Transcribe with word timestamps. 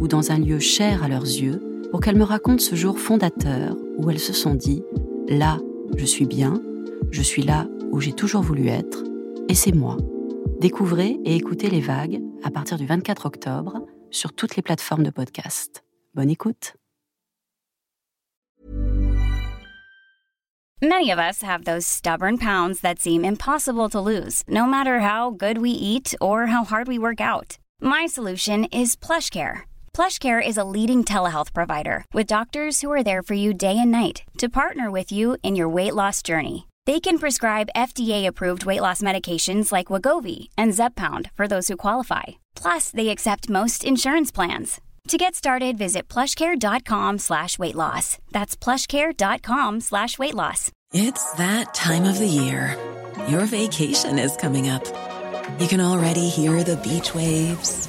ou 0.00 0.08
dans 0.08 0.32
un 0.32 0.38
lieu 0.38 0.58
cher 0.58 1.04
à 1.04 1.08
leurs 1.08 1.22
yeux 1.24 1.62
pour 1.90 2.00
qu'elles 2.00 2.16
me 2.16 2.24
racontent 2.24 2.62
ce 2.62 2.74
jour 2.74 2.98
fondateur 2.98 3.76
où 3.98 4.10
elles 4.10 4.18
se 4.18 4.32
sont 4.32 4.54
dit⁇ 4.54 4.82
Là, 5.38 5.58
je 5.96 6.04
suis 6.04 6.26
bien, 6.26 6.60
je 7.10 7.22
suis 7.22 7.42
là 7.42 7.68
où 7.92 8.00
j'ai 8.00 8.12
toujours 8.12 8.42
voulu 8.42 8.68
être, 8.68 9.04
et 9.48 9.54
c'est 9.54 9.74
moi. 9.74 9.96
Découvrez 10.60 11.18
et 11.24 11.36
écoutez 11.36 11.70
les 11.70 11.80
vagues 11.80 12.20
à 12.42 12.50
partir 12.50 12.78
du 12.78 12.86
24 12.86 13.26
octobre 13.26 13.86
sur 14.10 14.32
toutes 14.32 14.56
les 14.56 14.62
plateformes 14.62 15.04
de 15.04 15.10
podcast. 15.10 15.84
Bonne 16.14 16.30
écoute. 16.30 16.74
Many 20.82 21.12
of 21.12 21.18
us 21.18 21.42
have 21.42 21.64
those 21.64 21.84
stubborn 21.86 22.38
pounds 22.38 22.80
that 22.80 22.98
seem 22.98 23.22
impossible 23.22 23.90
to 23.90 24.00
lose, 24.00 24.42
no 24.48 24.64
matter 24.64 25.00
how 25.00 25.30
good 25.30 25.58
we 25.58 25.70
eat 25.70 26.14
or 26.22 26.46
how 26.46 26.64
hard 26.64 26.88
we 26.88 26.98
work 26.98 27.20
out. 27.20 27.58
My 27.82 28.06
solution 28.06 28.64
is 28.72 28.96
PlushCare. 28.96 29.69
PlushCare 29.94 30.40
is 30.46 30.56
a 30.56 30.64
leading 30.64 31.04
telehealth 31.04 31.52
provider 31.52 32.04
with 32.14 32.26
doctors 32.26 32.80
who 32.80 32.90
are 32.90 33.02
there 33.02 33.22
for 33.22 33.34
you 33.34 33.52
day 33.52 33.76
and 33.78 33.90
night 33.90 34.22
to 34.38 34.48
partner 34.48 34.90
with 34.90 35.12
you 35.12 35.36
in 35.42 35.56
your 35.56 35.68
weight 35.68 35.94
loss 35.94 36.22
journey. 36.22 36.66
They 36.86 37.00
can 37.00 37.18
prescribe 37.18 37.68
FDA-approved 37.76 38.64
weight 38.64 38.80
loss 38.80 39.02
medications 39.02 39.70
like 39.70 39.88
Wagovi 39.88 40.48
and 40.56 40.72
Zepbound 40.72 41.30
for 41.32 41.46
those 41.46 41.68
who 41.68 41.76
qualify. 41.76 42.22
Plus, 42.56 42.90
they 42.90 43.10
accept 43.10 43.50
most 43.50 43.84
insurance 43.84 44.30
plans. 44.32 44.80
To 45.08 45.18
get 45.18 45.34
started, 45.34 45.76
visit 45.76 46.08
plushcare.com 46.08 47.18
slash 47.18 47.58
weight 47.58 47.74
loss. 47.74 48.18
That's 48.30 48.56
plushcare.com 48.56 49.80
slash 49.80 50.18
weight 50.18 50.34
loss. 50.34 50.70
It's 50.92 51.32
that 51.34 51.74
time 51.74 52.04
of 52.04 52.18
the 52.18 52.26
year. 52.26 52.76
Your 53.28 53.44
vacation 53.44 54.18
is 54.18 54.36
coming 54.36 54.68
up. 54.68 54.84
You 55.60 55.68
can 55.68 55.80
already 55.80 56.28
hear 56.28 56.62
the 56.64 56.76
beach 56.76 57.14
waves, 57.14 57.88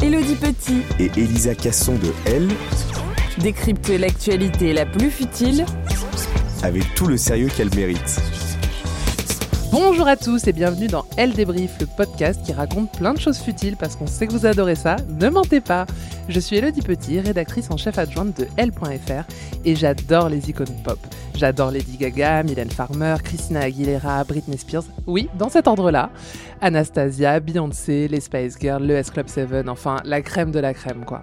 Elodie 0.00 0.36
Petit 0.36 0.82
Et 0.98 1.10
Elisa 1.16 1.54
Casson 1.54 1.94
de 1.94 2.12
Elle, 2.24 2.48
décrypte 3.38 3.88
l'actualité 3.88 4.72
la 4.72 4.86
plus 4.86 5.10
futile 5.10 5.64
avec 6.62 6.94
tout 6.94 7.06
le 7.06 7.16
sérieux 7.16 7.48
qu'elle 7.56 7.74
mérite. 7.74 8.20
Bonjour 9.72 10.06
à 10.06 10.16
tous 10.16 10.46
et 10.46 10.52
bienvenue 10.52 10.86
dans 10.86 11.04
Elle 11.16 11.32
débrief, 11.32 11.72
le 11.80 11.86
podcast 11.86 12.40
qui 12.44 12.52
raconte 12.52 12.92
plein 12.92 13.14
de 13.14 13.18
choses 13.18 13.38
futiles 13.38 13.76
parce 13.76 13.96
qu'on 13.96 14.06
sait 14.06 14.26
que 14.26 14.32
vous 14.32 14.46
adorez 14.46 14.76
ça. 14.76 14.96
Ne 15.20 15.28
mentez 15.28 15.60
pas. 15.60 15.86
Je 16.32 16.40
suis 16.40 16.56
Elodie 16.56 16.80
Petit, 16.80 17.20
rédactrice 17.20 17.70
en 17.70 17.76
chef 17.76 17.98
adjointe 17.98 18.38
de 18.38 18.46
Elle.fr 18.56 19.24
et 19.66 19.76
j'adore 19.76 20.30
les 20.30 20.48
icônes 20.48 20.74
pop. 20.82 20.98
J'adore 21.34 21.70
Lady 21.70 21.98
Gaga, 21.98 22.42
Mylène 22.42 22.70
Farmer, 22.70 23.16
Christina 23.22 23.60
Aguilera, 23.60 24.24
Britney 24.24 24.56
Spears. 24.56 24.84
Oui, 25.06 25.28
dans 25.34 25.50
cet 25.50 25.68
ordre-là. 25.68 26.08
Anastasia, 26.62 27.38
Beyoncé, 27.38 28.08
les 28.08 28.20
Spice 28.20 28.56
Girls, 28.58 28.86
le 28.86 28.94
S 28.94 29.10
Club 29.10 29.28
7, 29.28 29.68
enfin 29.68 29.96
la 30.06 30.22
crème 30.22 30.52
de 30.52 30.58
la 30.58 30.72
crème 30.72 31.04
quoi. 31.04 31.22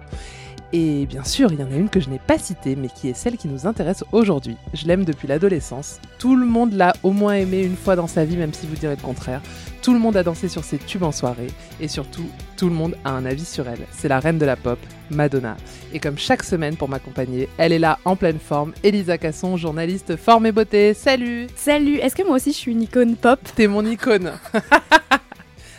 Et 0.72 1.06
bien 1.06 1.24
sûr, 1.24 1.52
il 1.52 1.58
y 1.58 1.64
en 1.64 1.72
a 1.72 1.76
une 1.76 1.88
que 1.88 1.98
je 1.98 2.08
n'ai 2.08 2.20
pas 2.20 2.38
citée, 2.38 2.76
mais 2.76 2.88
qui 2.88 3.08
est 3.08 3.14
celle 3.14 3.36
qui 3.36 3.48
nous 3.48 3.66
intéresse 3.66 4.04
aujourd'hui. 4.12 4.56
Je 4.72 4.86
l'aime 4.86 5.04
depuis 5.04 5.26
l'adolescence. 5.26 6.00
Tout 6.18 6.36
le 6.36 6.46
monde 6.46 6.74
l'a 6.74 6.92
au 7.02 7.10
moins 7.10 7.34
aimée 7.34 7.62
une 7.62 7.76
fois 7.76 7.96
dans 7.96 8.06
sa 8.06 8.24
vie, 8.24 8.36
même 8.36 8.54
si 8.54 8.66
vous 8.66 8.76
direz 8.76 8.94
le 8.94 9.02
contraire. 9.02 9.42
Tout 9.82 9.92
le 9.92 9.98
monde 9.98 10.16
a 10.16 10.22
dansé 10.22 10.48
sur 10.48 10.62
ses 10.62 10.78
tubes 10.78 11.02
en 11.02 11.10
soirée. 11.10 11.48
Et 11.80 11.88
surtout, 11.88 12.28
tout 12.56 12.68
le 12.68 12.74
monde 12.74 12.94
a 13.04 13.10
un 13.10 13.24
avis 13.24 13.44
sur 13.44 13.68
elle. 13.68 13.80
C'est 13.90 14.08
la 14.08 14.20
reine 14.20 14.38
de 14.38 14.46
la 14.46 14.54
pop, 14.54 14.78
Madonna. 15.10 15.56
Et 15.92 15.98
comme 15.98 16.18
chaque 16.18 16.44
semaine 16.44 16.76
pour 16.76 16.88
m'accompagner, 16.88 17.48
elle 17.58 17.72
est 17.72 17.78
là 17.80 17.98
en 18.04 18.14
pleine 18.14 18.38
forme. 18.38 18.72
Elisa 18.84 19.18
Casson, 19.18 19.56
journaliste 19.56 20.16
forme 20.16 20.46
et 20.46 20.52
beauté. 20.52 20.94
Salut 20.94 21.48
Salut, 21.56 21.96
est-ce 21.96 22.14
que 22.14 22.22
moi 22.22 22.36
aussi 22.36 22.52
je 22.52 22.58
suis 22.58 22.72
une 22.72 22.82
icône 22.82 23.16
pop? 23.16 23.40
T'es 23.56 23.66
mon 23.66 23.84
icône 23.84 24.32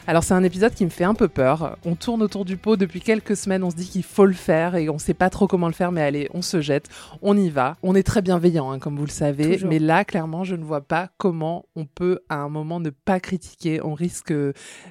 Alors 0.07 0.23
c'est 0.23 0.33
un 0.33 0.43
épisode 0.43 0.73
qui 0.73 0.83
me 0.83 0.89
fait 0.89 1.03
un 1.03 1.13
peu 1.13 1.27
peur. 1.27 1.77
On 1.85 1.95
tourne 1.95 2.21
autour 2.23 2.43
du 2.43 2.57
pot 2.57 2.75
depuis 2.75 3.01
quelques 3.01 3.35
semaines, 3.37 3.63
on 3.63 3.69
se 3.69 3.75
dit 3.75 3.87
qu'il 3.87 4.03
faut 4.03 4.25
le 4.25 4.33
faire 4.33 4.75
et 4.75 4.89
on 4.89 4.97
sait 4.97 5.13
pas 5.13 5.29
trop 5.29 5.47
comment 5.47 5.67
le 5.67 5.73
faire, 5.73 5.91
mais 5.91 6.01
allez, 6.01 6.27
on 6.33 6.41
se 6.41 6.59
jette, 6.59 6.89
on 7.21 7.37
y 7.37 7.49
va. 7.49 7.77
On 7.83 7.93
est 7.95 8.03
très 8.03 8.21
bienveillant, 8.21 8.71
hein, 8.71 8.79
comme 8.79 8.97
vous 8.97 9.05
le 9.05 9.11
savez, 9.11 9.53
Toujours. 9.53 9.69
mais 9.69 9.79
là, 9.79 10.03
clairement, 10.03 10.43
je 10.43 10.55
ne 10.55 10.63
vois 10.63 10.81
pas 10.81 11.09
comment 11.17 11.65
on 11.75 11.85
peut 11.85 12.19
à 12.29 12.37
un 12.37 12.49
moment 12.49 12.79
ne 12.79 12.89
pas 12.89 13.19
critiquer. 13.19 13.79
On 13.83 13.93
risque 13.93 14.33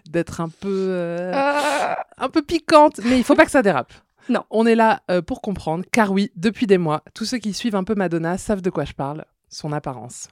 d'être 0.08 0.40
un 0.40 0.48
peu, 0.48 0.86
euh, 0.90 1.32
un 2.16 2.28
peu 2.28 2.42
piquante, 2.42 3.00
mais 3.04 3.18
il 3.18 3.24
faut 3.24 3.34
pas 3.34 3.44
que 3.44 3.50
ça 3.50 3.62
dérape. 3.62 3.92
Non. 4.28 4.44
On 4.50 4.64
est 4.64 4.76
là 4.76 5.00
euh, 5.10 5.22
pour 5.22 5.42
comprendre, 5.42 5.84
car 5.90 6.12
oui, 6.12 6.30
depuis 6.36 6.66
des 6.68 6.78
mois, 6.78 7.02
tous 7.14 7.24
ceux 7.24 7.38
qui 7.38 7.52
suivent 7.52 7.74
un 7.76 7.84
peu 7.84 7.94
Madonna 7.96 8.38
savent 8.38 8.62
de 8.62 8.70
quoi 8.70 8.84
je 8.84 8.92
parle, 8.92 9.24
son 9.48 9.72
apparence. 9.72 10.28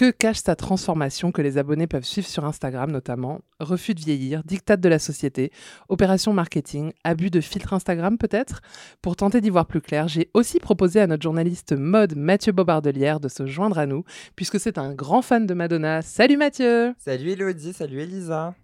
Que 0.00 0.10
cache 0.10 0.38
sa 0.42 0.56
transformation 0.56 1.30
que 1.30 1.42
les 1.42 1.58
abonnés 1.58 1.86
peuvent 1.86 2.06
suivre 2.06 2.26
sur 2.26 2.46
Instagram 2.46 2.90
notamment? 2.90 3.42
Refus 3.58 3.92
de 3.92 4.00
vieillir, 4.00 4.42
dictat 4.44 4.78
de 4.78 4.88
la 4.88 4.98
société, 4.98 5.52
opération 5.90 6.32
marketing, 6.32 6.92
abus 7.04 7.28
de 7.28 7.42
filtre 7.42 7.74
Instagram 7.74 8.16
peut-être? 8.16 8.62
Pour 9.02 9.14
tenter 9.14 9.42
d'y 9.42 9.50
voir 9.50 9.66
plus 9.66 9.82
clair, 9.82 10.08
j'ai 10.08 10.30
aussi 10.32 10.58
proposé 10.58 11.02
à 11.02 11.06
notre 11.06 11.22
journaliste 11.22 11.74
mode 11.76 12.16
Mathieu 12.16 12.52
Bobardelière 12.52 13.20
de 13.20 13.28
se 13.28 13.44
joindre 13.44 13.78
à 13.78 13.84
nous, 13.84 14.04
puisque 14.36 14.58
c'est 14.58 14.78
un 14.78 14.94
grand 14.94 15.20
fan 15.20 15.46
de 15.46 15.52
Madonna. 15.52 16.00
Salut 16.00 16.38
Mathieu 16.38 16.94
Salut 16.96 17.32
Elodie, 17.32 17.74
salut 17.74 18.00
Elisa. 18.00 18.54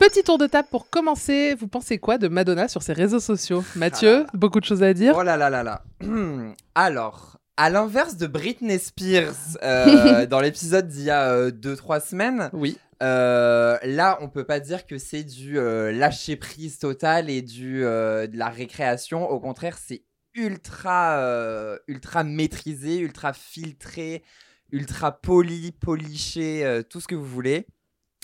Petit 0.00 0.22
tour 0.22 0.38
de 0.38 0.46
table 0.46 0.68
pour 0.70 0.88
commencer. 0.88 1.56
Vous 1.56 1.68
pensez 1.68 1.98
quoi 1.98 2.16
de 2.16 2.28
Madonna 2.28 2.68
sur 2.68 2.82
ses 2.82 2.94
réseaux 2.94 3.20
sociaux? 3.20 3.62
Mathieu, 3.76 4.24
beaucoup 4.32 4.60
de 4.60 4.64
choses 4.64 4.82
à 4.82 4.94
dire 4.94 5.14
Oh 5.14 5.22
là 5.22 5.36
là 5.36 5.50
là 5.50 5.62
là. 5.62 5.82
Alors, 6.74 7.31
à 7.56 7.70
l'inverse 7.70 8.16
de 8.16 8.26
Britney 8.26 8.78
Spears 8.78 9.56
euh, 9.62 10.26
dans 10.26 10.40
l'épisode 10.40 10.88
d'il 10.88 11.04
y 11.04 11.10
a 11.10 11.50
2-3 11.50 12.06
semaines, 12.06 12.50
Oui. 12.52 12.78
euh, 13.02 13.78
là 13.84 14.18
on 14.20 14.28
peut 14.28 14.44
pas 14.44 14.60
dire 14.60 14.86
que 14.86 14.98
c'est 14.98 15.24
du 15.24 15.58
euh, 15.58 15.92
lâcher 15.92 16.36
prise 16.36 16.78
total 16.78 17.28
et 17.30 17.42
du 17.42 17.84
euh, 17.84 18.26
de 18.26 18.36
la 18.38 18.48
récréation. 18.48 19.28
Au 19.28 19.38
contraire, 19.40 19.76
c'est 19.78 20.04
ultra 20.34 21.18
euh, 21.18 21.76
ultra 21.88 22.24
maîtrisé, 22.24 22.98
ultra 22.98 23.32
filtré, 23.34 24.22
ultra 24.70 25.12
poli, 25.20 25.72
poliché, 25.72 26.64
euh, 26.64 26.82
tout 26.82 27.00
ce 27.00 27.06
que 27.08 27.14
vous 27.14 27.26
voulez. 27.26 27.66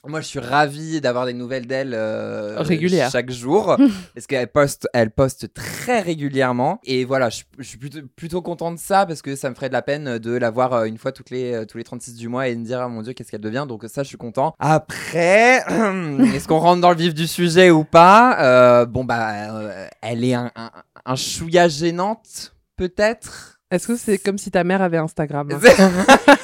Moi, 0.09 0.21
je 0.23 0.27
suis 0.27 0.39
ravi 0.39 1.01
d'avoir 1.01 1.27
des 1.27 1.35
nouvelles 1.35 1.67
d'elle 1.67 1.93
euh, 1.95 2.57
Régulières. 2.61 3.11
chaque 3.11 3.31
jour 3.31 3.77
parce 4.15 4.27
qu'elle 4.27 4.49
poste, 4.49 4.89
elle 4.95 5.11
poste 5.11 5.53
très 5.53 6.01
régulièrement. 6.01 6.81
Et 6.85 7.05
voilà, 7.05 7.29
je, 7.31 7.43
je 7.59 7.65
suis 7.69 7.79
plutôt, 7.79 7.99
plutôt 8.17 8.41
content 8.43 8.73
de 8.73 8.79
ça 8.79 9.05
parce 9.07 9.21
que 9.23 9.37
ça 9.37 9.51
me 9.51 9.55
ferait 9.55 9.69
de 9.69 9.75
la 9.75 9.83
peine 9.83 10.19
de 10.19 10.33
la 10.37 10.51
voir 10.51 10.73
euh, 10.73 10.85
une 10.87 10.97
fois 10.99 11.13
toutes 11.13 11.31
les, 11.31 11.53
euh, 11.53 11.65
tous 11.67 11.77
les 11.79 11.85
36 11.85 12.15
du 12.15 12.29
mois 12.29 12.49
et 12.49 12.55
de 12.55 12.61
me 12.61 12.65
dire, 12.65 12.81
ah, 12.81 12.89
mon 12.89 13.03
Dieu, 13.03 13.13
qu'est-ce 13.13 13.31
qu'elle 13.31 13.41
devient. 13.43 13.67
Donc 13.69 13.85
ça, 13.89 14.03
je 14.03 14.09
suis 14.09 14.17
content. 14.17 14.55
Après, 14.59 15.59
est-ce 16.35 16.49
qu'on 16.49 16.59
rentre 16.59 16.81
dans 16.81 16.91
le 16.91 16.97
vif 16.97 17.15
du 17.15 17.27
sujet 17.27 17.71
ou 17.71 17.85
pas? 17.85 18.39
Euh, 18.41 18.87
Bon, 18.87 19.05
bah, 19.05 19.53
euh, 19.55 19.87
elle 20.03 20.25
est 20.25 20.35
un, 20.35 20.51
un- 20.57 20.71
un 21.05 21.17
chouïa 21.17 21.69
gênante, 21.69 22.55
peut-être? 22.77 23.58
Est-ce 23.71 23.87
que 23.87 23.97
c'est 23.97 24.17
comme 24.17 24.39
si 24.39 24.51
ta 24.51 24.65
mère 24.65 24.81
avait 24.83 24.97
Instagram? 24.97 25.49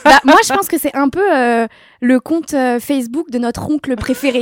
Bah, 0.04 0.20
moi, 0.24 0.36
je 0.46 0.52
pense 0.52 0.68
que 0.68 0.76
c'est 0.78 0.94
un 0.94 1.08
peu 1.08 1.22
euh, 1.34 1.66
le 2.02 2.20
compte 2.20 2.52
euh, 2.52 2.78
Facebook 2.78 3.30
de 3.30 3.38
notre 3.38 3.70
oncle 3.70 3.96
préféré. 3.96 4.40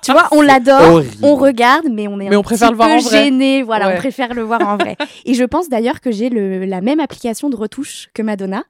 tu 0.00 0.10
vois, 0.12 0.26
on 0.32 0.40
l'adore, 0.40 1.02
on 1.22 1.34
regarde, 1.36 1.84
mais 1.92 2.08
on 2.08 2.18
est 2.18 2.30
Mais 2.30 2.34
un 2.36 2.38
on 2.38 2.42
préfère 2.42 2.68
petit 2.68 2.72
le 2.72 2.76
voir 2.78 2.88
peu 2.88 2.94
en 2.94 3.00
vrai. 3.00 3.24
gêné. 3.24 3.62
Voilà, 3.62 3.88
Ouais. 3.88 3.94
on 3.94 3.98
préfère 3.98 4.32
le 4.32 4.40
voir 4.42 4.66
en 4.66 4.78
vrai. 4.78 4.96
Et 5.26 5.34
je 5.34 5.44
pense 5.44 5.68
d'ailleurs 5.68 6.00
que 6.00 6.10
j'ai 6.10 6.30
le- 6.30 6.64
la 6.64 6.80
même 6.80 6.98
application 6.98 7.50
de 7.50 7.56
retouche 7.56 8.08
que 8.14 8.22
Madonna. 8.22 8.64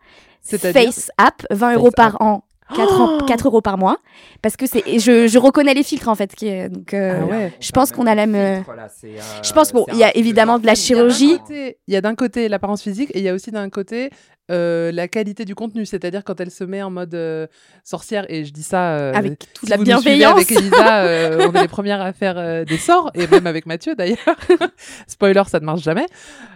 Face 0.44 1.12
App, 1.16 1.46
20 1.52 1.74
euros 1.74 1.92
par 1.92 2.20
an. 2.20 2.42
4, 2.76 3.18
Oh 3.22 3.24
4 3.26 3.46
euros 3.46 3.60
par 3.60 3.78
mois 3.78 3.98
parce 4.42 4.56
que 4.56 4.66
c'est 4.66 4.82
je, 4.98 5.26
je 5.28 5.38
reconnais 5.38 5.74
les 5.74 5.82
filtres 5.82 6.08
en 6.08 6.14
fait 6.14 6.34
qui 6.34 6.48
est- 6.48 6.68
donc 6.68 6.94
euh, 6.94 7.18
Ah 7.22 7.24
ouais. 7.26 7.52
je 7.60 7.70
pense 7.72 7.92
qu'on 7.92 8.06
a 8.06 8.14
la 8.14 8.26
même 8.26 8.62
Voilà, 8.64 8.88
euh, 9.04 9.18
je 9.42 9.52
pense 9.52 9.72
bon 9.72 9.84
il 9.92 9.98
y 9.98 10.04
a 10.04 10.16
évidemment 10.16 10.58
de 10.58 10.66
la 10.66 10.74
chirurgie 10.74 11.38
Il 11.50 11.74
y 11.88 11.96
a 11.96 12.00
d'un 12.00 12.14
côté 12.14 12.48
l'apparence 12.48 12.82
physique 12.82 13.10
et 13.14 13.18
il 13.18 13.24
y 13.24 13.28
a 13.28 13.34
aussi 13.34 13.50
d'un 13.50 13.68
côté 13.70 14.10
euh, 14.50 14.90
la 14.92 15.06
qualité 15.08 15.44
du 15.44 15.54
contenu. 15.54 15.86
C'est-à-dire 15.86 16.24
quand 16.24 16.40
elle 16.40 16.50
se 16.50 16.64
met 16.64 16.82
en 16.82 16.90
mode 16.90 17.14
euh, 17.14 17.46
sorcière, 17.84 18.26
et 18.28 18.44
je 18.44 18.52
dis 18.52 18.64
ça 18.64 18.96
euh, 18.98 19.12
avec 19.14 19.38
toute 19.38 19.64
si 19.66 19.70
la 19.70 19.76
vous 19.76 19.84
bienveillance 19.84 20.34
avec 20.34 20.50
Elisa, 20.50 21.04
euh, 21.04 21.48
on 21.48 21.52
est 21.54 21.62
les 21.62 21.68
premières 21.68 22.02
à 22.02 22.12
faire 22.12 22.34
euh, 22.36 22.64
des 22.64 22.76
sorts, 22.76 23.10
et 23.14 23.26
même 23.28 23.46
avec 23.46 23.66
Mathieu 23.66 23.94
d'ailleurs. 23.94 24.18
Spoiler, 25.06 25.42
ça 25.46 25.60
ne 25.60 25.64
marche 25.64 25.82
jamais. 25.82 26.06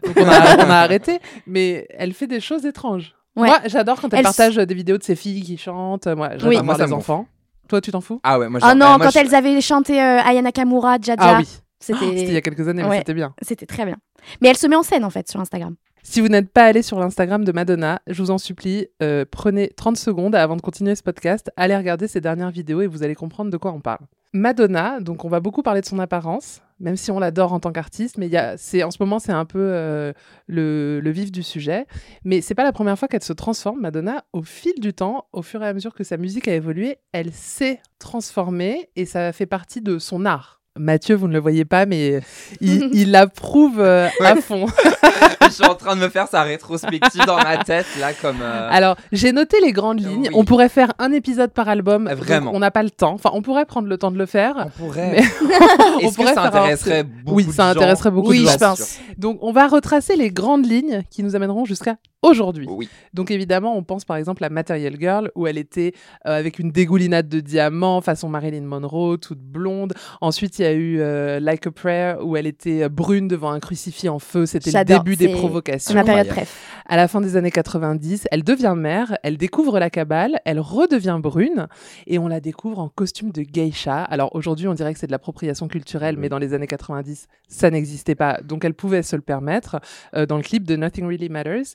Donc 0.04 0.16
on 0.18 0.28
a, 0.28 0.66
on 0.66 0.70
a 0.70 0.74
arrêté. 0.76 1.20
Mais 1.46 1.86
elle 1.90 2.12
fait 2.12 2.26
des 2.26 2.40
choses 2.40 2.66
étranges. 2.66 3.14
Ouais. 3.36 3.48
Moi, 3.48 3.58
j'adore 3.66 4.00
quand 4.00 4.12
elle, 4.14 4.22
partage 4.22 4.56
des 4.56 4.74
vidéos 4.74 4.98
de 4.98 5.02
ses 5.02 5.14
filles 5.16 5.42
qui 5.42 5.56
chantent. 5.58 6.06
Moi, 6.06 6.30
j'adore 6.32 6.48
Oui. 6.48 6.62
Moi, 6.62 6.76
les 6.78 6.92
enfants. 6.92 7.26
Toi, 7.68 7.80
tu 7.80 7.90
t'en 7.90 8.00
fous? 8.00 8.20
Ah 8.22 8.38
ouais, 8.38 8.48
moi 8.48 8.60
ah 8.62 8.68
j'en- 8.70 8.74
non 8.76 8.86
moi, 8.96 8.98
quand 9.06 9.10
je- 9.10 9.18
elles 9.18 9.34
avaient 9.34 9.60
chanté 9.60 10.00
euh, 10.00 10.20
Aya 10.24 10.40
Nakamura 10.40 10.98
Jaja 11.02 11.16
Ah 11.18 11.36
oui. 11.40 11.46
c'était 11.80 11.98
C'était 11.98 12.22
il 12.22 12.32
y 12.32 12.36
a 12.36 12.40
quelques 12.40 12.66
années, 12.68 12.82
mais 12.84 12.88
Ouais. 12.88 12.98
c'était 12.98 13.12
bien. 13.14 13.34
c'était 13.42 13.66
très 13.66 13.84
bien 13.84 13.96
mais 14.40 14.48
elle 14.48 14.56
se 14.56 14.66
met 14.66 14.76
en 14.76 14.82
scène 14.82 15.04
en 15.04 15.10
fait 15.10 15.28
sur 15.28 15.40
Instagram 15.40 15.74
Si 16.04 16.20
vous 16.20 16.28
n'êtes 16.28 16.50
pas 16.52 16.64
allé 16.64 16.82
sur 16.82 16.98
l'Instagram 17.00 17.44
de 17.44 17.50
Madonna, 17.52 18.00
je 18.06 18.22
vous 18.22 18.30
en 18.30 18.38
supplie, 18.38 18.86
euh, 19.02 19.24
prenez 19.30 19.68
30 19.76 19.96
secondes 19.96 20.34
avant 20.36 20.54
de 20.56 20.62
continuer 20.62 20.94
ce 20.94 21.02
podcast, 21.02 21.50
allez 21.56 21.76
regarder 21.76 22.06
ses 22.08 22.20
dernières 22.20 22.50
vidéos 22.52 22.80
et 22.82 22.86
vous 22.86 23.02
allez 23.02 23.14
comprendre 23.16 23.50
de 23.50 23.56
quoi 23.56 23.72
on 23.72 23.80
parle. 23.80 24.06
Madonna, 24.32 25.00
donc 25.00 25.24
on 25.24 25.28
va 25.28 25.40
beaucoup 25.40 25.62
parler 25.62 25.80
de 25.80 25.86
son 25.86 25.98
apparence, 25.98 26.60
même 26.80 26.96
si 26.96 27.10
on 27.10 27.18
l'adore 27.18 27.52
en 27.52 27.60
tant 27.60 27.72
qu'artiste, 27.72 28.18
mais 28.18 28.28
y 28.28 28.36
a, 28.36 28.54
en 28.54 28.90
ce 28.90 28.96
moment 29.00 29.18
c'est 29.18 29.32
un 29.32 29.44
peu 29.44 29.60
euh, 29.60 30.12
le, 30.46 31.00
le 31.00 31.10
vif 31.10 31.32
du 31.32 31.42
sujet. 31.42 31.86
Mais 32.24 32.40
c'est 32.40 32.54
pas 32.54 32.64
la 32.64 32.72
première 32.72 32.98
fois 32.98 33.08
qu'elle 33.08 33.22
se 33.22 33.32
transforme, 33.32 33.80
Madonna. 33.80 34.24
Au 34.32 34.42
fil 34.42 34.74
du 34.78 34.92
temps, 34.92 35.28
au 35.32 35.42
fur 35.42 35.62
et 35.62 35.68
à 35.68 35.74
mesure 35.74 35.94
que 35.94 36.04
sa 36.04 36.16
musique 36.16 36.48
a 36.48 36.54
évolué, 36.54 36.98
elle 37.12 37.32
s'est 37.32 37.80
transformée 37.98 38.90
et 38.96 39.06
ça 39.06 39.32
fait 39.32 39.46
partie 39.46 39.80
de 39.80 39.98
son 39.98 40.24
art. 40.26 40.55
Mathieu, 40.78 41.14
vous 41.14 41.28
ne 41.28 41.32
le 41.32 41.38
voyez 41.38 41.64
pas, 41.64 41.86
mais 41.86 42.20
il, 42.60 42.88
il 42.92 43.14
approuve 43.16 43.80
euh, 43.80 44.08
à 44.24 44.36
fond. 44.36 44.66
je 45.42 45.50
suis 45.50 45.64
en 45.64 45.74
train 45.74 45.96
de 45.96 46.00
me 46.00 46.08
faire 46.08 46.28
sa 46.28 46.42
rétrospective 46.42 47.24
dans 47.26 47.36
ma 47.36 47.58
tête, 47.64 47.86
là, 48.00 48.12
comme. 48.12 48.38
euh, 48.42 48.68
Alors, 48.70 48.96
j'ai 49.12 49.32
noté 49.32 49.56
les 49.62 49.72
grandes 49.72 50.00
lignes. 50.00 50.28
Oui. 50.28 50.34
On 50.34 50.44
pourrait 50.44 50.68
faire 50.68 50.92
un 50.98 51.12
épisode 51.12 51.52
par 51.52 51.68
album. 51.68 52.08
Vraiment. 52.12 52.50
On 52.54 52.58
n'a 52.58 52.70
pas 52.70 52.82
le 52.82 52.90
temps. 52.90 53.12
Enfin, 53.14 53.30
on 53.32 53.42
pourrait 53.42 53.64
prendre 53.66 53.88
le 53.88 53.96
temps 53.98 54.10
de 54.10 54.18
le 54.18 54.26
faire. 54.26 54.54
On 54.66 54.84
pourrait. 54.84 55.10
Mais- 55.12 55.24
on 55.96 55.98
Est-ce 56.00 56.10
que 56.10 56.22
pourrait 56.22 56.34
ça 56.34 56.44
intéresserait 56.44 57.02
beaucoup 57.04 57.36
Oui, 57.36 57.44
de 57.46 57.52
ça 57.52 57.64
gens 57.72 57.78
intéresserait 57.80 58.10
beaucoup 58.10 58.30
Oui, 58.30 58.40
de 58.42 58.46
gens. 58.46 58.52
je 58.52 58.58
pense. 58.58 58.98
Donc, 59.18 59.38
on 59.42 59.52
va 59.52 59.66
retracer 59.68 60.16
les 60.16 60.30
grandes 60.30 60.66
lignes 60.66 61.02
qui 61.10 61.22
nous 61.22 61.36
amèneront 61.36 61.64
jusqu'à 61.64 61.96
aujourd'hui. 62.22 62.66
Oui. 62.68 62.88
Donc, 63.14 63.30
évidemment, 63.30 63.76
on 63.76 63.82
pense 63.82 64.04
par 64.04 64.16
exemple 64.16 64.44
à 64.44 64.50
Material 64.50 64.96
Girl, 64.98 65.30
où 65.34 65.46
elle 65.46 65.58
était 65.58 65.92
euh, 66.26 66.38
avec 66.38 66.58
une 66.58 66.70
dégoulinade 66.70 67.28
de 67.28 67.40
diamants, 67.40 68.00
façon 68.00 68.28
Marilyn 68.28 68.62
Monroe, 68.62 69.16
toute 69.16 69.40
blonde. 69.40 69.94
Ensuite, 70.20 70.58
il 70.58 70.62
y 70.62 70.66
a 70.66 70.72
eu 70.72 71.00
euh, 71.00 71.40
Like 71.40 71.66
a 71.66 71.70
Prayer, 71.70 72.14
où 72.22 72.36
elle 72.36 72.46
était 72.46 72.84
euh, 72.84 72.88
brune 72.88 73.28
devant 73.28 73.50
un 73.50 73.60
crucifix 73.60 74.08
en 74.08 74.18
feu. 74.18 74.46
C'était 74.46 74.70
le 74.70 74.84
début 74.84 75.16
des 75.16 75.28
provocations. 75.28 75.92
c'est 75.92 75.94
ma 75.94 76.04
période 76.04 76.28
préf 76.28 76.82
À 76.86 76.96
la 76.96 77.08
fin 77.08 77.20
des 77.20 77.36
années 77.36 77.50
90, 77.50 78.26
elle 78.30 78.42
devient 78.42 78.74
mère, 78.76 79.18
elle 79.22 79.36
découvre 79.36 79.78
la 79.78 79.90
cabale, 79.90 80.40
elle 80.44 80.60
redevient 80.60 81.18
brune 81.22 81.68
et 82.06 82.18
on 82.18 82.28
la 82.28 82.40
découvre 82.40 82.78
en 82.78 82.88
costume 82.88 83.30
de 83.30 83.42
geisha. 83.42 84.02
Alors 84.02 84.34
aujourd'hui, 84.34 84.68
on 84.68 84.74
dirait 84.74 84.92
que 84.92 84.98
c'est 84.98 85.06
de 85.06 85.12
l'appropriation 85.12 85.68
culturelle, 85.68 86.16
mais 86.16 86.28
dans 86.28 86.38
les 86.38 86.54
années 86.54 86.66
90, 86.66 87.28
ça 87.48 87.70
n'existait 87.70 88.14
pas, 88.14 88.40
donc 88.42 88.64
elle 88.64 88.74
pouvait 88.74 89.02
se 89.02 89.16
le 89.16 89.22
permettre 89.22 89.80
euh, 90.14 90.26
dans 90.26 90.36
le 90.36 90.42
clip 90.42 90.64
de 90.64 90.76
Nothing 90.76 91.06
Really 91.06 91.28
Matters. 91.28 91.74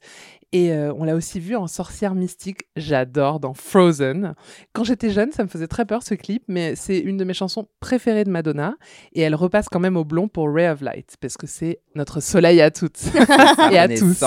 Et 0.52 0.74
euh, 0.74 0.94
on 0.98 1.06
l'a 1.06 1.16
aussi 1.16 1.40
vue 1.40 1.56
en 1.56 1.68
sorcière 1.68 2.14
mystique, 2.14 2.64
j'adore, 2.76 3.40
dans 3.40 3.54
Frozen. 3.54 4.36
Quand 4.74 4.84
j'étais 4.84 5.10
jeune, 5.10 5.32
ça 5.32 5.44
me 5.44 5.48
faisait 5.48 5.68
très 5.68 5.86
peur 5.86 6.04
ce 6.04 6.14
clip, 6.14 6.44
mais 6.48 6.76
c'est 6.76 7.00
une 7.00 7.18
de 7.18 7.24
mes 7.24 7.34
chansons 7.34 7.68
préférées 7.80 8.26
de 8.26 8.30
Madonna. 8.30 8.76
Et 9.14 9.22
elle 9.22 9.36
repasse 9.36 9.70
quand 9.70 9.80
même 9.80 9.96
au 9.96 10.04
blond 10.04 10.28
pour 10.28 10.54
Ray 10.54 10.68
of 10.68 10.82
Light, 10.82 11.16
parce 11.22 11.38
que 11.38 11.48
c'est 11.48 11.80
notre 11.96 12.20
soleil 12.22 12.62
à 12.62 12.70
toutes 12.70 13.02
et 13.72 13.78
à 13.78 13.88
tous. 13.88 14.24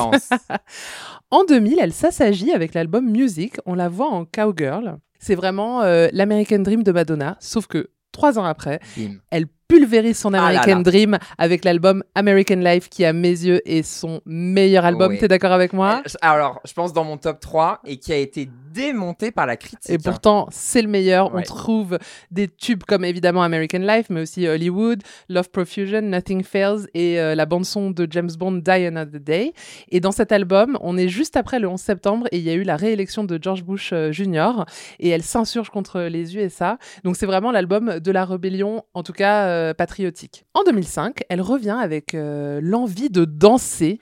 En 1.31 1.43
2000, 1.45 1.79
elle 1.81 1.93
s'assagit 1.93 2.53
avec 2.53 2.75
l'album 2.75 3.11
Music. 3.11 3.57
On 3.67 3.75
la 3.75 3.89
voit 3.89 4.09
en 4.09 4.25
cowgirl. 4.25 4.99
C'est 5.19 5.35
vraiment 5.35 5.83
euh, 5.83 6.09
l'American 6.13 6.61
Dream 6.61 6.85
de 6.85 6.93
Madonna, 6.93 7.37
sauf 7.41 7.67
que 7.67 7.91
trois 8.13 8.39
ans 8.39 8.45
après, 8.45 8.79
Bim. 8.97 9.17
elle 9.31 9.47
pulvérise 9.75 10.19
son 10.19 10.33
Ah 10.35 10.39
là 10.39 10.45
American 10.47 10.77
là. 10.77 10.83
Dream 10.83 11.19
avec 11.39 11.65
l'album 11.65 12.03
American 12.15 12.57
Life, 12.57 12.89
qui 12.89 13.05
à 13.05 13.13
mes 13.13 13.29
yeux 13.29 13.61
est 13.69 13.83
son 13.83 14.21
meilleur 14.27 14.85
album. 14.85 15.13
Oui. 15.13 15.19
T'es 15.19 15.29
d'accord 15.29 15.53
avec 15.53 15.73
moi? 15.73 16.03
Euh, 16.07 16.11
Alors, 16.21 16.61
je 16.65 16.73
pense 16.73 16.93
dans 16.93 17.05
mon 17.05 17.17
top 17.17 17.41
3 17.41 17.81
et 17.85 17.99
qui 17.99 18.13
a 18.13 18.17
été 18.17 18.49
démonté 18.75 19.31
par 19.31 19.47
la 19.47 19.57
critique. 19.57 19.89
Et 19.89 19.99
pourtant, 19.99 20.49
c'est 20.51 20.83
le 20.83 20.89
meilleur. 20.89 21.33
On 21.33 21.41
trouve 21.43 21.99
des 22.33 22.49
tubes 22.49 22.83
comme 22.83 23.05
évidemment 23.05 23.43
American 23.43 23.79
Life, 23.79 24.07
mais 24.11 24.23
aussi 24.23 24.49
Hollywood, 24.49 25.01
Love 25.29 25.49
Profusion, 25.51 26.03
Nothing 26.03 26.43
Fails 26.43 26.89
et 26.93 27.21
euh, 27.21 27.37
la 27.37 27.47
bande-son 27.47 27.93
de 27.93 28.07
James 28.11 28.31
Bond 28.37 28.53
Die 28.65 28.71
Another 28.71 29.21
Day. 29.21 29.53
Et 29.91 30.01
dans 30.01 30.11
cet 30.11 30.33
album, 30.33 30.77
on 30.81 30.97
est 30.97 31.09
juste 31.09 31.37
après 31.37 31.61
le 31.61 31.69
11 31.69 31.81
septembre 31.81 32.27
et 32.33 32.39
il 32.39 32.43
y 32.43 32.51
a 32.51 32.55
eu 32.55 32.65
la 32.65 32.77
réélection 32.77 33.23
de 33.23 33.39
George 33.41 33.63
Bush 33.63 33.91
euh, 33.93 34.11
Jr. 34.11 34.65
et 34.99 35.09
elle 35.09 35.23
s'insurge 35.23 35.71
contre 35.71 36.01
les 36.01 36.37
USA. 36.37 36.79
Donc 37.05 37.15
c'est 37.17 37.27
vraiment 37.27 37.53
l'album 37.53 38.01
de 38.01 38.11
la 38.11 38.25
rébellion, 38.25 38.83
en 38.95 39.05
tout 39.05 39.13
cas 39.13 39.47
euh, 39.47 39.64
patriotique. 39.73 40.45
En 40.53 40.63
2005, 40.65 41.21
elle 41.31 41.41
revient 41.41 41.77
avec 41.81 42.15
euh, 42.15 42.61
l'envie 42.63 43.09
de 43.09 43.25
danser. 43.25 44.01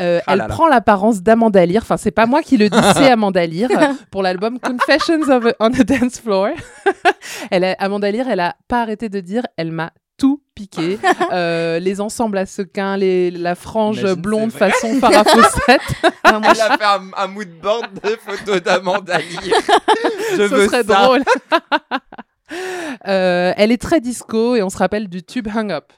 Euh, 0.00 0.20
Ah 0.26 0.32
elle 0.32 0.38
là 0.40 0.48
prend 0.48 0.66
l'apparence 0.66 1.22
d'Amanda 1.22 1.64
Lear. 1.64 1.82
Enfin, 1.82 1.96
c'est 1.96 2.10
pas 2.10 2.26
moi 2.26 2.42
qui 2.42 2.56
le 2.56 2.68
dis, 2.68 2.78
c'est 2.96 3.10
Amanda 3.12 3.46
Lear 3.46 3.70
pour 4.10 4.22
l'album 4.22 4.58
Confessions 4.58 5.22
of 5.30 5.46
a- 5.46 5.54
on 5.60 5.66
a 5.72 5.84
Dance 5.84 6.18
Floor. 6.20 6.48
elle 7.50 7.64
a, 7.64 7.72
Amanda 7.78 8.10
Lear, 8.10 8.26
elle 8.28 8.40
a 8.40 8.56
pas 8.68 8.82
arrêté 8.82 9.08
de 9.08 9.20
dire, 9.20 9.42
elle 9.56 9.70
m'a 9.72 9.92
tout 10.18 10.40
piqué. 10.54 10.98
Euh, 11.32 11.78
les 11.78 12.00
ensembles 12.00 12.38
à 12.38 12.46
sequins, 12.46 12.96
les, 12.96 13.30
la 13.30 13.54
frange 13.54 13.98
Imagine, 14.00 14.20
blonde 14.22 14.50
façon 14.50 14.94
Farah 15.00 15.24
Fawcett. 15.24 15.80
Elle 16.24 16.34
a 16.34 16.54
fait 16.78 16.84
un, 16.84 17.10
un 17.18 17.26
mood 17.26 17.48
board 17.62 17.86
de 18.02 18.16
photos 18.26 18.62
d'Amanda. 18.62 19.18
Je 19.20 20.36
Ce 20.36 20.42
veux 20.42 20.66
serait 20.66 20.84
ça. 20.84 21.04
drôle. 21.04 21.22
Euh, 23.06 23.52
elle 23.56 23.72
est 23.72 23.80
très 23.80 24.00
disco 24.00 24.56
et 24.56 24.62
on 24.62 24.70
se 24.70 24.78
rappelle 24.78 25.08
du 25.08 25.22
tube 25.22 25.48
Hang 25.54 25.70
Up. 25.70 25.92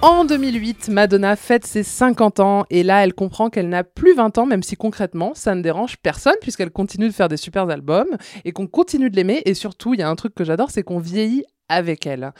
En 0.00 0.24
2008, 0.24 0.90
Madonna 0.90 1.34
fête 1.34 1.66
ses 1.66 1.82
50 1.82 2.38
ans 2.38 2.64
et 2.70 2.84
là, 2.84 3.02
elle 3.02 3.14
comprend 3.14 3.50
qu'elle 3.50 3.68
n'a 3.68 3.82
plus 3.82 4.14
20 4.14 4.38
ans, 4.38 4.46
même 4.46 4.62
si 4.62 4.76
concrètement, 4.76 5.32
ça 5.34 5.56
ne 5.56 5.60
dérange 5.60 5.96
personne 5.96 6.36
puisqu'elle 6.40 6.70
continue 6.70 7.08
de 7.08 7.12
faire 7.12 7.26
des 7.26 7.36
super 7.36 7.68
albums 7.68 8.16
et 8.44 8.52
qu'on 8.52 8.68
continue 8.68 9.10
de 9.10 9.16
l'aimer. 9.16 9.42
Et 9.44 9.54
surtout, 9.54 9.94
il 9.94 10.00
y 10.00 10.02
a 10.04 10.08
un 10.08 10.14
truc 10.14 10.36
que 10.36 10.44
j'adore, 10.44 10.70
c'est 10.70 10.84
qu'on 10.84 11.00
vieillit 11.00 11.44
avec 11.68 12.06
elle. 12.06 12.32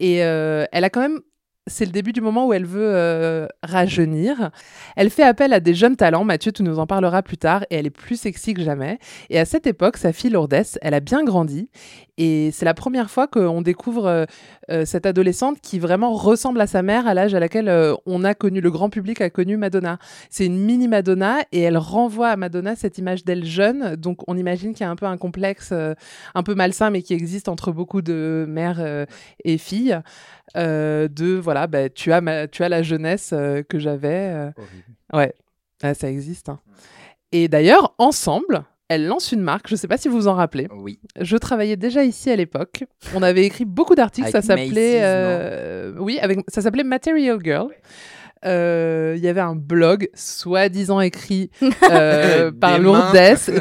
Et 0.00 0.22
euh, 0.22 0.66
elle 0.70 0.84
a 0.84 0.90
quand 0.90 1.00
même 1.00 1.20
c'est 1.68 1.84
le 1.84 1.92
début 1.92 2.12
du 2.12 2.20
moment 2.20 2.46
où 2.46 2.52
elle 2.52 2.66
veut 2.66 2.90
euh, 2.94 3.46
rajeunir. 3.62 4.50
Elle 4.96 5.10
fait 5.10 5.22
appel 5.22 5.52
à 5.52 5.60
des 5.60 5.74
jeunes 5.74 5.96
talents, 5.96 6.24
Mathieu, 6.24 6.52
tu 6.52 6.62
nous 6.62 6.78
en 6.78 6.86
parleras 6.86 7.22
plus 7.22 7.38
tard, 7.38 7.64
et 7.70 7.76
elle 7.76 7.86
est 7.86 7.90
plus 7.90 8.20
sexy 8.20 8.54
que 8.54 8.62
jamais. 8.62 8.98
Et 9.30 9.38
à 9.38 9.44
cette 9.44 9.66
époque, 9.66 9.96
sa 9.96 10.12
fille 10.12 10.30
Lourdes, 10.30 10.64
elle 10.82 10.94
a 10.94 11.00
bien 11.00 11.24
grandi, 11.24 11.68
et 12.18 12.50
c'est 12.52 12.66
la 12.66 12.74
première 12.74 13.08
fois 13.10 13.26
qu'on 13.26 13.62
découvre 13.62 14.06
euh, 14.06 14.24
euh, 14.70 14.84
cette 14.84 15.06
adolescente 15.06 15.60
qui 15.62 15.78
vraiment 15.78 16.12
ressemble 16.12 16.60
à 16.60 16.66
sa 16.66 16.82
mère 16.82 17.06
à 17.06 17.14
l'âge 17.14 17.32
à 17.34 17.40
laquelle 17.40 17.68
euh, 17.70 17.94
on 18.04 18.24
a 18.24 18.34
connu, 18.34 18.60
le 18.60 18.70
grand 18.70 18.90
public 18.90 19.20
a 19.22 19.30
connu 19.30 19.56
Madonna. 19.56 19.98
C'est 20.28 20.44
une 20.44 20.58
mini 20.58 20.88
Madonna, 20.88 21.38
et 21.52 21.60
elle 21.62 21.78
renvoie 21.78 22.28
à 22.28 22.36
Madonna 22.36 22.76
cette 22.76 22.98
image 22.98 23.24
d'elle 23.24 23.44
jeune, 23.46 23.96
donc 23.96 24.18
on 24.28 24.36
imagine 24.36 24.72
qu'il 24.74 24.84
y 24.84 24.86
a 24.86 24.90
un 24.90 24.96
peu 24.96 25.06
un 25.06 25.16
complexe 25.16 25.70
euh, 25.72 25.94
un 26.34 26.42
peu 26.42 26.54
malsain, 26.54 26.90
mais 26.90 27.00
qui 27.02 27.14
existe 27.14 27.48
entre 27.48 27.72
beaucoup 27.72 28.02
de 28.02 28.44
mères 28.48 29.06
et 29.44 29.56
filles. 29.58 29.98
De 30.54 31.34
voilà, 31.38 31.66
bah, 31.66 31.88
tu, 31.88 32.12
as 32.12 32.20
ma- 32.20 32.48
tu 32.48 32.62
as 32.64 32.68
la 32.68 32.82
jeunesse 32.82 33.30
que 33.68 33.78
j'avais. 33.78 34.50
Ouais, 35.12 35.32
Ah, 35.82 35.94
ça 35.94 36.10
existe. 36.10 36.48
hein. 36.48 36.58
Et 37.32 37.48
d'ailleurs, 37.48 37.94
ensemble, 37.98 38.64
elle 38.88 39.06
lance 39.06 39.32
une 39.32 39.42
marque, 39.42 39.68
je 39.68 39.74
ne 39.74 39.78
sais 39.78 39.88
pas 39.88 39.98
si 39.98 40.08
vous 40.08 40.16
vous 40.16 40.28
en 40.28 40.34
rappelez. 40.34 40.66
Oui. 40.74 40.98
Je 41.20 41.36
travaillais 41.36 41.76
déjà 41.76 42.04
ici 42.04 42.30
à 42.30 42.36
l'époque. 42.36 42.84
On 43.14 43.22
avait 43.22 43.44
écrit 43.44 43.64
beaucoup 43.66 43.94
d'articles, 43.94 44.30
ça 44.30 44.42
s'appelait. 44.42 45.00
Euh, 45.02 45.92
oui, 45.98 46.18
avec, 46.20 46.38
ça 46.48 46.62
s'appelait 46.62 46.84
Material 46.84 47.38
Girl. 47.42 47.68
euh, 48.46 49.14
il 49.16 49.22
y 49.22 49.28
avait 49.28 49.40
un 49.40 49.56
blog 49.56 50.08
soi-disant 50.14 51.00
écrit 51.00 51.50
euh, 51.90 52.50
par 52.52 52.78
Des 52.78 52.82
Lourdes. 52.84 53.12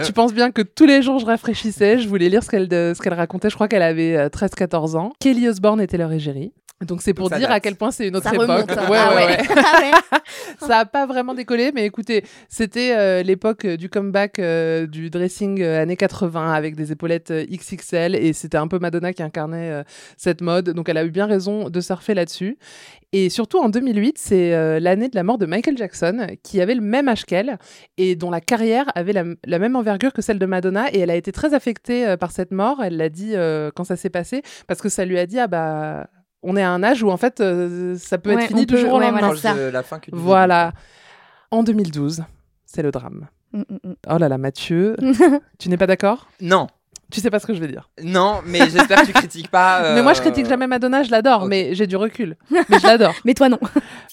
tu 0.05 0.13
penses 0.13 0.33
bien 0.33 0.51
que 0.51 0.61
tous 0.61 0.85
les 0.85 1.01
jours 1.01 1.19
je 1.19 1.25
rafraîchissais, 1.25 1.97
je 1.97 2.07
voulais 2.07 2.29
lire 2.29 2.43
ce 2.43 2.49
qu'elle 2.49 2.69
ce 2.69 3.01
qu'elle 3.01 3.13
racontait. 3.15 3.49
Je 3.49 3.55
crois 3.55 3.67
qu'elle 3.67 3.81
avait 3.81 4.15
euh, 4.15 4.29
13-14 4.29 4.95
ans. 4.95 5.13
Kelly 5.19 5.49
Osbourne 5.49 5.81
était 5.81 5.97
leur 5.97 6.11
égérie. 6.11 6.53
Donc 6.85 7.01
c'est 7.01 7.15
pour 7.15 7.29
Ça 7.29 7.39
dire 7.39 7.47
date. 7.47 7.57
à 7.57 7.59
quel 7.59 7.75
point 7.75 7.89
c'est 7.89 8.07
une 8.07 8.15
autre 8.15 8.29
Ça 8.29 8.35
époque. 8.35 8.47
remonte. 8.47 8.69
hein. 8.71 8.89
Ouais, 8.89 8.97
Ah 8.99 9.15
ouais, 9.15 9.25
ouais. 9.25 9.37
ouais. 9.37 9.47
Ah 9.57 9.79
ouais. 9.81 10.19
Ça 10.67 10.79
a 10.79 10.85
pas 10.85 11.05
vraiment 11.07 11.33
décollé, 11.33 11.71
mais 11.73 11.85
écoutez, 11.85 12.23
c'était 12.49 12.95
euh, 12.95 13.23
l'époque 13.23 13.65
euh, 13.65 13.77
du 13.77 13.89
comeback 13.89 14.37
euh, 14.39 14.85
du 14.85 15.09
dressing 15.09 15.61
euh, 15.61 15.81
années 15.81 15.95
80 15.97 16.53
avec 16.53 16.75
des 16.75 16.91
épaulettes 16.91 17.31
euh, 17.31 17.45
XXL 17.49 18.15
et 18.15 18.31
c'était 18.33 18.57
un 18.57 18.67
peu 18.67 18.77
Madonna 18.79 19.11
qui 19.13 19.23
incarnait 19.23 19.71
euh, 19.71 19.83
cette 20.17 20.41
mode. 20.41 20.69
Donc 20.71 20.87
elle 20.89 20.97
a 20.97 21.03
eu 21.05 21.09
bien 21.11 21.25
raison 21.25 21.69
de 21.69 21.81
surfer 21.81 22.13
là-dessus. 22.13 22.57
Et 23.13 23.29
surtout 23.29 23.57
en 23.59 23.69
2008, 23.69 24.17
c'est 24.19 24.53
euh, 24.53 24.79
l'année 24.79 25.07
de 25.09 25.15
la 25.15 25.23
mort 25.23 25.37
de 25.37 25.45
Michael 25.45 25.77
Jackson, 25.77 26.27
qui 26.43 26.61
avait 26.61 26.75
le 26.75 26.81
même 26.81 27.07
âge 27.07 27.25
qu'elle 27.25 27.57
et 27.97 28.15
dont 28.15 28.29
la 28.29 28.41
carrière 28.41 28.85
avait 28.95 29.13
la, 29.13 29.23
la 29.45 29.59
même 29.59 29.75
envergure 29.75 30.11
que 30.13 30.21
celle 30.21 30.37
de 30.39 30.45
Madonna. 30.45 30.93
Et 30.93 30.99
elle 30.99 31.09
a 31.09 31.15
été 31.15 31.31
très 31.31 31.53
affectée 31.53 32.05
euh, 32.05 32.17
par 32.17 32.31
cette 32.31 32.51
mort. 32.51 32.83
Elle 32.83 32.97
l'a 32.97 33.09
dit 33.09 33.31
euh, 33.35 33.71
quand 33.75 33.83
ça 33.85 33.95
s'est 33.95 34.09
passé, 34.11 34.41
parce 34.67 34.81
que 34.81 34.89
ça 34.89 35.05
lui 35.05 35.17
a 35.17 35.25
dit 35.25 35.39
ah 35.39 35.47
bah 35.47 36.07
on 36.43 36.55
est 36.55 36.63
à 36.63 36.69
un 36.71 36.83
âge 36.83 37.03
où 37.03 37.09
en 37.09 37.17
fait 37.17 37.39
euh, 37.41 37.95
ça 37.97 38.17
peut 38.17 38.33
Ouais, 38.33 38.43
être 38.43 38.47
fini 38.49 38.65
du 38.65 38.77
jour 38.77 38.93
au 38.93 38.99
lendemain. 38.99 39.31
voilà. 39.33 39.81
Voilà. 40.11 40.71
En 41.51 41.63
2012, 41.63 42.23
c'est 42.65 42.81
le 42.83 42.91
drame. 42.91 43.27
Mm, 43.53 43.59
mm, 43.59 43.77
mm. 43.83 43.93
Oh 44.09 44.17
là 44.17 44.27
là, 44.29 44.37
Mathieu, 44.37 44.95
tu 45.59 45.69
n'es 45.69 45.77
pas 45.77 45.87
d'accord? 45.87 46.27
Non, 46.41 46.67
Tu 47.11 47.21
sais 47.21 47.29
pas 47.31 47.39
ce 47.39 47.47
que 47.47 47.53
je 47.53 47.59
vais 47.61 47.67
dire. 47.67 47.89
non, 48.03 48.41
mais 48.45 48.69
j'espère 48.69 49.01
que 49.01 49.05
tu 49.07 49.13
critiques 49.21 49.49
pas. 49.49 49.81
euh, 49.83 49.95
Mais 49.95 50.03
moi, 50.03 50.11
je 50.13 50.19
critique 50.21 50.45
jamais 50.47 50.67
Madonna, 50.67 51.03
je 51.03 51.11
l'adore, 51.11 51.45
mais 51.45 51.73
j'ai 51.73 51.87
du 51.87 51.95
recul. 51.95 52.35
Mais 52.51 52.79
je 52.81 52.85
l'adore. 52.85 53.13
Mais 53.25 53.33
toi, 53.33 53.47
non. 53.47 53.59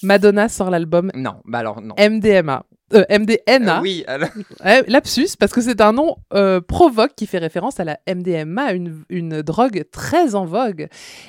Madonna 0.04 0.48
sort 0.48 0.70
l'album 0.70 1.10
Non, 1.14 1.36
bah 1.44 1.58
alors 1.58 1.80
non. 1.82 1.94
MDMA. 1.98 2.62
Euh, 2.94 3.04
MDNA. 3.10 3.78
Euh, 3.78 3.82
oui, 3.82 4.04
alors- 4.06 4.28
lapsus, 4.88 5.28
parce 5.38 5.52
que 5.52 5.60
c'est 5.60 5.80
un 5.80 5.92
nom 5.92 6.16
euh, 6.32 6.60
provoque 6.60 7.12
qui 7.16 7.26
fait 7.26 7.38
référence 7.38 7.80
à 7.80 7.84
la 7.84 7.98
MDMA, 8.08 8.72
une, 8.72 9.02
une 9.08 9.42
drogue 9.42 9.84
très 9.90 10.34
en 10.34 10.44
vogue. 10.44 10.88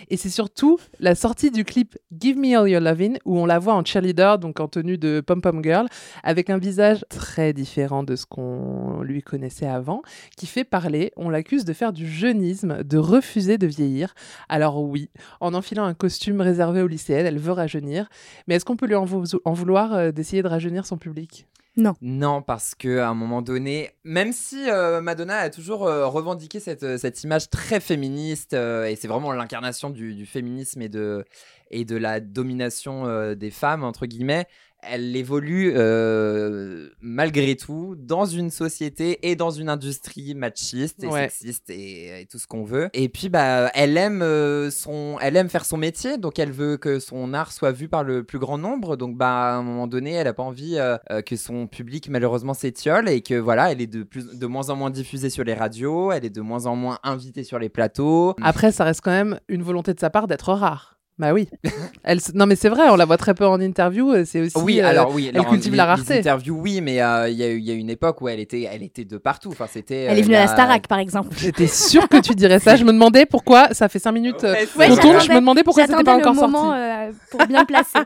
Et 0.09 0.17
c'est 0.17 0.29
surtout 0.29 0.77
la 0.99 1.15
sortie 1.15 1.51
du 1.51 1.63
clip 1.65 1.97
Give 2.17 2.37
Me 2.37 2.55
All 2.57 2.69
Your 2.69 2.81
Lovin', 2.81 3.15
où 3.25 3.37
on 3.39 3.45
la 3.45 3.59
voit 3.59 3.73
en 3.73 3.83
cheerleader, 3.83 4.37
donc 4.39 4.59
en 4.59 4.67
tenue 4.67 4.97
de 4.97 5.21
pom-pom 5.25 5.63
girl, 5.63 5.87
avec 6.23 6.49
un 6.49 6.57
visage 6.57 7.03
très 7.09 7.53
différent 7.53 8.03
de 8.03 8.15
ce 8.15 8.25
qu'on 8.25 9.01
lui 9.01 9.21
connaissait 9.23 9.67
avant, 9.67 10.01
qui 10.37 10.45
fait 10.47 10.63
parler. 10.63 11.11
On 11.17 11.29
l'accuse 11.29 11.65
de 11.65 11.73
faire 11.73 11.93
du 11.93 12.07
jeunisme, 12.07 12.83
de 12.83 12.97
refuser 12.97 13.57
de 13.57 13.67
vieillir. 13.67 14.13
Alors 14.49 14.81
oui, 14.83 15.09
en 15.41 15.53
enfilant 15.53 15.85
un 15.85 15.93
costume 15.93 16.41
réservé 16.41 16.81
aux 16.81 16.87
lycéennes, 16.87 17.25
elle 17.25 17.39
veut 17.39 17.51
rajeunir. 17.53 18.07
Mais 18.47 18.55
est-ce 18.55 18.65
qu'on 18.65 18.75
peut 18.77 18.85
lui 18.87 18.95
en, 18.95 19.05
vou- 19.05 19.23
en 19.45 19.53
vouloir 19.53 20.13
d'essayer 20.13 20.43
de 20.43 20.47
rajeunir 20.47 20.85
son 20.85 20.97
public? 20.97 21.47
Non, 22.01 22.41
parce 22.41 22.73
que 22.73 22.99
à 22.99 23.09
un 23.09 23.13
moment 23.13 23.41
donné, 23.41 23.91
même 24.05 24.31
si 24.31 24.69
euh, 24.69 25.01
Madonna 25.01 25.39
a 25.39 25.49
toujours 25.49 25.85
euh, 25.85 26.07
revendiqué 26.07 26.61
cette, 26.61 26.83
euh, 26.83 26.97
cette 26.97 27.21
image 27.23 27.49
très 27.49 27.81
féministe, 27.81 28.53
et 28.53 28.95
c'est 28.95 29.07
vraiment 29.07 29.33
l'incarnation 29.33 29.89
du, 29.89 30.25
féminisme 30.25 30.81
et 30.81 30.89
de, 30.89 31.25
et 31.71 31.83
de 31.83 31.97
la 31.97 32.21
domination 32.21 33.33
des 33.33 33.51
femmes, 33.51 33.83
entre 33.83 34.05
guillemets, 34.05 34.47
elle 34.89 35.15
évolue 35.15 35.73
euh, 35.75 36.89
malgré 37.01 37.55
tout 37.55 37.95
dans 37.97 38.25
une 38.25 38.49
société 38.51 39.27
et 39.29 39.35
dans 39.35 39.51
une 39.51 39.69
industrie 39.69 40.35
machiste 40.35 41.03
et 41.03 41.07
Ouais. 41.07 41.29
sexiste 41.29 41.69
et, 41.69 42.21
et 42.21 42.25
tout 42.25 42.37
ce 42.39 42.47
qu'on 42.47 42.63
veut. 42.63 42.89
Et 42.93 43.09
puis, 43.09 43.29
bah, 43.29 43.69
elle 43.73 43.97
aime 43.97 44.21
euh, 44.21 44.69
son, 44.71 45.17
elle 45.21 45.35
aime 45.37 45.49
faire 45.49 45.65
son 45.65 45.77
métier, 45.77 46.17
donc 46.17 46.39
elle 46.39 46.51
veut 46.51 46.77
que 46.77 46.99
son 46.99 47.33
art 47.33 47.51
soit 47.51 47.71
vu 47.71 47.87
par 47.87 48.03
le 48.03 48.23
plus 48.23 48.39
grand 48.39 48.57
nombre. 48.57 48.95
Donc, 48.97 49.17
bah, 49.17 49.53
à 49.53 49.55
un 49.55 49.63
moment 49.63 49.87
donné, 49.87 50.11
elle 50.13 50.27
a 50.27 50.33
pas 50.33 50.43
envie 50.43 50.77
euh, 50.77 50.97
euh, 51.11 51.21
que 51.21 51.35
son 51.35 51.67
public 51.67 52.09
malheureusement 52.09 52.53
s'étiole 52.53 53.09
et 53.09 53.21
que 53.21 53.35
voilà, 53.35 53.71
elle 53.71 53.81
est 53.81 53.87
de 53.87 54.03
plus, 54.03 54.27
de 54.37 54.45
moins 54.47 54.69
en 54.69 54.75
moins 54.75 54.89
diffusée 54.89 55.29
sur 55.29 55.43
les 55.43 55.53
radios, 55.53 56.11
elle 56.11 56.25
est 56.25 56.29
de 56.29 56.41
moins 56.41 56.65
en 56.65 56.75
moins 56.75 56.99
invitée 57.03 57.43
sur 57.43 57.59
les 57.59 57.69
plateaux. 57.69 58.35
Après, 58.41 58.71
ça 58.71 58.83
reste 58.83 59.01
quand 59.01 59.11
même 59.11 59.39
une 59.47 59.63
volonté 59.63 59.93
de 59.93 59.99
sa 59.99 60.09
part 60.09 60.27
d'être 60.27 60.51
rare. 60.53 60.94
Bah 61.17 61.31
oui. 61.33 61.47
Elle, 62.03 62.19
non 62.33 62.45
mais 62.45 62.57
c'est 62.57 62.67
vrai, 62.67 62.89
on 62.89 62.97
la 62.97 63.05
voit 63.05 63.15
très 63.15 63.33
peu 63.33 63.45
en 63.47 63.61
interview. 63.61 64.11
euh, 64.11 64.25
C'est 64.25 64.41
aussi. 64.41 64.57
Oui, 64.57 64.81
euh, 64.81 64.85
alors 64.87 65.13
oui, 65.13 65.27
elle 65.29 65.37
alors, 65.37 65.49
cultive 65.49 65.73
la 65.73 65.85
rareté. 65.85 66.19
interviews, 66.19 66.59
oui, 66.59 66.81
mais 66.81 67.01
euh, 67.01 67.29
il 67.29 67.37
y, 67.37 67.43
a 67.43 67.47
eu- 67.49 67.57
il 67.57 67.63
y 67.63 67.71
a 67.71 67.73
une 67.73 67.89
époque 67.89 68.19
où 68.21 68.27
elle 68.27 68.41
était, 68.41 68.63
elle 68.63 68.83
était 68.83 69.05
de 69.05 69.17
partout. 69.17 69.49
Enfin, 69.49 69.67
c'était. 69.71 70.03
Elle 70.03 70.19
est 70.19 70.23
venue 70.23 70.35
à 70.35 70.41
la 70.41 70.47
Starac, 70.47 70.87
par 70.87 70.99
exemple. 70.99 71.29
J'étais 71.37 71.67
sûre 71.67 72.09
que 72.09 72.17
tu 72.19 72.35
dirais 72.35 72.59
ça. 72.59 72.75
Je 72.75 72.83
me 72.83 72.91
demandais 72.91 73.25
pourquoi. 73.25 73.73
Ça 73.73 73.87
fait 73.87 73.99
cinq 73.99 74.11
minutes 74.11 74.43
euh, 74.43 74.55
Ouais, 74.77 74.87
tourne. 74.89 75.21
Je 75.21 75.31
me 75.31 75.39
demandais 75.39 75.63
pourquoi 75.63 75.83
c'était 75.83 75.93
J'attendais 75.93 76.11
pas 76.11 76.17
le 76.17 76.21
encore 76.29 76.35
moment 76.35 76.63
sorti. 76.73 76.79
euh, 76.81 77.11
pour 77.31 77.47
bien 77.47 77.63
placer. 77.63 77.99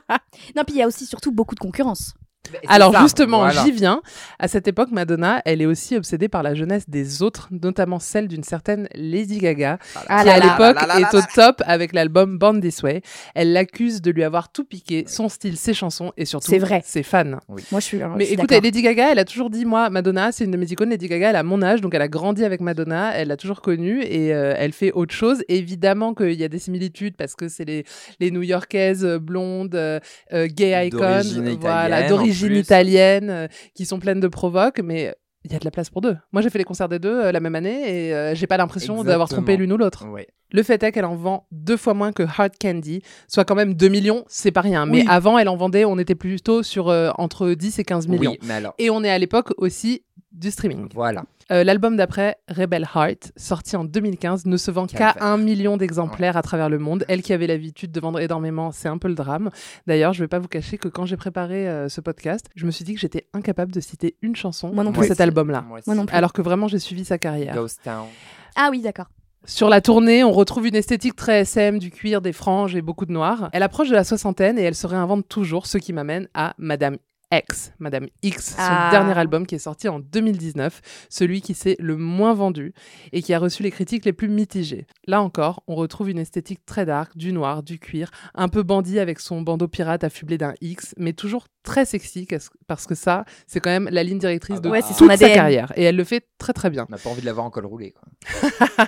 non, 0.55 0.63
puis 0.63 0.75
il 0.75 0.77
y 0.77 0.83
a 0.83 0.87
aussi 0.87 1.07
surtout 1.07 1.31
beaucoup 1.31 1.55
de 1.55 1.59
concurrence. 1.59 2.13
C'est 2.51 2.59
Alors 2.67 2.93
ça, 2.93 3.01
justement, 3.01 3.39
voilà. 3.39 3.63
j'y 3.63 3.71
viens. 3.71 4.01
À 4.39 4.47
cette 4.47 4.67
époque, 4.67 4.89
Madonna, 4.91 5.41
elle 5.45 5.61
est 5.61 5.65
aussi 5.67 5.95
obsédée 5.95 6.29
par 6.29 6.41
la 6.41 6.55
jeunesse 6.55 6.89
des 6.89 7.21
autres, 7.21 7.47
notamment 7.51 7.99
celle 7.99 8.27
d'une 8.27 8.43
certaine 8.43 8.87
Lady 8.95 9.37
Gaga, 9.37 9.77
Ah 10.07 10.21
qui 10.21 10.25
là 10.27 10.33
à 10.35 10.39
l'époque 10.39 10.77
est 10.97 11.13
au 11.13 11.19
là. 11.19 11.27
top 11.35 11.61
avec 11.65 11.93
l'album 11.93 12.39
Born 12.39 12.59
This 12.59 12.81
Way. 12.81 13.01
Elle 13.35 13.53
l'accuse 13.53 14.01
de 14.01 14.09
lui 14.09 14.23
avoir 14.23 14.51
tout 14.51 14.63
piqué, 14.63 15.03
son 15.07 15.29
style, 15.29 15.57
ses 15.57 15.73
chansons 15.75 16.11
et 16.17 16.25
surtout 16.25 16.49
C'est 16.49 16.57
vrai. 16.57 16.81
ses 16.83 17.03
fans. 17.03 17.39
Moi, 17.49 17.59
je 17.73 17.79
suis. 17.79 17.99
je 17.99 18.05
Mais 18.17 18.25
suis 18.25 18.33
écoutez. 18.33 18.61
Lady 18.61 18.81
Gaga, 18.81 19.11
elle 19.11 19.19
a 19.19 19.25
toujours 19.25 19.49
dit, 19.51 19.65
moi, 19.65 19.89
Madonna, 19.91 20.31
c'est 20.31 20.45
une 20.45 20.51
de 20.51 20.57
mes 20.57 20.71
icônes. 20.71 20.89
Lady 20.89 21.07
Gaga, 21.07 21.29
elle 21.31 21.35
a 21.35 21.43
mon 21.43 21.61
âge, 21.61 21.81
donc 21.81 21.93
elle 21.93 22.01
a 22.01 22.07
grandi 22.07 22.43
avec 22.45 22.61
Madonna, 22.61 23.11
elle 23.15 23.27
l'a 23.27 23.37
toujours 23.37 23.61
connue 23.61 24.01
et 24.01 24.33
euh, 24.33 24.55
elle 24.57 24.71
fait 24.73 24.91
autre 24.93 25.13
chose. 25.13 25.43
Évidemment 25.49 26.13
qu'il 26.15 26.33
y 26.39 26.43
a 26.43 26.47
des 26.47 26.59
similitudes 26.59 27.15
parce 27.15 27.35
que 27.35 27.47
c'est 27.47 27.65
les, 27.65 27.85
les 28.19 28.31
New-Yorkaises 28.31 29.05
euh, 29.05 29.19
blondes, 29.19 29.75
euh, 29.75 29.99
gay 30.31 30.87
icons, 30.87 30.97
D'origine 30.97 31.57
voilà, 31.59 31.99
italienne, 31.99 32.13
en 32.13 32.17
d'origine 32.39 32.57
italienne, 32.57 33.29
euh, 33.29 33.47
qui 33.75 33.85
sont 33.85 33.99
pleines 33.99 34.19
de 34.19 34.27
provoques, 34.27 34.79
mais 34.83 35.13
il 35.45 35.53
y 35.53 35.55
a 35.55 35.59
de 35.59 35.65
la 35.65 35.71
place 35.71 35.89
pour 35.89 36.01
deux. 36.01 36.17
Moi, 36.33 36.41
j'ai 36.41 36.49
fait 36.49 36.57
les 36.57 36.63
concerts 36.63 36.89
des 36.89 36.99
deux 36.99 37.13
euh, 37.13 37.31
la 37.31 37.39
même 37.39 37.55
année 37.55 38.07
et 38.07 38.13
euh, 38.13 38.35
j'ai 38.35 38.47
pas 38.47 38.57
l'impression 38.57 39.03
d'avoir 39.03 39.29
trompé 39.29 39.55
l'une 39.55 39.71
ou 39.71 39.77
l'autre. 39.77 40.05
Ouais. 40.07 40.27
Le 40.51 40.63
fait 40.63 40.81
est 40.83 40.91
qu'elle 40.91 41.05
en 41.05 41.15
vend 41.15 41.47
deux 41.51 41.77
fois 41.77 41.93
moins 41.93 42.11
que 42.11 42.23
Hard 42.23 42.53
Candy, 42.59 43.03
soit 43.27 43.45
quand 43.45 43.55
même 43.55 43.75
2 43.75 43.87
millions, 43.87 44.25
c'est 44.27 44.51
pas 44.51 44.61
rien. 44.61 44.85
Mais 44.85 45.05
avant, 45.07 45.37
elle 45.37 45.47
en 45.47 45.55
vendait, 45.55 45.85
on 45.85 45.97
était 45.99 46.15
plutôt 46.15 46.63
sur 46.63 46.89
euh, 46.89 47.11
entre 47.17 47.51
10 47.53 47.79
et 47.79 47.83
15 47.83 48.07
millions. 48.07 48.31
Oui, 48.31 48.39
mais 48.43 48.55
alors. 48.55 48.73
Et 48.79 48.89
on 48.89 49.03
est 49.03 49.11
à 49.11 49.17
l'époque 49.17 49.53
aussi 49.57 50.03
du 50.31 50.51
streaming. 50.51 50.87
Voilà. 50.93 51.23
Euh, 51.51 51.63
L'album 51.63 51.97
d'après, 51.97 52.37
Rebel 52.47 52.87
Heart, 52.95 53.31
sorti 53.35 53.75
en 53.75 53.83
2015, 53.83 54.45
ne 54.45 54.55
se 54.57 54.69
vend 54.69 54.85
qu'à 54.85 55.15
un 55.19 55.37
million 55.37 55.77
d'exemplaires 55.77 56.37
à 56.37 56.41
travers 56.43 56.69
le 56.69 56.77
monde. 56.77 57.05
Elle 57.07 57.23
qui 57.23 57.33
avait 57.33 57.47
l'habitude 57.47 57.91
de 57.91 57.99
vendre 57.99 58.19
énormément, 58.19 58.71
c'est 58.71 58.87
un 58.87 58.99
peu 58.99 59.07
le 59.07 59.15
drame. 59.15 59.49
D'ailleurs, 59.87 60.13
je 60.13 60.23
vais 60.23 60.27
pas 60.27 60.37
vous 60.39 60.47
cacher 60.47 60.77
que 60.77 60.87
quand 60.87 61.05
j'ai 61.05 61.17
préparé 61.17 61.67
euh, 61.67 61.89
ce 61.89 62.01
podcast, 62.01 62.47
je 62.55 62.65
me 62.67 62.71
suis 62.71 62.85
dit 62.85 62.93
que 62.93 62.99
j'étais 62.99 63.27
incapable 63.33 63.71
de 63.71 63.79
citer 63.79 64.15
une 64.21 64.35
chanson 64.35 64.71
Moi 64.71 64.83
non 64.83 64.91
de 64.91 64.97
plus. 64.97 65.07
cet 65.07 65.21
album-là. 65.21 65.61
Moi, 65.61 65.79
Moi 65.87 65.95
non 65.95 66.01
aussi. 66.03 66.07
plus. 66.09 66.15
Alors 66.17 66.33
que 66.33 66.41
vraiment, 66.43 66.67
j'ai 66.67 66.79
suivi 66.79 67.03
sa 67.05 67.17
carrière. 67.17 67.55
Ghost 67.55 67.81
Town. 67.83 68.05
Ah 68.55 68.67
oui, 68.71 68.81
d'accord. 68.81 69.07
Sur 69.45 69.69
la 69.69 69.81
tournée, 69.81 70.23
on 70.23 70.31
retrouve 70.33 70.67
une 70.67 70.75
esthétique 70.75 71.15
très 71.15 71.39
SM, 71.41 71.79
du 71.79 71.89
cuir, 71.91 72.21
des 72.21 72.33
franges 72.33 72.75
et 72.75 72.81
beaucoup 72.81 73.05
de 73.05 73.11
noir. 73.13 73.49
Elle 73.53 73.63
approche 73.63 73.89
de 73.89 73.95
la 73.95 74.03
soixantaine 74.03 74.59
et 74.59 74.63
elle 74.63 74.75
se 74.75 74.85
réinvente 74.85 75.27
toujours, 75.27 75.65
ce 75.65 75.77
qui 75.77 75.93
m'amène 75.93 76.27
à 76.33 76.53
Madame 76.57 76.97
X, 77.31 77.73
Madame 77.77 78.07
X, 78.23 78.51
son 78.51 78.55
Ah. 78.57 78.89
dernier 78.91 79.15
album 79.17 79.45
qui 79.45 79.53
est 79.53 79.59
sorti 79.59 79.87
en 79.87 79.99
2019, 79.99 80.81
celui 81.09 81.41
qui 81.41 81.53
s'est 81.53 81.75
le 81.79 81.95
moins 81.95 82.33
vendu 82.33 82.73
et 83.13 83.21
qui 83.21 83.33
a 83.35 83.39
reçu 83.39 83.61
les 83.61 83.69
critiques 83.69 84.05
les 84.05 84.13
plus 84.13 84.29
mitigées. 84.29 84.87
Là 85.05 85.21
encore, 85.21 85.61
on 85.67 85.75
retrouve 85.75 86.09
une 86.09 86.17
esthétique 86.17 86.65
très 86.65 86.87
dark, 86.87 87.15
du 87.15 87.31
noir, 87.31 87.61
du 87.61 87.77
cuir, 87.77 88.09
un 88.33 88.47
peu 88.47 88.63
bandit 88.63 88.97
avec 88.99 89.19
son 89.19 89.41
bandeau 89.43 89.67
pirate 89.67 90.03
affublé 90.03 90.39
d'un 90.39 90.53
X, 90.61 90.95
mais 90.97 91.13
toujours 91.13 91.45
très 91.61 91.85
sexy 91.85 92.27
parce 92.65 92.87
que 92.87 92.95
ça, 92.95 93.25
c'est 93.45 93.59
quand 93.59 93.69
même 93.69 93.89
la 93.91 94.03
ligne 94.03 94.17
directrice 94.17 94.55
Ah 94.57 94.61
de 94.61 94.69
bah, 94.69 94.71
Ouais, 94.71 94.81
c'est 94.81 94.93
son 94.93 95.05
toute 95.07 95.17
sa 95.17 95.25
ADN. 95.25 95.35
carrière 95.35 95.71
et 95.75 95.83
elle 95.83 95.95
le 95.97 96.03
fait 96.03 96.25
très 96.39 96.53
très 96.53 96.71
bien. 96.71 96.87
On 96.89 96.91
n'a 96.93 96.97
pas 96.97 97.09
envie 97.11 97.21
de 97.21 97.25
l'avoir 97.27 97.45
en 97.45 97.51
col 97.51 97.65
roulé. 97.67 97.91
Quoi. 97.91 98.87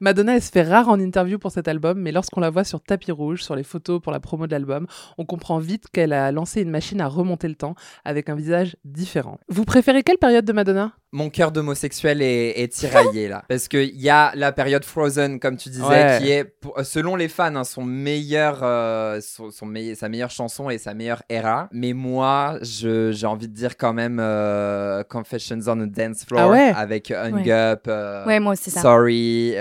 Madonna, 0.00 0.36
elle 0.36 0.42
se 0.42 0.50
fait 0.50 0.62
rare 0.62 0.88
en 0.88 0.98
interview 0.98 1.38
pour 1.38 1.50
cet 1.50 1.68
album, 1.68 1.98
mais 2.00 2.12
lorsqu'on 2.12 2.40
la 2.40 2.48
voit 2.48 2.64
sur 2.64 2.80
tapis 2.80 3.12
rouge, 3.12 3.42
sur 3.42 3.54
les 3.54 3.64
photos 3.64 4.00
pour 4.00 4.12
la 4.12 4.20
promo 4.20 4.46
de 4.46 4.52
l'album, 4.52 4.86
on 5.18 5.26
comprend 5.26 5.58
vite 5.58 5.88
qu'elle 5.92 6.14
a 6.14 6.32
lancé 6.32 6.62
une 6.62 6.70
machine 6.70 7.00
à 7.02 7.08
remonter 7.08 7.48
le 7.48 7.54
temps 7.56 7.74
avec 8.04 8.28
un 8.28 8.34
visage 8.34 8.76
différent. 8.84 9.38
Vous 9.48 9.64
préférez 9.64 10.02
quelle 10.02 10.18
période 10.18 10.44
de 10.44 10.52
Madonna? 10.52 10.92
Mon 11.14 11.28
cœur 11.28 11.52
d'homosexuel 11.52 12.22
est, 12.22 12.62
est 12.62 12.68
tiraillé 12.72 13.28
là. 13.28 13.44
Parce 13.48 13.68
qu'il 13.68 14.00
y 14.00 14.08
a 14.08 14.32
la 14.34 14.50
période 14.50 14.82
Frozen, 14.84 15.40
comme 15.40 15.58
tu 15.58 15.68
disais, 15.68 15.84
Ouais. 15.84 16.18
qui 16.20 16.30
est, 16.30 16.44
pour- 16.44 16.78
euh, 16.78 16.84
selon 16.84 17.16
les 17.16 17.28
fans, 17.28 17.54
hein, 17.54 17.64
son 17.64 17.84
meilleur, 17.84 18.60
euh, 18.62 19.20
son, 19.20 19.50
son 19.50 19.70
sa 19.94 20.08
meilleure 20.08 20.30
chanson 20.30 20.70
et 20.70 20.78
sa 20.78 20.94
meilleure 20.94 21.22
era. 21.28 21.68
Mais 21.70 21.92
moi, 21.92 22.58
j'ai 22.62 23.26
envie 23.26 23.48
de 23.48 23.52
dire 23.54 23.76
quand 23.76 23.92
même 23.92 24.18
euh, 24.20 25.02
Confessions 25.04 25.58
on 25.66 25.80
a 25.82 25.86
Dance 25.86 26.24
Floor 26.24 26.40
Ah 26.44 26.48
ouais? 26.50 26.72
avec 26.74 27.10
Hung 27.10 27.50
Up, 27.50 27.82
euh, 27.88 28.24
Ouais, 28.24 28.40
moi, 28.40 28.56
c'est 28.56 28.70
ça. 28.70 28.80
Sorry. 28.80 29.54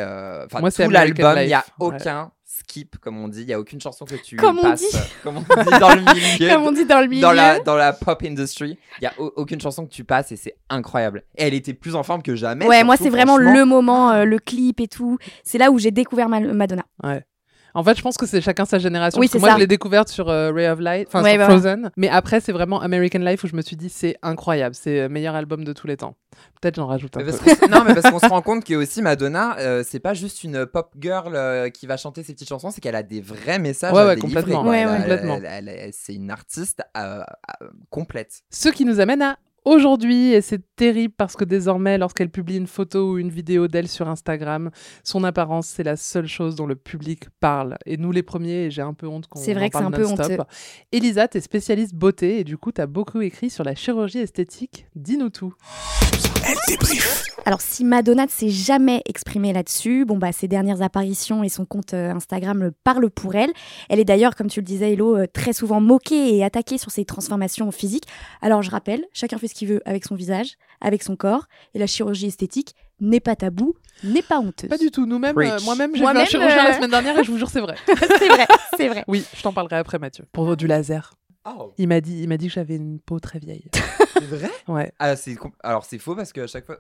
Enfin, 0.46 0.62
tout 0.70 0.90
l'album, 0.90 1.36
il 1.42 1.48
n'y 1.48 1.54
a 1.54 1.66
aucun 1.80 2.32
skip, 2.62 2.98
comme 2.98 3.18
on 3.18 3.28
dit. 3.28 3.42
Il 3.42 3.48
n'y 3.48 3.54
a 3.54 3.60
aucune 3.60 3.80
chanson 3.82 4.06
que 4.06 4.16
tu 4.16 4.36
Comme 4.38 4.60
on 4.60 4.64
passes. 4.64 4.80
dit. 4.82 4.88
euh, 4.96 5.00
Comme 5.24 5.38
on 5.38 5.42
dit 5.42 5.80
dans 5.80 5.96
le 5.96 6.02
milieu. 6.02 6.50
Comme 6.54 6.64
on 6.64 6.72
dit 6.72 6.86
dans 6.86 7.02
le 7.02 7.08
milieu. 7.08 7.22
dans 7.22 7.32
la, 7.34 7.60
dans 7.60 7.76
la 7.76 7.94
pop 7.94 8.22
industry, 8.24 8.78
il 9.00 9.04
y 9.04 9.08
a 9.08 9.14
au- 9.20 9.34
aucune 9.36 9.60
chanson 9.62 9.86
que 9.86 9.92
tu 9.92 10.04
passes 10.04 10.32
et 10.32 10.36
c'est 10.38 10.56
incroyable. 10.70 11.24
Et 11.38 11.44
elle 11.48 11.54
était 11.54 11.74
plus 11.74 11.96
en 11.96 12.04
forme 12.04 12.22
que 12.24 12.36
jamais. 12.36 12.66
Ouais, 12.68 12.84
moi, 12.84 12.96
c'est 12.98 13.10
vraiment 13.10 13.38
le 13.38 13.66
moment, 13.66 14.12
euh, 14.12 14.26
le 14.26 14.40
clip 14.40 14.80
et 14.80 14.88
tout. 14.88 15.18
C'est 15.44 15.58
là 15.58 15.72
où 15.72 15.80
j'ai 15.80 15.92
découvert 15.92 16.30
Ma- 16.30 16.40
Madonna. 16.40 16.84
Ouais. 17.04 17.24
En 17.74 17.84
fait, 17.84 17.96
je 17.98 18.02
pense 18.02 18.18
que 18.18 18.26
c'est 18.26 18.42
chacun 18.42 18.66
sa 18.66 18.80
génération. 18.80 19.20
Oui, 19.20 19.28
parce 19.28 19.34
que 19.34 19.40
moi, 19.40 19.50
ça. 19.50 19.56
je 19.56 19.60
l'ai 19.60 19.68
découverte 19.68 20.10
sur 20.10 20.30
euh, 20.30 20.52
Ray 20.52 20.68
of 20.68 20.80
Light, 20.80 21.08
enfin 21.08 21.24
Ouais, 21.24 21.32
sur 21.32 21.38
voilà. 21.40 21.54
Frozen. 21.54 21.92
Mais 21.98 22.10
après, 22.10 22.40
c'est 22.40 22.52
vraiment 22.52 22.82
American 22.82 23.20
Life 23.20 23.44
où 23.44 23.48
je 23.48 23.56
me 23.56 23.62
suis 23.62 23.76
dit, 23.76 23.90
c'est 23.90 24.18
incroyable. 24.22 24.76
C'est 24.76 25.02
le 25.02 25.10
meilleur 25.10 25.36
album 25.36 25.64
de 25.64 25.74
tous 25.74 25.88
les 25.88 25.98
temps. 25.98 26.16
Peut-être 26.62 26.76
j'en 26.76 26.88
rajoute 26.88 27.16
un 27.18 27.24
Mais 27.24 27.32
peu. 27.32 27.38
parce 27.38 27.62
non, 27.70 27.84
mais 27.86 27.94
parce 27.94 28.10
qu'on 28.12 28.20
se 28.20 28.28
rend 28.28 28.42
compte 28.42 28.64
que 28.64 28.74
aussi 28.76 29.02
Madonna, 29.02 29.58
euh, 29.60 29.84
c'est 29.86 30.00
pas 30.00 30.14
juste 30.14 30.44
une 30.44 30.66
pop 30.66 30.92
girl 31.00 31.34
euh, 31.36 31.70
qui 31.70 31.88
va 31.88 31.98
chanter 31.98 32.24
ses 32.24 32.34
petites 32.34 32.50
chansons, 32.50 32.72
c'est 32.72 32.82
qu'elle 32.82 32.96
a 32.96 33.04
des 33.04 33.22
vrais 33.22 33.60
messages 33.60 33.94
Ouais, 33.94 34.02
à 34.02 34.06
ouais, 34.08 34.16
délivrer, 34.16 34.42
complètement. 34.44 34.64
Complètement. 34.98 35.40
c'est 35.92 36.14
une 36.14 36.32
artiste 36.32 36.82
euh, 36.98 37.22
euh, 37.62 37.68
complète. 37.90 38.42
Ce 38.50 38.70
qui 38.70 38.86
nous 38.86 39.00
amène 39.00 39.22
à 39.22 39.38
aujourd'hui, 39.66 40.34
et 40.34 40.42
c'est 40.42 40.62
terrible 40.76 41.14
parce 41.18 41.36
que 41.36 41.46
désormais, 41.46 41.98
lorsqu'elle 41.98 42.30
publie 42.30 42.58
une 42.58 42.68
photo 42.68 43.12
ou 43.12 43.18
une 43.18 43.30
vidéo 43.30 43.68
d'elle 43.68 43.88
sur 43.88 44.08
Instagram, 44.08 44.72
son 45.04 45.24
apparence, 45.24 45.68
c'est 45.68 45.84
la 45.84 45.98
seule 45.98 46.28
chose 46.28 46.56
dont 46.56 46.68
le 46.68 46.76
public 46.76 47.26
parle. 47.40 47.78
Et 47.86 47.98
nous, 47.98 48.12
les 48.12 48.24
premiers, 48.24 48.66
et 48.66 48.72
j'ai 48.72 48.82
un 48.82 48.94
peu 48.94 49.08
honte 49.08 49.28
qu'on 49.28 49.40
C'est 49.40 49.54
vrai 49.54 49.66
en 49.66 49.70
que 49.70 49.78
c'est 49.78 49.84
un 49.84 49.92
peu 49.92 50.06
honteux. 50.06 50.38
Elisa, 50.92 51.28
t'es 51.28 51.42
spécialiste 51.42 51.96
beauté, 51.96 52.40
et 52.40 52.44
du 52.44 52.58
coup, 52.58 52.72
t'as 52.72 52.88
beaucoup 52.88 53.22
écrit 53.22 53.50
sur 53.50 53.64
la 53.64 53.76
chirurgie 53.76 54.20
esthétique. 54.20 54.88
Dis-nous 54.96 55.30
tout. 55.30 55.54
Elle 56.48 56.58
débrief. 56.68 57.24
Alors, 57.46 57.62
si 57.62 57.84
Madonna 57.84 58.26
ne 58.26 58.30
s'est 58.30 58.50
jamais 58.50 59.02
exprimée 59.06 59.52
là-dessus, 59.52 60.06
bon, 60.06 60.18
bah, 60.18 60.32
ses 60.32 60.48
dernières 60.48 60.82
apparitions 60.82 61.44
et 61.44 61.50
son 61.50 61.66
compte 61.66 61.94
euh, 61.94 62.12
Instagram 62.12 62.60
le 62.60 62.72
parlent 62.72 63.10
pour 63.10 63.36
elle. 63.36 63.52
Elle 63.90 64.00
est 64.00 64.06
d'ailleurs, 64.06 64.36
comme 64.36 64.48
tu 64.48 64.60
le 64.60 64.66
disais, 64.66 64.94
Hello, 64.94 65.18
euh, 65.18 65.26
très 65.32 65.54
souvent 65.54 65.82
moquée 65.82 66.36
et 66.36 66.44
attaquée 66.44 66.78
sur 66.78 66.92
ses 66.92 67.04
transformations 67.04 67.72
physiques. 67.72 68.06
Alors, 68.42 68.62
je 68.62 68.70
rappelle, 68.70 69.06
chacun 69.14 69.38
fait 69.38 69.48
ce 69.52 69.56
qu'il 69.56 69.68
veut 69.68 69.82
avec 69.86 70.06
son 70.06 70.16
visage, 70.16 70.56
avec 70.80 71.04
son 71.04 71.16
corps, 71.16 71.46
et 71.74 71.80
la 71.80 71.88
chirurgie 71.88 72.28
esthétique 72.28 72.76
n'est 73.00 73.20
pas 73.20 73.36
tabou, 73.36 73.76
n'est 74.04 74.22
pas 74.22 74.40
honteuse. 74.40 74.70
Pas 74.70 74.78
du 74.78 74.92
tout. 74.92 75.06
Nous-mêmes, 75.06 75.38
euh, 75.38 75.60
moi-même, 75.64 75.96
j'ai 75.96 76.02
vu 76.02 76.08
un 76.08 76.26
chirurgien 76.26 76.66
euh, 76.66 76.70
la 76.70 76.74
semaine 76.76 76.90
dernière, 76.92 77.20
et 77.20 77.24
je 77.24 77.32
vous 77.32 77.38
jure, 77.38 77.50
c'est 77.50 77.62
vrai. 77.62 77.76
c'est 77.88 78.28
vrai, 78.28 78.48
c'est 78.78 78.88
vrai. 78.88 79.04
Oui, 79.08 79.24
je 79.36 79.42
t'en 79.42 79.54
parlerai 79.54 79.78
après, 79.78 80.00
Mathieu. 80.00 80.26
Pour 80.32 80.56
du 80.56 80.68
laser. 80.68 81.14
Oh, 81.46 81.72
Il 81.78 81.88
m'a 81.88 82.02
dit, 82.02 82.22
il 82.22 82.30
m'a 82.30 82.38
dit 82.38 82.48
que 82.48 82.54
j'avais 82.54 82.76
une 82.76 83.00
peau 83.00 83.20
très 83.20 83.40
vieille. 83.40 83.66
c'est 84.30 84.36
vrai 84.36 84.52
Ouais. 84.68 84.92
ah, 85.00 85.14
Alors 85.64 85.86
c'est 85.86 85.98
faux 85.98 86.16
parce 86.16 86.32
que 86.32 86.42
à 86.42 86.48
chaque 86.48 86.66
fois. 86.66 86.78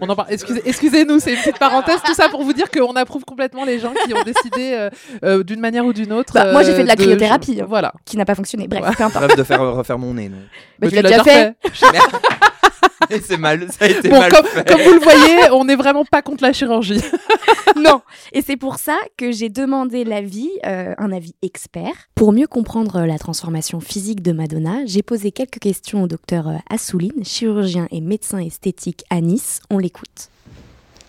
On 0.00 0.08
en 0.08 0.16
parle. 0.16 0.28
Excusez, 0.30 0.62
excusez-nous, 0.64 1.20
c'est 1.20 1.32
une 1.32 1.38
petite 1.38 1.58
parenthèse, 1.58 2.00
tout 2.04 2.14
ça 2.14 2.28
pour 2.28 2.42
vous 2.42 2.52
dire 2.52 2.70
qu'on 2.70 2.94
approuve 2.94 3.24
complètement 3.24 3.64
les 3.64 3.78
gens 3.78 3.92
qui 4.04 4.14
ont 4.14 4.22
décidé 4.22 4.72
euh, 4.72 4.90
euh, 5.24 5.42
d'une 5.42 5.60
manière 5.60 5.84
ou 5.84 5.92
d'une 5.92 6.12
autre. 6.12 6.34
Bah, 6.34 6.52
moi, 6.52 6.62
j'ai 6.62 6.74
fait 6.74 6.82
de 6.82 6.88
la 6.88 6.94
euh, 6.94 6.96
cryothérapie. 6.96 7.62
Voilà. 7.66 7.92
Qui 8.04 8.16
n'a 8.16 8.24
pas 8.24 8.34
fonctionné. 8.34 8.68
Bref, 8.68 8.96
peu 8.96 9.04
importe. 9.04 9.36
De 9.36 9.42
faire 9.42 9.60
refaire 9.60 9.98
mon 9.98 10.14
nez, 10.14 10.28
non 10.28 10.38
Bah, 10.38 10.42
Mais 10.80 10.88
tu 10.88 10.94
l'as 10.94 11.02
déjà 11.02 11.48
Et 11.48 11.52
c'est 13.22 13.36
mal, 13.38 13.66
ça 13.70 13.84
a 13.84 13.88
été 13.88 14.08
Bon, 14.08 14.18
mal 14.18 14.30
comme, 14.32 14.46
fait. 14.46 14.66
comme 14.68 14.80
vous 14.80 14.92
le 14.94 15.00
voyez, 15.00 15.50
on 15.52 15.64
n'est 15.64 15.76
vraiment 15.76 16.04
pas 16.04 16.22
contre 16.22 16.42
la 16.42 16.52
chirurgie. 16.52 17.00
non. 17.76 18.00
Et 18.32 18.42
c'est 18.42 18.56
pour 18.56 18.76
ça 18.76 18.96
que 19.16 19.32
j'ai 19.32 19.48
demandé 19.48 20.04
l'avis, 20.04 20.50
euh, 20.66 20.94
un 20.98 21.12
avis 21.12 21.34
expert. 21.42 21.92
Pour 22.14 22.32
mieux 22.32 22.46
comprendre 22.46 23.00
la 23.06 23.18
transformation 23.18 23.80
physique 23.80 24.22
de 24.22 24.32
Madonna, 24.32 24.78
j'ai 24.86 25.02
posé 25.02 25.30
quelques 25.32 25.58
questions 25.58 26.02
au 26.02 26.06
docteur 26.06 26.48
euh, 26.48 26.54
Assouline, 26.70 27.24
chirurgien 27.24 27.86
et 27.90 28.00
médecin 28.00 28.38
esthétique 28.38 29.04
à 29.10 29.20
Nice. 29.20 29.60
On 29.70 29.78
l'écoute. 29.78 30.28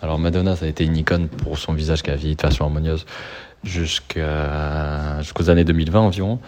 Alors 0.01 0.19
Madonna, 0.19 0.55
ça 0.55 0.65
a 0.65 0.67
été 0.67 0.83
une 0.83 0.95
icône 0.95 1.27
pour 1.27 1.57
son 1.57 1.73
visage 1.73 2.03
qui 2.03 2.11
a 2.11 2.15
vieilli 2.15 2.35
de 2.35 2.41
façon 2.41 2.65
harmonieuse 2.65 3.05
jusqu'aux 3.63 5.49
années 5.49 5.63
2020 5.63 5.99
environ. 5.99 6.39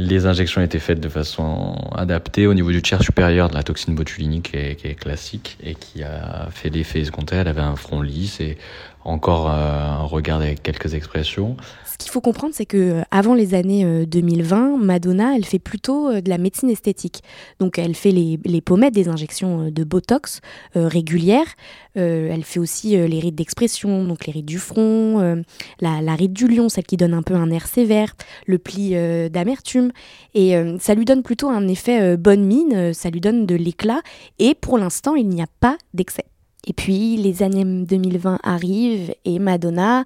Les 0.00 0.26
injections 0.26 0.60
étaient 0.60 0.78
faites 0.78 1.00
de 1.00 1.08
façon 1.08 1.74
adaptée 1.92 2.46
au 2.46 2.54
niveau 2.54 2.70
du 2.70 2.80
tiers 2.82 3.02
supérieur 3.02 3.48
de 3.48 3.54
la 3.54 3.64
toxine 3.64 3.96
botulinique 3.96 4.52
qui 4.52 4.56
est, 4.56 4.76
qui 4.76 4.86
est 4.86 4.94
classique 4.94 5.58
et 5.60 5.74
qui 5.74 6.04
a 6.04 6.46
fait 6.52 6.70
l'effet 6.70 7.00
escompté. 7.00 7.34
Elle 7.34 7.48
avait 7.48 7.62
un 7.62 7.74
front 7.74 8.00
lisse 8.00 8.38
et 8.38 8.58
encore 9.04 9.50
euh, 9.50 9.54
un 9.54 10.04
regard 10.04 10.40
avec 10.40 10.62
quelques 10.62 10.94
expressions. 10.94 11.56
Qu'il 11.98 12.12
faut 12.12 12.20
comprendre, 12.20 12.54
c'est 12.54 12.66
que 12.66 12.76
euh, 12.76 13.02
avant 13.10 13.34
les 13.34 13.54
années 13.54 13.84
euh, 13.84 14.06
2020, 14.06 14.78
Madonna, 14.78 15.34
elle 15.34 15.44
fait 15.44 15.58
plutôt 15.58 16.08
euh, 16.08 16.20
de 16.20 16.28
la 16.28 16.38
médecine 16.38 16.70
esthétique. 16.70 17.22
Donc, 17.58 17.78
elle 17.78 17.94
fait 17.94 18.12
les, 18.12 18.60
pommettes, 18.60 18.94
des 18.94 19.08
injections 19.08 19.66
euh, 19.66 19.70
de 19.70 19.82
Botox 19.82 20.40
euh, 20.76 20.86
régulières. 20.86 21.48
Euh, 21.96 22.30
elle 22.32 22.44
fait 22.44 22.60
aussi 22.60 22.96
euh, 22.96 23.08
les 23.08 23.18
rides 23.18 23.34
d'expression, 23.34 24.04
donc 24.04 24.26
les 24.26 24.32
rides 24.32 24.46
du 24.46 24.58
front, 24.58 25.20
euh, 25.20 25.42
la, 25.80 26.14
ride 26.14 26.32
du 26.32 26.46
lion, 26.46 26.68
celle 26.68 26.84
qui 26.84 26.96
donne 26.96 27.14
un 27.14 27.22
peu 27.22 27.34
un 27.34 27.50
air 27.50 27.66
sévère, 27.66 28.14
le 28.46 28.58
pli 28.58 28.92
euh, 28.94 29.28
d'amertume. 29.28 29.90
Et 30.34 30.56
euh, 30.56 30.78
ça 30.78 30.94
lui 30.94 31.04
donne 31.04 31.22
plutôt 31.22 31.48
un 31.48 31.66
effet 31.66 32.00
euh, 32.00 32.16
bonne 32.16 32.44
mine, 32.44 32.74
euh, 32.74 32.92
ça 32.92 33.10
lui 33.10 33.20
donne 33.20 33.46
de 33.46 33.56
l'éclat. 33.56 34.02
Et 34.38 34.54
pour 34.54 34.78
l'instant, 34.78 35.16
il 35.16 35.28
n'y 35.28 35.42
a 35.42 35.48
pas 35.60 35.76
d'excès. 35.94 36.26
Et 36.66 36.72
puis, 36.72 37.16
les 37.16 37.42
années 37.42 37.64
2020 37.64 38.40
arrivent 38.42 39.14
et 39.24 39.38
Madonna 39.38 40.04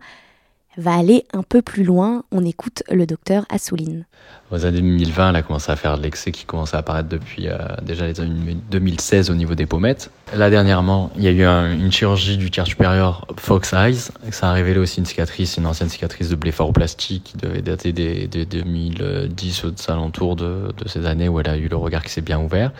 va 0.76 0.94
aller 0.94 1.24
un 1.32 1.42
peu 1.42 1.62
plus 1.62 1.84
loin. 1.84 2.24
On 2.30 2.44
écoute 2.44 2.82
le 2.90 3.06
docteur 3.06 3.46
Assouline. 3.50 4.06
Aux 4.52 4.66
années 4.66 4.80
2020, 4.82 5.30
elle 5.30 5.36
a 5.36 5.42
commencé 5.42 5.72
à 5.72 5.76
faire 5.76 5.96
de 5.96 6.02
l'excès 6.02 6.30
qui 6.30 6.44
commençait 6.44 6.76
à 6.76 6.80
apparaître 6.80 7.08
depuis 7.08 7.48
euh, 7.48 7.56
déjà 7.82 8.06
les 8.06 8.20
années 8.20 8.56
2016 8.70 9.30
au 9.30 9.34
niveau 9.34 9.54
des 9.54 9.64
pommettes. 9.64 10.10
Là, 10.36 10.50
dernièrement, 10.50 11.10
il 11.16 11.22
y 11.24 11.28
a 11.28 11.30
eu 11.30 11.42
un- 11.44 11.72
une 11.72 11.90
chirurgie 11.90 12.36
du 12.36 12.50
tiers 12.50 12.66
supérieur 12.66 13.26
Fox 13.38 13.72
Eyes. 13.72 14.10
Ça 14.30 14.50
a 14.50 14.52
révélé 14.52 14.78
aussi 14.78 14.98
une 15.00 15.06
cicatrice, 15.06 15.56
une 15.56 15.66
ancienne 15.66 15.88
cicatrice 15.88 16.28
de 16.28 16.36
blépharoplastie 16.36 17.20
qui 17.22 17.36
devait 17.38 17.62
dater 17.62 17.92
des, 17.92 18.26
des 18.28 18.44
2010 18.44 19.64
aux 19.64 19.90
alentours 19.90 20.36
de, 20.36 20.68
de 20.76 20.88
ces 20.88 21.06
années 21.06 21.28
où 21.28 21.40
elle 21.40 21.48
a 21.48 21.56
eu 21.56 21.68
le 21.68 21.76
regard 21.76 22.02
qui 22.02 22.10
s'est 22.10 22.20
bien 22.20 22.38
ouvert. 22.38 22.72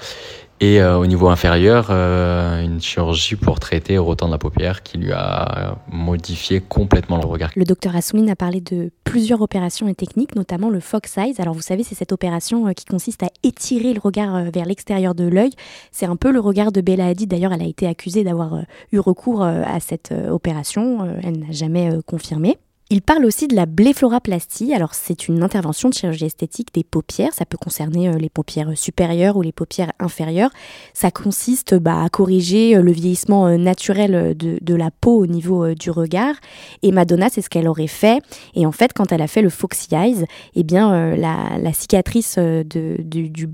Et 0.60 0.80
euh, 0.80 0.96
au 0.96 1.06
niveau 1.06 1.28
inférieur, 1.28 1.88
euh, 1.90 2.62
une 2.62 2.80
chirurgie 2.80 3.34
pour 3.34 3.58
traiter 3.58 3.94
et 3.94 3.98
retendre 3.98 4.30
la 4.30 4.38
paupière 4.38 4.84
qui 4.84 4.96
lui 4.96 5.10
a 5.10 5.76
modifié 5.90 6.60
complètement 6.60 7.16
le 7.20 7.26
regard. 7.26 7.50
Le 7.56 7.64
docteur 7.64 7.96
Assouline 7.96 8.30
a 8.30 8.36
parlé 8.36 8.60
de 8.60 8.92
plusieurs 9.02 9.42
opérations 9.42 9.88
et 9.88 9.94
techniques, 9.94 10.36
notamment 10.36 10.70
le 10.70 10.78
Fox 10.78 11.18
Eyes. 11.18 11.34
Alors 11.40 11.54
vous 11.54 11.61
savez, 11.62 11.82
c'est 11.84 11.94
cette 11.94 12.12
opération 12.12 12.66
euh, 12.66 12.72
qui 12.72 12.84
consiste 12.84 13.22
à 13.22 13.28
étirer 13.42 13.94
le 13.94 14.00
regard 14.00 14.34
euh, 14.34 14.50
vers 14.52 14.66
l'extérieur 14.66 15.14
de 15.14 15.24
l'œil. 15.24 15.52
C'est 15.90 16.06
un 16.06 16.16
peu 16.16 16.30
le 16.30 16.40
regard 16.40 16.72
de 16.72 16.80
Bella 16.80 17.06
Hadid. 17.06 17.28
D'ailleurs, 17.28 17.52
elle 17.52 17.62
a 17.62 17.66
été 17.66 17.86
accusée 17.86 18.24
d'avoir 18.24 18.54
euh, 18.54 18.62
eu 18.92 18.98
recours 18.98 19.42
à 19.42 19.80
cette 19.80 20.12
opération. 20.30 21.16
Elle 21.22 21.38
n'a 21.38 21.52
jamais 21.52 21.90
confirmé. 22.06 22.58
Il 22.92 23.00
parle 23.00 23.24
aussi 23.24 23.48
de 23.48 23.56
la 23.56 23.64
blépharoplastie. 23.64 24.74
Alors, 24.74 24.92
c'est 24.92 25.26
une 25.26 25.42
intervention 25.42 25.88
de 25.88 25.94
chirurgie 25.94 26.26
esthétique 26.26 26.74
des 26.74 26.84
paupières. 26.84 27.32
Ça 27.32 27.46
peut 27.46 27.56
concerner 27.56 28.10
euh, 28.10 28.18
les 28.18 28.28
paupières 28.28 28.76
supérieures 28.76 29.38
ou 29.38 29.40
les 29.40 29.50
paupières 29.50 29.92
inférieures. 29.98 30.50
Ça 30.92 31.10
consiste 31.10 31.74
bah, 31.74 32.02
à 32.04 32.10
corriger 32.10 32.76
euh, 32.76 32.82
le 32.82 32.92
vieillissement 32.92 33.46
euh, 33.46 33.56
naturel 33.56 34.36
de, 34.36 34.74
la 34.74 34.90
peau 34.90 35.16
au 35.16 35.26
niveau 35.26 35.72
du 35.72 35.90
regard. 35.90 36.34
Et 36.82 36.92
Madonna, 36.92 37.30
c'est 37.30 37.40
ce 37.40 37.48
qu'elle 37.48 37.66
aurait 37.66 37.86
fait. 37.86 38.22
Et 38.54 38.66
en 38.66 38.72
fait, 38.72 38.92
quand 38.92 39.10
elle 39.10 39.22
a 39.22 39.26
fait 39.26 39.40
le 39.40 39.48
Foxy 39.48 39.94
Eyes, 39.94 40.26
eh 40.54 40.62
bien, 40.62 41.16
la, 41.16 41.72
cicatrice 41.72 42.38
du, 42.38 43.30
du 43.30 43.48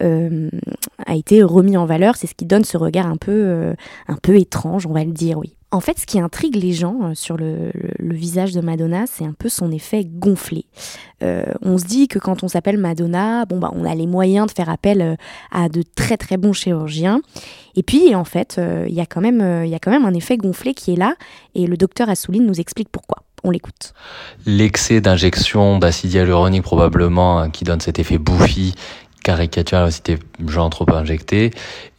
a 0.00 1.14
été 1.14 1.42
remis 1.44 1.76
en 1.76 1.86
valeur. 1.86 2.16
C'est 2.16 2.26
ce 2.26 2.34
qui 2.34 2.46
donne 2.46 2.64
ce 2.64 2.76
regard 2.76 3.06
un 3.06 3.16
peu, 3.16 3.74
un 4.08 4.16
peu 4.16 4.34
étrange, 4.34 4.86
on 4.88 4.92
va 4.92 5.04
le 5.04 5.12
dire, 5.12 5.38
oui. 5.38 5.54
En 5.72 5.80
fait, 5.80 5.98
ce 5.98 6.04
qui 6.04 6.20
intrigue 6.20 6.56
les 6.56 6.74
gens 6.74 6.98
euh, 7.02 7.14
sur 7.14 7.38
le, 7.38 7.72
visage 7.98 8.52
de 8.52 8.60
Madonna, 8.60 9.04
c'est 9.10 9.24
un 9.24 9.32
peu 9.32 9.48
son 9.48 9.72
effet 9.72 10.04
gonflé. 10.04 10.66
Euh, 11.22 11.46
on 11.62 11.78
se 11.78 11.86
dit 11.86 12.08
que 12.08 12.18
quand 12.18 12.44
on 12.44 12.48
s'appelle 12.48 12.76
Madonna, 12.76 13.46
bah 13.46 13.70
on 13.72 13.86
a 13.86 13.94
les 13.94 14.06
moyens 14.06 14.46
de 14.46 14.52
faire 14.52 14.68
appel 14.68 15.00
euh, 15.00 15.14
à 15.50 15.70
de 15.70 15.82
très 15.82 16.18
très 16.18 16.36
bons 16.36 16.52
chirurgiens. 16.52 17.22
Et 17.74 17.82
puis 17.82 18.14
en 18.14 18.24
fait, 18.24 18.60
il 18.86 18.92
y 18.92 19.00
a 19.00 19.06
quand 19.06 19.22
même 19.22 19.64
il 19.64 19.70
y 19.70 19.74
a 19.74 19.78
quand 19.78 19.90
même 19.90 20.04
un 20.04 20.12
effet 20.12 20.36
gonflé 20.36 20.74
qui 20.74 20.92
est 20.92 20.96
là. 20.96 21.14
Et 21.54 21.66
le 21.66 21.78
docteur 21.78 22.10
Assouline 22.10 22.44
nous 22.44 22.60
explique 22.60 22.90
pourquoi. 22.90 23.22
On 23.42 23.50
l'écoute. 23.50 23.94
L'excès 24.44 25.00
d'injection 25.00 25.78
d'acide 25.78 26.12
hyaluronique 26.12 26.62
probablement 26.62 27.40
hein, 27.40 27.50
qui 27.50 27.64
donne 27.64 27.80
cet 27.80 27.98
effet 27.98 28.18
bouffi, 28.18 28.74
caricatural 29.22 29.86
aussi 29.86 30.02
des 30.02 30.18
gens 30.46 30.70
trop 30.70 30.90
injectés 30.92 31.50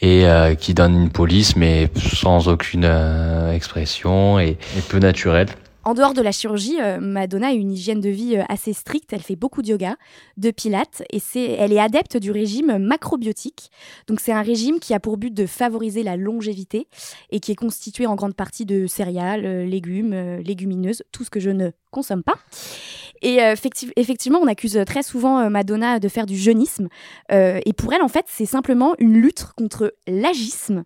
et 0.02 0.28
euh, 0.28 0.56
qui 0.56 0.74
donne 0.74 0.96
une 0.96 1.10
police 1.10 1.56
mais 1.56 1.90
sans 1.96 2.48
aucune 2.48 2.86
euh, 2.86 3.54
expression 3.54 4.40
et, 4.40 4.58
peu 4.90 5.00
naturelle. 5.00 5.48
En 5.86 5.94
dehors 5.94 6.14
de 6.14 6.22
la 6.22 6.32
chirurgie, 6.32 6.80
euh, 6.80 7.00
Madonna 7.02 7.48
a 7.48 7.52
une 7.52 7.74
hygiène 7.74 8.00
de 8.00 8.08
vie 8.08 8.38
assez 8.48 8.72
stricte. 8.72 9.12
Elle 9.12 9.22
fait 9.22 9.36
beaucoup 9.36 9.62
de 9.62 9.68
yoga, 9.68 9.98
de 10.38 10.50
pilates, 10.50 11.04
et 11.10 11.20
c'est, 11.20 11.44
elle 11.44 11.74
est 11.74 11.80
adepte 11.80 12.16
du 12.16 12.32
régime 12.32 12.78
macrobiotique. 12.78 13.70
Donc 14.08 14.22
c'est 14.22 14.32
un 14.32 14.42
régime 14.42 14.80
qui 14.80 14.94
a 14.94 15.02
pour 15.02 15.18
but 15.18 15.34
de 15.34 15.46
favoriser 15.46 16.02
la 16.02 16.16
longévité 16.16 16.88
et 17.32 17.42
qui 17.42 17.52
est 17.52 17.56
constitué 17.56 18.08
en 18.08 18.16
grande 18.16 18.34
partie 18.34 18.66
de 18.66 18.88
céréales, 18.88 19.66
légumes, 19.66 20.38
légumineuses, 20.38 21.04
tout 21.12 21.26
ce 21.26 21.30
que 21.30 21.42
je 21.42 21.50
ne 21.50 21.72
consomme 21.92 22.24
pas. 22.24 22.38
Et 23.24 23.42
euh, 23.42 23.54
effecti- 23.56 23.92
effectivement, 23.96 24.40
on 24.40 24.48
accuse 24.48 24.80
très 24.86 25.02
souvent 25.02 25.40
euh, 25.40 25.50
Madonna 25.50 26.00
de 26.00 26.08
faire 26.10 26.26
du 26.26 26.38
jeunisme. 26.38 26.90
Euh, 27.32 27.60
et 27.66 27.74
pour 27.74 27.94
elle, 27.94 28.02
en 28.04 28.08
fait, 28.08 28.26
c'est 28.28 28.46
simplement 28.46 28.94
une 29.00 29.14
lutte 29.20 29.46
contre 29.58 29.96
l'agisme. 30.08 30.84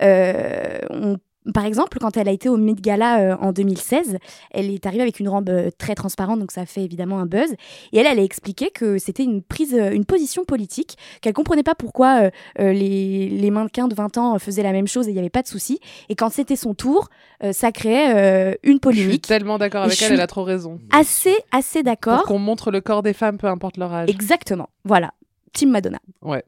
On 0.00 1.16
Par 1.52 1.66
exemple, 1.66 1.98
quand 2.00 2.16
elle 2.16 2.28
a 2.28 2.32
été 2.32 2.48
au 2.48 2.56
Met 2.56 2.74
Gala 2.74 3.20
euh, 3.20 3.36
en 3.40 3.52
2016, 3.52 4.16
elle 4.50 4.70
est 4.70 4.86
arrivée 4.86 5.02
avec 5.02 5.20
une 5.20 5.28
robe 5.28 5.50
euh, 5.50 5.70
très 5.76 5.94
transparente, 5.94 6.40
donc 6.40 6.50
ça 6.52 6.64
fait 6.64 6.82
évidemment 6.82 7.18
un 7.18 7.26
buzz. 7.26 7.52
Et 7.92 7.98
elle, 7.98 8.06
elle 8.06 8.18
a 8.18 8.22
expliqué 8.22 8.70
que 8.70 8.96
c'était 8.98 9.24
une 9.24 9.42
prise, 9.42 9.74
euh, 9.74 9.90
une 9.92 10.06
position 10.06 10.44
politique, 10.44 10.96
qu'elle 11.20 11.34
comprenait 11.34 11.62
pas 11.62 11.74
pourquoi 11.74 12.30
les, 12.58 13.28
les 13.28 13.50
mannequins 13.50 13.88
de 13.88 13.94
20 13.94 14.18
ans 14.18 14.38
faisaient 14.38 14.62
la 14.62 14.72
même 14.72 14.86
chose 14.86 15.06
et 15.06 15.10
il 15.10 15.14
n'y 15.14 15.20
avait 15.20 15.28
pas 15.30 15.42
de 15.42 15.46
souci. 15.48 15.80
Et 16.08 16.14
quand 16.14 16.30
c'était 16.30 16.56
son 16.56 16.74
tour, 16.74 17.08
ça 17.52 17.72
créait 17.72 18.10
une 18.12 18.54
Je 18.62 18.68
suis 18.70 18.78
polémique. 18.80 19.26
tellement 19.26 19.58
d'accord 19.58 19.82
avec 19.84 20.00
elle, 20.02 20.12
elle 20.12 20.20
a 20.20 20.26
trop 20.26 20.44
raison. 20.44 20.78
Assez, 20.92 21.34
assez 21.52 21.80
Pour 21.80 21.84
d'accord. 21.84 22.22
qu'on 22.24 22.38
montre 22.38 22.70
le 22.70 22.80
corps 22.80 23.02
des 23.02 23.12
femmes, 23.12 23.38
peu 23.38 23.46
importe 23.48 23.76
leur 23.76 23.92
âge. 23.92 24.08
Exactement. 24.10 24.68
Voilà. 24.84 25.12
Team 25.54 25.70
Madonna. 25.70 25.98
Ouais. 26.20 26.44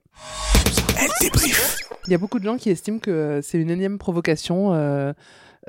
Elle 0.98 1.10
débrief. 1.22 1.78
Il 2.06 2.10
y 2.10 2.14
a 2.14 2.18
beaucoup 2.18 2.38
de 2.38 2.44
gens 2.44 2.56
qui 2.56 2.70
estiment 2.70 2.98
que 2.98 3.10
euh, 3.10 3.42
c'est 3.42 3.58
une 3.58 3.70
énième 3.70 3.98
provocation, 3.98 4.74
euh, 4.74 5.12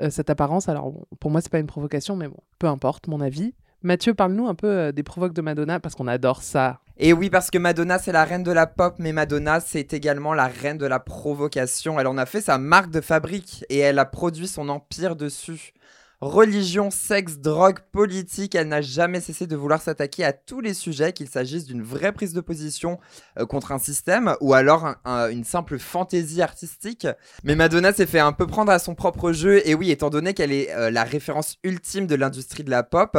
euh, 0.00 0.10
cette 0.10 0.28
apparence. 0.28 0.68
Alors, 0.68 0.90
bon, 0.90 1.04
pour 1.18 1.30
moi, 1.30 1.40
c'est 1.40 1.50
pas 1.50 1.58
une 1.58 1.66
provocation, 1.66 2.16
mais 2.16 2.28
bon, 2.28 2.36
peu 2.58 2.66
importe, 2.66 3.06
mon 3.06 3.20
avis. 3.20 3.54
Mathieu, 3.82 4.12
parle-nous 4.12 4.48
un 4.48 4.54
peu 4.54 4.66
euh, 4.66 4.92
des 4.92 5.04
provoques 5.04 5.32
de 5.32 5.40
Madonna, 5.40 5.80
parce 5.80 5.94
qu'on 5.94 6.08
adore 6.08 6.42
ça. 6.42 6.80
Et 6.96 7.12
oui, 7.12 7.30
parce 7.30 7.50
que 7.50 7.58
Madonna, 7.58 8.00
c'est 8.00 8.10
la 8.10 8.24
reine 8.24 8.42
de 8.42 8.50
la 8.50 8.66
pop, 8.66 8.96
mais 8.98 9.12
Madonna, 9.12 9.60
c'est 9.60 9.92
également 9.92 10.34
la 10.34 10.48
reine 10.48 10.78
de 10.78 10.86
la 10.86 10.98
provocation. 10.98 12.00
Elle 12.00 12.08
en 12.08 12.18
a 12.18 12.26
fait 12.26 12.40
sa 12.40 12.58
marque 12.58 12.90
de 12.90 13.00
fabrique 13.00 13.64
et 13.68 13.78
elle 13.78 14.00
a 14.00 14.04
produit 14.04 14.48
son 14.48 14.68
empire 14.68 15.14
dessus. 15.14 15.74
Religion, 16.20 16.90
sexe, 16.90 17.38
drogue, 17.38 17.78
politique, 17.92 18.56
elle 18.56 18.66
n'a 18.66 18.80
jamais 18.80 19.20
cessé 19.20 19.46
de 19.46 19.54
vouloir 19.54 19.80
s'attaquer 19.80 20.24
à 20.24 20.32
tous 20.32 20.60
les 20.60 20.74
sujets, 20.74 21.12
qu'il 21.12 21.28
s'agisse 21.28 21.64
d'une 21.64 21.80
vraie 21.80 22.10
prise 22.10 22.32
de 22.32 22.40
position 22.40 22.98
euh, 23.38 23.46
contre 23.46 23.70
un 23.70 23.78
système 23.78 24.34
ou 24.40 24.52
alors 24.52 24.84
un- 24.84 24.96
un- 25.04 25.28
une 25.30 25.44
simple 25.44 25.78
fantaisie 25.78 26.42
artistique. 26.42 27.06
Mais 27.44 27.54
Madonna 27.54 27.92
s'est 27.92 28.06
fait 28.06 28.18
un 28.18 28.32
peu 28.32 28.48
prendre 28.48 28.72
à 28.72 28.80
son 28.80 28.96
propre 28.96 29.30
jeu, 29.30 29.62
et 29.64 29.76
oui, 29.76 29.92
étant 29.92 30.10
donné 30.10 30.34
qu'elle 30.34 30.50
est 30.50 30.72
euh, 30.74 30.90
la 30.90 31.04
référence 31.04 31.56
ultime 31.62 32.08
de 32.08 32.16
l'industrie 32.16 32.64
de 32.64 32.70
la 32.70 32.82
pop, 32.82 33.16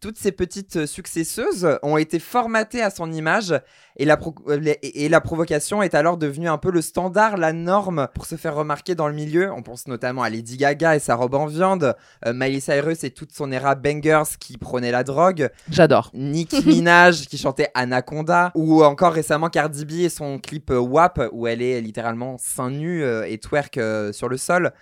toutes 0.00 0.18
ces 0.18 0.32
petites 0.32 0.76
euh, 0.76 0.86
successeuses 0.86 1.78
ont 1.82 1.96
été 1.96 2.18
formatées 2.18 2.82
à 2.82 2.90
son 2.90 3.12
image 3.12 3.54
et 3.96 4.04
la, 4.04 4.16
pro- 4.16 4.34
euh, 4.48 4.74
et 4.82 5.08
la 5.08 5.20
provocation 5.20 5.82
est 5.82 5.94
alors 5.94 6.16
devenue 6.16 6.48
un 6.48 6.58
peu 6.58 6.70
le 6.70 6.80
standard, 6.82 7.36
la 7.36 7.52
norme 7.52 8.08
pour 8.14 8.26
se 8.26 8.36
faire 8.36 8.54
remarquer 8.54 8.94
dans 8.94 9.08
le 9.08 9.14
milieu. 9.14 9.52
On 9.52 9.62
pense 9.62 9.86
notamment 9.86 10.22
à 10.22 10.30
Lady 10.30 10.56
Gaga 10.56 10.96
et 10.96 10.98
sa 11.00 11.14
robe 11.14 11.34
en 11.34 11.46
viande, 11.46 11.94
euh, 12.26 12.32
Miley 12.32 12.60
Cyrus 12.60 13.04
et 13.04 13.10
toute 13.10 13.32
son 13.32 13.52
era 13.52 13.74
bangers 13.74 14.22
qui 14.38 14.56
prônait 14.58 14.90
la 14.92 15.04
drogue, 15.04 15.50
J'adore. 15.70 16.10
Nicki 16.14 16.62
Minaj 16.66 17.26
qui 17.26 17.36
chantait 17.38 17.68
Anaconda, 17.74 18.52
ou 18.54 18.82
encore 18.84 19.12
récemment 19.12 19.48
Cardi 19.50 19.84
B 19.84 19.92
et 20.00 20.08
son 20.08 20.38
clip 20.38 20.70
WAP 20.74 21.28
où 21.32 21.46
elle 21.46 21.62
est 21.62 21.80
littéralement 21.80 22.36
seins 22.38 22.70
nus 22.70 23.04
et 23.26 23.38
twerk 23.38 23.78
sur 24.12 24.28
le 24.28 24.36
sol. 24.36 24.72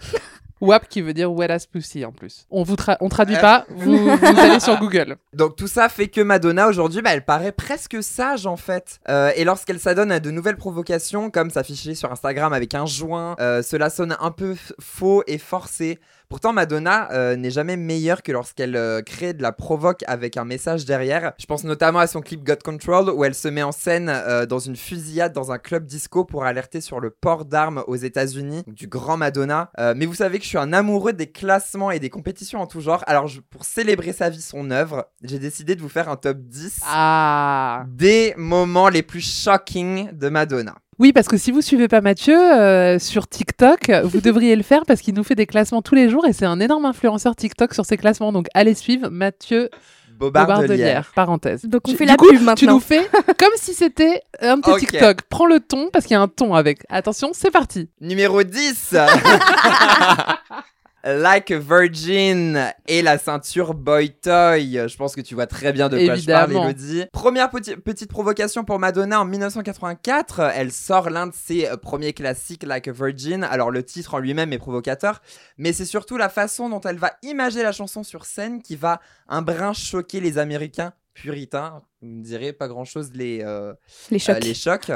WAP 0.60 0.88
qui 0.88 1.00
veut 1.02 1.14
dire 1.14 1.32
wet 1.32 1.50
as 1.50 1.66
pussy 1.66 2.04
en 2.04 2.12
plus. 2.12 2.46
On 2.50 2.62
vous 2.62 2.74
tra- 2.74 2.96
on 3.00 3.08
traduit 3.08 3.36
Euh. 3.36 3.40
pas, 3.40 3.64
vous, 3.70 3.96
vous 4.16 4.38
allez 4.40 4.60
sur 4.60 4.78
Google. 4.78 5.16
Donc 5.34 5.56
tout 5.56 5.68
ça 5.68 5.88
fait 5.88 6.08
que 6.08 6.20
Madonna 6.20 6.68
aujourd'hui, 6.68 7.02
bah, 7.02 7.10
elle 7.12 7.24
paraît 7.24 7.52
presque 7.52 8.02
sage 8.02 8.46
en 8.46 8.56
fait. 8.56 8.98
Euh, 9.08 9.30
et 9.36 9.44
lorsqu'elle 9.44 9.78
s'adonne 9.78 10.10
à 10.12 10.20
de 10.20 10.30
nouvelles 10.30 10.56
provocations, 10.56 11.30
comme 11.30 11.50
s'afficher 11.50 11.94
sur 11.94 12.10
Instagram 12.12 12.52
avec 12.52 12.74
un 12.74 12.86
joint, 12.86 13.36
euh, 13.40 13.62
cela 13.62 13.90
sonne 13.90 14.16
un 14.20 14.30
peu 14.30 14.56
faux 14.80 15.22
et 15.26 15.38
forcé. 15.38 15.98
Pourtant, 16.28 16.52
Madonna 16.52 17.10
euh, 17.12 17.36
n'est 17.36 17.50
jamais 17.50 17.78
meilleure 17.78 18.22
que 18.22 18.32
lorsqu'elle 18.32 18.76
euh, 18.76 19.00
crée 19.00 19.32
de 19.32 19.40
la 19.40 19.50
provoque 19.50 20.04
avec 20.06 20.36
un 20.36 20.44
message 20.44 20.84
derrière. 20.84 21.32
Je 21.38 21.46
pense 21.46 21.64
notamment 21.64 22.00
à 22.00 22.06
son 22.06 22.20
clip 22.20 22.44
Got 22.44 22.56
Control 22.62 23.08
où 23.08 23.24
elle 23.24 23.34
se 23.34 23.48
met 23.48 23.62
en 23.62 23.72
scène 23.72 24.10
euh, 24.10 24.44
dans 24.44 24.58
une 24.58 24.76
fusillade 24.76 25.32
dans 25.32 25.52
un 25.52 25.58
club 25.58 25.86
disco 25.86 26.26
pour 26.26 26.44
alerter 26.44 26.82
sur 26.82 27.00
le 27.00 27.08
port 27.08 27.46
d'armes 27.46 27.82
aux 27.86 27.96
États-Unis, 27.96 28.62
du 28.66 28.88
grand 28.88 29.16
Madonna. 29.16 29.70
Euh, 29.78 29.94
mais 29.96 30.04
vous 30.04 30.12
savez 30.14 30.36
que 30.38 30.44
je 30.44 30.50
suis 30.50 30.58
un 30.58 30.74
amoureux 30.74 31.14
des 31.14 31.28
classements 31.32 31.90
et 31.90 31.98
des 31.98 32.10
compétitions 32.10 32.60
en 32.60 32.66
tout 32.66 32.82
genre. 32.82 33.02
Alors, 33.06 33.26
je- 33.26 33.40
pour 33.40 33.64
célébrer 33.64 34.12
sa 34.12 34.28
vie, 34.28 34.42
son 34.42 34.70
œuvre, 34.70 35.06
j'ai 35.22 35.38
décidé 35.38 35.76
de 35.76 35.80
vous 35.80 35.88
faire 35.88 36.10
un 36.10 36.16
top 36.16 36.36
10 36.40 36.80
Ah 36.86 37.84
des 37.88 38.34
moments 38.36 38.90
les 38.90 39.02
plus 39.02 39.22
shocking 39.26 40.10
de 40.12 40.28
Madonna. 40.28 40.74
Oui, 40.98 41.12
parce 41.12 41.28
que 41.28 41.36
si 41.36 41.52
vous 41.52 41.60
suivez 41.62 41.86
pas 41.86 42.00
Mathieu 42.00 42.36
euh, 42.36 42.98
sur 42.98 43.28
TikTok, 43.28 43.90
vous 44.04 44.20
devriez 44.20 44.56
le 44.56 44.64
faire 44.64 44.82
parce 44.86 45.00
qu'il 45.00 45.14
nous 45.14 45.22
fait 45.22 45.36
des 45.36 45.46
classements 45.46 45.80
tous 45.82 45.94
les 45.94 46.08
jours 46.08 46.26
et 46.26 46.32
c'est 46.32 46.44
un 46.46 46.58
énorme 46.58 46.84
influenceur 46.86 47.36
TikTok 47.36 47.72
sur 47.72 47.86
ses 47.86 47.96
classements. 47.96 48.32
Donc 48.32 48.46
allez 48.54 48.74
suivre 48.74 49.08
Mathieu 49.08 49.70
Bobardelière. 50.18 51.12
Parenthèse. 51.14 51.64
Donc 51.66 51.82
on 51.86 51.92
Tu- 51.92 51.96
fait 51.96 52.04
du 52.04 52.10
la 52.10 52.16
coup, 52.16 52.26
pub 52.28 52.38
Tu 52.38 52.44
maintenant. 52.44 52.72
nous 52.74 52.80
fais 52.80 53.08
comme 53.38 53.52
si 53.54 53.74
c'était 53.74 54.22
un 54.40 54.58
Ok. 54.58 54.80
TikTok. 54.80 55.22
Prends 55.30 55.46
le 55.46 55.60
ton 55.60 55.90
parce 55.92 56.04
qu'il 56.06 56.14
y 56.14 56.18
a 56.18 56.20
un 56.20 56.26
ton 56.26 56.54
avec. 56.54 56.80
Attention, 56.88 57.30
c'est 57.32 57.52
parti. 57.52 57.88
Numéro 58.00 58.42
10 58.42 58.96
Like 61.04 61.50
a 61.52 61.58
Virgin 61.58 62.72
et 62.86 63.02
la 63.02 63.18
ceinture 63.18 63.74
Boy 63.74 64.10
Toy. 64.10 64.72
Je 64.88 64.96
pense 64.96 65.14
que 65.14 65.20
tu 65.20 65.34
vois 65.34 65.46
très 65.46 65.72
bien 65.72 65.88
de 65.88 65.96
quoi 66.04 66.16
je 66.16 66.26
parle, 66.26 66.44
Évidemment. 66.50 66.68
Elodie. 66.68 67.04
Première 67.12 67.48
peti- 67.50 67.76
petite 67.76 68.10
provocation 68.10 68.64
pour 68.64 68.78
Madonna 68.78 69.20
en 69.20 69.24
1984. 69.24 70.40
Elle 70.54 70.72
sort 70.72 71.10
l'un 71.10 71.26
de 71.28 71.34
ses 71.34 71.66
euh, 71.68 71.76
premiers 71.76 72.12
classiques, 72.12 72.62
Like 72.64 72.88
a 72.88 72.92
Virgin. 72.92 73.44
Alors, 73.44 73.70
le 73.70 73.82
titre 73.82 74.14
en 74.14 74.18
lui-même 74.18 74.52
est 74.52 74.58
provocateur, 74.58 75.22
mais 75.56 75.72
c'est 75.72 75.84
surtout 75.84 76.16
la 76.16 76.28
façon 76.28 76.68
dont 76.68 76.80
elle 76.80 76.98
va 76.98 77.12
imager 77.22 77.62
la 77.62 77.72
chanson 77.72 78.02
sur 78.02 78.24
scène 78.24 78.62
qui 78.62 78.76
va 78.76 79.00
un 79.28 79.42
brin 79.42 79.72
choquer 79.72 80.20
les 80.20 80.38
Américains 80.38 80.92
puritains. 81.14 81.82
Vous 82.02 82.08
me 82.08 82.22
direz, 82.22 82.52
pas 82.52 82.68
grand-chose 82.68 83.10
les. 83.14 83.40
euh, 83.42 83.72
Les 84.10 84.18
chocs. 84.18 84.36
euh, 84.36 84.40
les 84.40 84.54
chocs. 84.54 84.90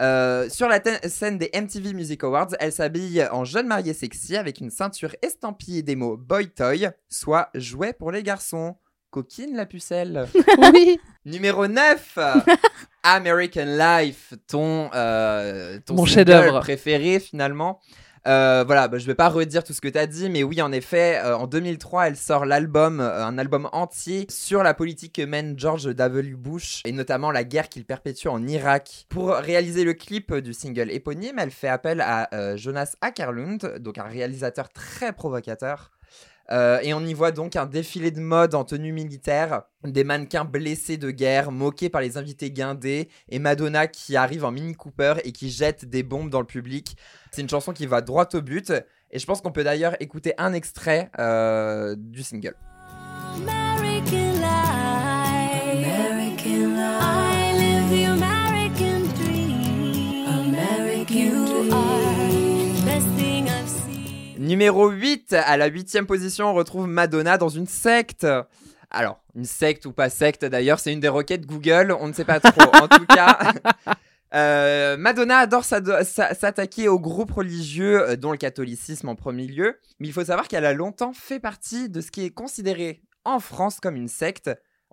Euh, 0.00 0.48
sur 0.50 0.68
la 0.68 0.80
scène 1.08 1.38
des 1.38 1.50
MTV 1.54 1.94
Music 1.94 2.22
Awards, 2.24 2.48
elle 2.60 2.72
s'habille 2.72 3.26
en 3.32 3.44
jeune 3.44 3.66
mariée 3.66 3.94
sexy 3.94 4.36
avec 4.36 4.60
une 4.60 4.70
ceinture 4.70 5.14
estampillée 5.22 5.82
des 5.82 5.96
mots 5.96 6.16
Boy 6.16 6.48
Toy, 6.48 6.88
soit 7.08 7.48
jouet 7.54 7.92
pour 7.94 8.10
les 8.12 8.22
garçons. 8.22 8.76
Coquine 9.10 9.56
la 9.56 9.64
pucelle. 9.66 10.26
Oui. 10.58 10.98
Numéro 11.24 11.66
9 11.66 12.18
American 13.02 13.64
Life, 13.66 14.34
ton, 14.46 14.90
euh, 14.94 15.78
ton 15.86 15.94
Mon 15.94 16.04
chef-d'œuvre. 16.04 16.60
préféré 16.60 17.18
finalement. 17.20 17.80
Euh, 18.26 18.64
voilà, 18.66 18.88
bah, 18.88 18.98
je 18.98 19.06
vais 19.06 19.14
pas 19.14 19.28
redire 19.28 19.62
tout 19.62 19.72
ce 19.72 19.80
que 19.80 19.88
tu 19.88 19.98
as 19.98 20.06
dit, 20.06 20.28
mais 20.28 20.42
oui, 20.42 20.60
en 20.60 20.72
effet, 20.72 21.20
euh, 21.24 21.36
en 21.36 21.46
2003, 21.46 22.08
elle 22.08 22.16
sort 22.16 22.44
l'album, 22.44 23.00
euh, 23.00 23.24
un 23.24 23.38
album 23.38 23.68
entier 23.72 24.26
sur 24.28 24.64
la 24.64 24.74
politique 24.74 25.14
que 25.14 25.22
mène 25.22 25.56
George 25.56 25.84
W. 25.84 26.34
Bush 26.34 26.82
et 26.84 26.92
notamment 26.92 27.30
la 27.30 27.44
guerre 27.44 27.68
qu'il 27.68 27.84
perpétue 27.84 28.26
en 28.26 28.44
Irak. 28.46 29.06
Pour 29.08 29.30
réaliser 29.30 29.84
le 29.84 29.94
clip 29.94 30.34
du 30.34 30.52
single 30.52 30.90
éponyme, 30.90 31.38
elle 31.38 31.52
fait 31.52 31.68
appel 31.68 32.00
à 32.00 32.28
euh, 32.34 32.56
Jonas 32.56 32.96
Ackerlund, 33.00 33.78
donc 33.78 33.98
un 33.98 34.04
réalisateur 34.04 34.70
très 34.70 35.12
provocateur. 35.12 35.92
Euh, 36.50 36.78
et 36.82 36.94
on 36.94 37.00
y 37.00 37.14
voit 37.14 37.32
donc 37.32 37.56
un 37.56 37.66
défilé 37.66 38.10
de 38.10 38.20
mode 38.20 38.54
en 38.54 38.64
tenue 38.64 38.92
militaire, 38.92 39.62
des 39.84 40.04
mannequins 40.04 40.44
blessés 40.44 40.96
de 40.96 41.10
guerre, 41.10 41.50
moqués 41.50 41.88
par 41.88 42.00
les 42.00 42.18
invités 42.18 42.50
guindés, 42.50 43.08
et 43.28 43.38
Madonna 43.38 43.86
qui 43.86 44.16
arrive 44.16 44.44
en 44.44 44.52
Mini 44.52 44.74
Cooper 44.74 45.14
et 45.24 45.32
qui 45.32 45.50
jette 45.50 45.84
des 45.84 46.02
bombes 46.02 46.30
dans 46.30 46.40
le 46.40 46.46
public. 46.46 46.96
C'est 47.32 47.42
une 47.42 47.48
chanson 47.48 47.72
qui 47.72 47.86
va 47.86 48.00
droit 48.00 48.28
au 48.34 48.42
but, 48.42 48.72
et 49.10 49.18
je 49.18 49.26
pense 49.26 49.40
qu'on 49.40 49.52
peut 49.52 49.64
d'ailleurs 49.64 49.96
écouter 50.00 50.34
un 50.38 50.52
extrait 50.52 51.10
euh, 51.18 51.96
du 51.98 52.22
single. 52.22 52.54
Numéro 64.46 64.88
8, 64.88 65.32
à 65.32 65.56
la 65.56 65.66
huitième 65.66 66.06
position, 66.06 66.46
on 66.46 66.54
retrouve 66.54 66.86
Madonna 66.86 67.36
dans 67.36 67.48
une 67.48 67.66
secte. 67.66 68.24
Alors, 68.92 69.18
une 69.34 69.44
secte 69.44 69.86
ou 69.86 69.92
pas 69.92 70.08
secte 70.08 70.44
d'ailleurs, 70.44 70.78
c'est 70.78 70.92
une 70.92 71.00
des 71.00 71.08
requêtes 71.08 71.46
Google, 71.46 71.96
on 71.98 72.06
ne 72.06 72.12
sait 72.12 72.24
pas 72.24 72.38
trop. 72.38 72.76
en 72.80 72.86
tout 72.86 73.06
cas, 73.06 73.52
euh, 74.36 74.96
Madonna 74.98 75.38
adore 75.38 75.64
s'attaquer 75.64 76.86
aux 76.86 77.00
groupes 77.00 77.32
religieux, 77.32 78.10
euh, 78.10 78.16
dont 78.16 78.30
le 78.30 78.38
catholicisme 78.38 79.08
en 79.08 79.16
premier 79.16 79.48
lieu. 79.48 79.80
Mais 79.98 80.06
il 80.06 80.12
faut 80.12 80.24
savoir 80.24 80.46
qu'elle 80.46 80.64
a 80.64 80.74
longtemps 80.74 81.12
fait 81.12 81.40
partie 81.40 81.88
de 81.88 82.00
ce 82.00 82.12
qui 82.12 82.24
est 82.24 82.30
considéré 82.30 83.02
en 83.24 83.40
France 83.40 83.80
comme 83.80 83.96
une 83.96 84.06
secte. 84.06 84.48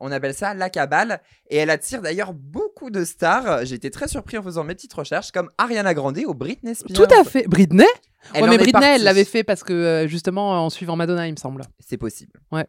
On 0.06 0.12
appelle 0.12 0.34
ça 0.34 0.54
la 0.54 0.70
cabale. 0.70 1.22
Et 1.50 1.58
elle 1.58 1.70
attire 1.70 2.02
d'ailleurs 2.02 2.34
beaucoup 2.34 2.90
de 2.90 3.06
stars. 3.06 3.66
J'ai 3.66 3.76
été 3.76 3.90
très 3.90 4.08
surpris 4.10 4.38
en 4.38 4.44
faisant 4.44 4.64
mes 4.66 4.76
petites 4.76 4.94
recherches, 4.94 5.32
comme 5.32 5.50
Ariana 5.58 5.94
Grande 5.94 6.20
ou 6.28 6.34
Britney 6.34 6.76
Spears. 6.76 6.94
Tout 7.08 7.16
à 7.16 7.24
fait. 7.24 7.48
Britney 7.48 7.86
Elle 8.34 8.42
Ouais, 8.44 8.48
en 8.50 8.52
mais 8.52 8.58
Britney, 8.58 8.86
elle 8.86 9.04
l'avait 9.04 9.24
fait 9.24 9.44
parce 9.44 9.64
que 9.64 9.72
euh, 9.74 10.08
justement 10.08 10.66
en 10.66 10.70
suivant 10.70 10.96
Madonna, 10.98 11.28
il 11.28 11.32
me 11.32 11.38
semble. 11.38 11.64
C'est 11.80 11.98
possible. 11.98 12.34
Ouais. 12.52 12.66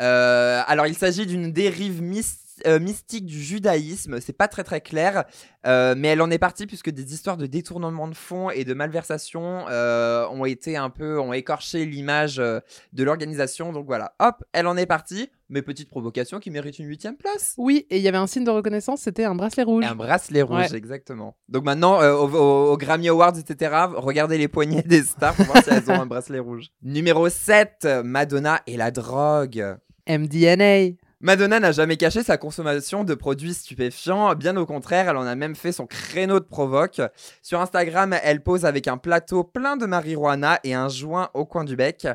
Euh, 0.00 0.62
alors, 0.66 0.86
il 0.86 0.94
s'agit 0.94 1.26
d'une 1.26 1.52
dérive 1.52 2.02
mys- 2.02 2.47
euh, 2.66 2.78
mystique 2.80 3.26
du 3.26 3.40
judaïsme. 3.42 4.20
C'est 4.20 4.32
pas 4.32 4.48
très 4.48 4.64
très 4.64 4.80
clair, 4.80 5.24
euh, 5.66 5.94
mais 5.96 6.08
elle 6.08 6.22
en 6.22 6.30
est 6.30 6.38
partie 6.38 6.66
puisque 6.66 6.90
des 6.90 7.12
histoires 7.14 7.36
de 7.36 7.46
détournement 7.46 8.08
de 8.08 8.14
fonds 8.14 8.50
et 8.50 8.64
de 8.64 8.74
malversation 8.74 9.66
euh, 9.68 10.26
ont 10.28 10.44
été 10.44 10.76
un 10.76 10.90
peu, 10.90 11.20
ont 11.20 11.32
écorché 11.32 11.84
l'image 11.84 12.36
de 12.36 13.02
l'organisation. 13.04 13.72
Donc 13.72 13.86
voilà, 13.86 14.14
hop, 14.20 14.44
elle 14.52 14.66
en 14.66 14.76
est 14.76 14.86
partie. 14.86 15.30
Mais 15.50 15.62
petite 15.62 15.88
provocation 15.88 16.40
qui 16.40 16.50
mérite 16.50 16.78
une 16.78 16.84
huitième 16.88 17.16
place. 17.16 17.54
Oui, 17.56 17.86
et 17.88 17.96
il 17.96 18.02
y 18.02 18.08
avait 18.08 18.18
un 18.18 18.26
signe 18.26 18.44
de 18.44 18.50
reconnaissance, 18.50 19.00
c'était 19.00 19.24
un 19.24 19.34
bracelet 19.34 19.62
rouge. 19.62 19.82
Un 19.86 19.94
bracelet 19.94 20.42
rouge, 20.42 20.70
Ouais. 20.70 20.76
exactement. 20.76 21.36
Donc 21.48 21.64
maintenant, 21.64 22.00
au, 22.02 22.28
au- 22.28 22.72
au 22.72 22.76
Grammy 22.76 23.08
Awards, 23.08 23.32
etc., 23.38 23.74
regardez 23.96 24.36
les 24.36 24.48
poignets 24.48 24.82
des 24.82 25.02
stars 25.04 25.34
pour 25.34 25.46
voir 25.46 25.64
si 25.64 25.70
elles 25.70 25.90
ont 25.90 25.98
un 26.02 26.04
bracelet 26.04 26.38
rouge. 26.38 26.66
Numéro 26.82 27.30
7, 27.30 27.88
Madonna 28.04 28.60
et 28.66 28.76
la 28.76 28.90
drogue. 28.90 29.78
MDNA. 30.06 30.96
Madonna 31.20 31.58
n'a 31.58 31.72
jamais 31.72 31.96
caché 31.96 32.22
sa 32.22 32.36
consommation 32.36 33.02
de 33.02 33.12
produits 33.12 33.54
stupéfiants, 33.54 34.36
bien 34.36 34.56
au 34.56 34.66
contraire, 34.66 35.08
elle 35.08 35.16
en 35.16 35.26
a 35.26 35.34
même 35.34 35.56
fait 35.56 35.72
son 35.72 35.84
créneau 35.84 36.38
de 36.38 36.44
provoque. 36.44 37.00
Sur 37.42 37.60
Instagram, 37.60 38.14
elle 38.22 38.40
pose 38.40 38.64
avec 38.64 38.86
un 38.86 38.98
plateau 38.98 39.42
plein 39.42 39.76
de 39.76 39.84
marijuana 39.84 40.60
et 40.62 40.74
un 40.74 40.88
joint 40.88 41.30
au 41.34 41.44
coin 41.44 41.64
du 41.64 41.74
bec. 41.74 42.06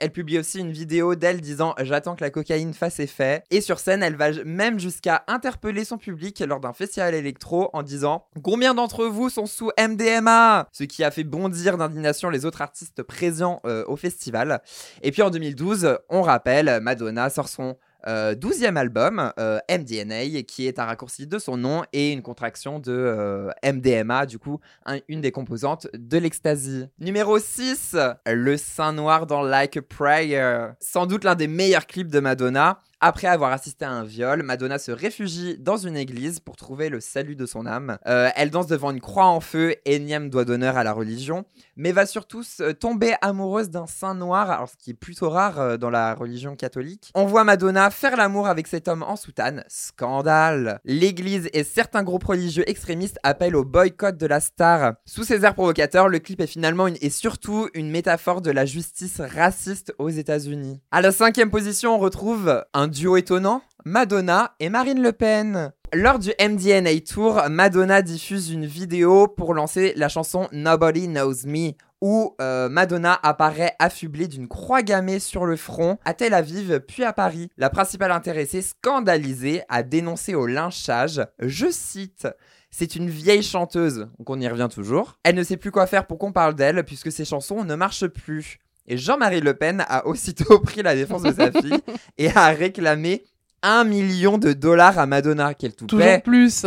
Elle 0.00 0.10
publie 0.10 0.38
aussi 0.38 0.58
une 0.58 0.72
vidéo 0.72 1.14
d'elle 1.14 1.40
disant 1.40 1.76
J'attends 1.80 2.16
que 2.16 2.24
la 2.24 2.30
cocaïne 2.30 2.74
fasse 2.74 2.98
effet. 2.98 3.44
Et 3.50 3.60
sur 3.60 3.78
scène, 3.78 4.02
elle 4.02 4.16
va 4.16 4.32
même 4.44 4.80
jusqu'à 4.80 5.22
interpeller 5.28 5.84
son 5.84 5.98
public 5.98 6.40
lors 6.40 6.58
d'un 6.58 6.72
festival 6.72 7.14
électro 7.14 7.70
en 7.72 7.84
disant 7.84 8.26
Combien 8.42 8.74
d'entre 8.74 9.04
vous 9.04 9.30
sont 9.30 9.46
sous 9.46 9.70
MDMA 9.78 10.66
Ce 10.72 10.82
qui 10.82 11.04
a 11.04 11.12
fait 11.12 11.22
bondir 11.22 11.78
d'indignation 11.78 12.30
les 12.30 12.46
autres 12.46 12.62
artistes 12.62 13.04
présents 13.04 13.60
euh, 13.64 13.84
au 13.86 13.94
festival. 13.94 14.60
Et 15.02 15.12
puis 15.12 15.22
en 15.22 15.30
2012, 15.30 15.98
on 16.08 16.22
rappelle, 16.22 16.80
Madonna 16.80 17.30
sort 17.30 17.48
son 17.48 17.76
euh, 18.06 18.34
12e 18.34 18.76
album, 18.76 19.32
euh, 19.38 19.58
MDNA, 19.70 20.42
qui 20.42 20.66
est 20.66 20.78
un 20.78 20.84
raccourci 20.84 21.26
de 21.26 21.38
son 21.38 21.56
nom 21.56 21.82
et 21.92 22.12
une 22.12 22.22
contraction 22.22 22.78
de 22.78 22.92
euh, 22.92 23.50
MDMA, 23.64 24.26
du 24.26 24.38
coup, 24.38 24.60
un- 24.86 24.98
une 25.08 25.20
des 25.20 25.32
composantes 25.32 25.86
de 25.94 26.18
l'ecstasy. 26.18 26.86
Numéro 26.98 27.38
6, 27.38 27.96
Le 28.26 28.56
Saint 28.56 28.92
Noir 28.92 29.26
dans 29.26 29.42
Like 29.42 29.76
a 29.76 29.82
Prayer. 29.82 30.68
Sans 30.80 31.06
doute 31.06 31.24
l'un 31.24 31.34
des 31.34 31.48
meilleurs 31.48 31.86
clips 31.86 32.08
de 32.10 32.20
Madonna. 32.20 32.80
Après 33.02 33.28
avoir 33.28 33.50
assisté 33.50 33.86
à 33.86 33.90
un 33.90 34.04
viol, 34.04 34.42
Madonna 34.42 34.78
se 34.78 34.92
réfugie 34.92 35.56
dans 35.58 35.78
une 35.78 35.96
église 35.96 36.38
pour 36.38 36.56
trouver 36.56 36.90
le 36.90 37.00
salut 37.00 37.34
de 37.34 37.46
son 37.46 37.64
âme. 37.64 37.96
Euh, 38.06 38.28
elle 38.36 38.50
danse 38.50 38.66
devant 38.66 38.90
une 38.90 39.00
croix 39.00 39.24
en 39.24 39.40
feu, 39.40 39.74
énième 39.86 40.28
doigt 40.28 40.44
d'honneur 40.44 40.76
à 40.76 40.84
la 40.84 40.92
religion, 40.92 41.46
mais 41.76 41.92
va 41.92 42.04
surtout 42.04 42.42
tomber 42.78 43.14
amoureuse 43.22 43.70
d'un 43.70 43.86
saint 43.86 44.14
noir, 44.14 44.50
alors 44.50 44.68
ce 44.68 44.76
qui 44.76 44.90
est 44.90 44.94
plutôt 44.94 45.30
rare 45.30 45.58
euh, 45.58 45.76
dans 45.78 45.88
la 45.88 46.12
religion 46.14 46.56
catholique. 46.56 47.10
On 47.14 47.24
voit 47.24 47.42
Madonna 47.42 47.88
faire 47.88 48.18
l'amour 48.18 48.48
avec 48.48 48.66
cet 48.66 48.86
homme 48.86 49.02
en 49.02 49.16
soutane. 49.16 49.64
Scandale 49.68 50.78
L'église 50.84 51.48
et 51.54 51.64
certains 51.64 52.02
groupes 52.02 52.24
religieux 52.24 52.68
extrémistes 52.68 53.18
appellent 53.22 53.56
au 53.56 53.64
boycott 53.64 54.18
de 54.18 54.26
la 54.26 54.40
star. 54.40 54.92
Sous 55.06 55.24
ces 55.24 55.46
airs 55.46 55.54
provocateurs, 55.54 56.10
le 56.10 56.18
clip 56.18 56.42
est 56.42 56.46
finalement 56.46 56.88
et 56.88 57.08
surtout 57.08 57.70
une 57.72 57.90
métaphore 57.90 58.42
de 58.42 58.50
la 58.50 58.66
justice 58.66 59.22
raciste 59.22 59.94
aux 59.98 60.10
États-Unis. 60.10 60.82
À 60.90 61.00
la 61.00 61.12
cinquième 61.12 61.50
position, 61.50 61.94
on 61.94 61.98
retrouve 61.98 62.62
un 62.74 62.89
duo 62.90 63.16
étonnant, 63.16 63.62
Madonna 63.84 64.54
et 64.60 64.68
Marine 64.68 65.00
Le 65.00 65.12
Pen. 65.12 65.72
Lors 65.94 66.18
du 66.18 66.30
MDNA 66.40 67.00
Tour, 67.00 67.40
Madonna 67.48 68.02
diffuse 68.02 68.50
une 68.50 68.66
vidéo 68.66 69.28
pour 69.28 69.54
lancer 69.54 69.92
la 69.96 70.08
chanson 70.08 70.48
Nobody 70.52 71.06
Knows 71.06 71.46
Me, 71.46 71.72
où 72.00 72.34
euh, 72.40 72.68
Madonna 72.68 73.18
apparaît 73.22 73.74
affublée 73.78 74.28
d'une 74.28 74.48
croix 74.48 74.82
gammée 74.82 75.18
sur 75.18 75.46
le 75.46 75.56
front 75.56 75.98
à 76.04 76.14
Tel 76.14 76.34
Aviv 76.34 76.80
puis 76.80 77.04
à 77.04 77.12
Paris. 77.12 77.48
La 77.56 77.70
principale 77.70 78.12
intéressée, 78.12 78.62
scandalisée, 78.62 79.62
a 79.68 79.82
dénoncé 79.82 80.34
au 80.34 80.46
lynchage, 80.46 81.22
je 81.40 81.66
cite, 81.70 82.28
c'est 82.70 82.96
une 82.96 83.10
vieille 83.10 83.42
chanteuse, 83.42 84.08
donc 84.18 84.30
on 84.30 84.40
y 84.40 84.48
revient 84.48 84.68
toujours. 84.72 85.18
Elle 85.24 85.34
ne 85.34 85.42
sait 85.42 85.56
plus 85.56 85.70
quoi 85.70 85.86
faire 85.86 86.06
pour 86.06 86.18
qu'on 86.18 86.32
parle 86.32 86.54
d'elle 86.54 86.84
puisque 86.84 87.12
ses 87.12 87.24
chansons 87.24 87.64
ne 87.64 87.74
marchent 87.74 88.06
plus. 88.06 88.58
Et 88.86 88.96
Jean-Marie 88.96 89.40
Le 89.40 89.54
Pen 89.54 89.84
a 89.88 90.06
aussitôt 90.06 90.58
pris 90.64 90.82
la 90.82 90.94
défense 90.94 91.22
de 91.22 91.32
sa 91.32 91.50
fille 91.60 91.78
et 92.18 92.28
a 92.30 92.48
réclamé 92.48 93.22
un 93.62 93.84
million 93.84 94.38
de 94.38 94.54
dollars 94.54 94.98
à 94.98 95.04
Madonna, 95.04 95.52
qu'elle 95.52 95.74
tout 95.74 95.86
Toujours 95.86 96.06
paie. 96.06 96.20
plus. 96.20 96.64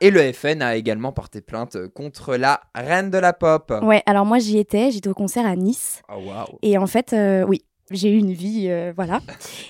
Et 0.00 0.10
le 0.10 0.32
FN 0.32 0.62
a 0.62 0.76
également 0.76 1.12
porté 1.12 1.42
plainte 1.42 1.76
contre 1.88 2.36
la 2.36 2.62
reine 2.74 3.10
de 3.10 3.18
la 3.18 3.34
pop. 3.34 3.70
Ouais, 3.82 4.02
alors 4.06 4.24
moi 4.24 4.38
j'y 4.38 4.58
étais, 4.58 4.90
j'étais 4.90 5.08
au 5.10 5.14
concert 5.14 5.44
à 5.44 5.54
Nice. 5.56 6.00
Oh 6.08 6.20
waouh. 6.26 6.58
Et 6.62 6.78
en 6.78 6.86
fait, 6.86 7.12
euh, 7.12 7.44
oui, 7.46 7.64
j'ai 7.90 8.10
eu 8.10 8.18
une 8.18 8.32
vie, 8.32 8.66
euh, 8.68 8.92
voilà. 8.94 9.20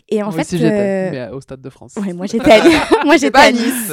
Et 0.09 0.23
en 0.23 0.27
Moi 0.27 0.45
fait, 0.45 0.57
aussi, 0.57 0.65
euh, 0.65 1.11
mais 1.11 1.29
au 1.31 1.41
Stade 1.41 1.61
de 1.61 1.71
France. 1.71 1.95
Ouais, 1.97 2.13
moi 2.13 2.27
j'étais 2.27 2.51
à, 2.53 3.05
moi 3.05 3.19
C'est 3.19 3.27
j'étais 3.27 3.39
à 3.39 3.53
Nice. 3.53 3.93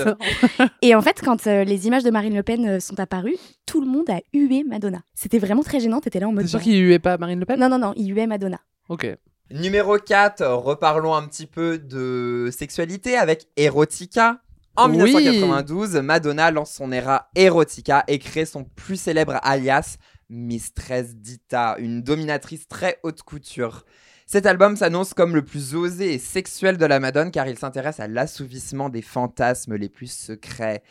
Et 0.82 0.94
en 0.94 1.02
fait, 1.02 1.22
quand 1.24 1.48
euh, 1.48 1.64
les 1.64 1.88
images 1.88 2.04
de 2.04 2.12
Marine 2.12 2.36
Le 2.36 2.44
Pen 2.44 2.68
euh, 2.68 2.80
sont 2.80 3.00
apparues, 3.00 3.38
tout 3.66 3.82
le 3.82 3.88
monde 3.88 4.10
a 4.10 4.20
hué 4.34 4.64
Madonna. 4.64 5.02
C'était 5.16 5.40
vraiment 5.40 5.64
très 5.64 5.80
gênant. 5.80 6.02
T'étais 6.02 6.20
là 6.20 6.28
en 6.28 6.34
mode. 6.34 6.44
T'es 6.44 6.50
sûr 6.50 6.62
qu'il 6.62 6.80
huait 6.80 7.00
pas 7.00 7.18
Marine 7.18 7.40
Le 7.40 7.46
Pen? 7.46 7.60
Non, 7.60 7.70
non, 7.70 7.80
non, 7.80 7.94
il 7.96 8.14
huait 8.14 8.28
Madonna. 8.28 8.60
Ok. 8.90 9.08
Numéro 9.52 9.98
4, 9.98 10.46
reparlons 10.46 11.16
un 11.16 11.26
petit 11.28 11.48
peu 11.48 11.80
de 11.80 12.50
sexualité 12.56 13.18
avec 13.18 13.48
Erotica. 13.58 14.42
En 14.76 14.90
Oui. 14.92 14.98
1992, 14.98 15.96
Madonna 15.96 16.52
lance 16.52 16.72
son 16.72 16.92
era 16.92 17.30
Erotica 17.36 18.04
et 18.08 18.20
crée 18.20 18.46
son 18.46 18.64
plus 18.64 19.00
célèbre 19.02 19.40
alias 19.42 19.98
Mistress 20.30 21.16
Dita, 21.16 21.76
une 21.80 22.04
dominatrice 22.04 22.68
très 22.68 23.00
haute 23.04 23.24
couture. 23.24 23.84
Cet 24.32 24.46
album 24.46 24.76
s'annonce 24.76 25.16
comme 25.16 25.34
le 25.34 25.44
plus 25.44 25.74
osé 25.74 26.14
et 26.14 26.20
sexuel 26.20 26.78
de 26.78 26.86
la 26.86 27.00
Madone 27.00 27.32
car 27.32 27.48
il 27.48 27.58
s'intéresse 27.58 28.00
à 28.00 28.08
l'assouvissement 28.08 28.90
des 28.90 29.02
fantasmes 29.02 29.74
les 29.74 29.90
plus 29.90 30.12
secrets. 30.12 30.84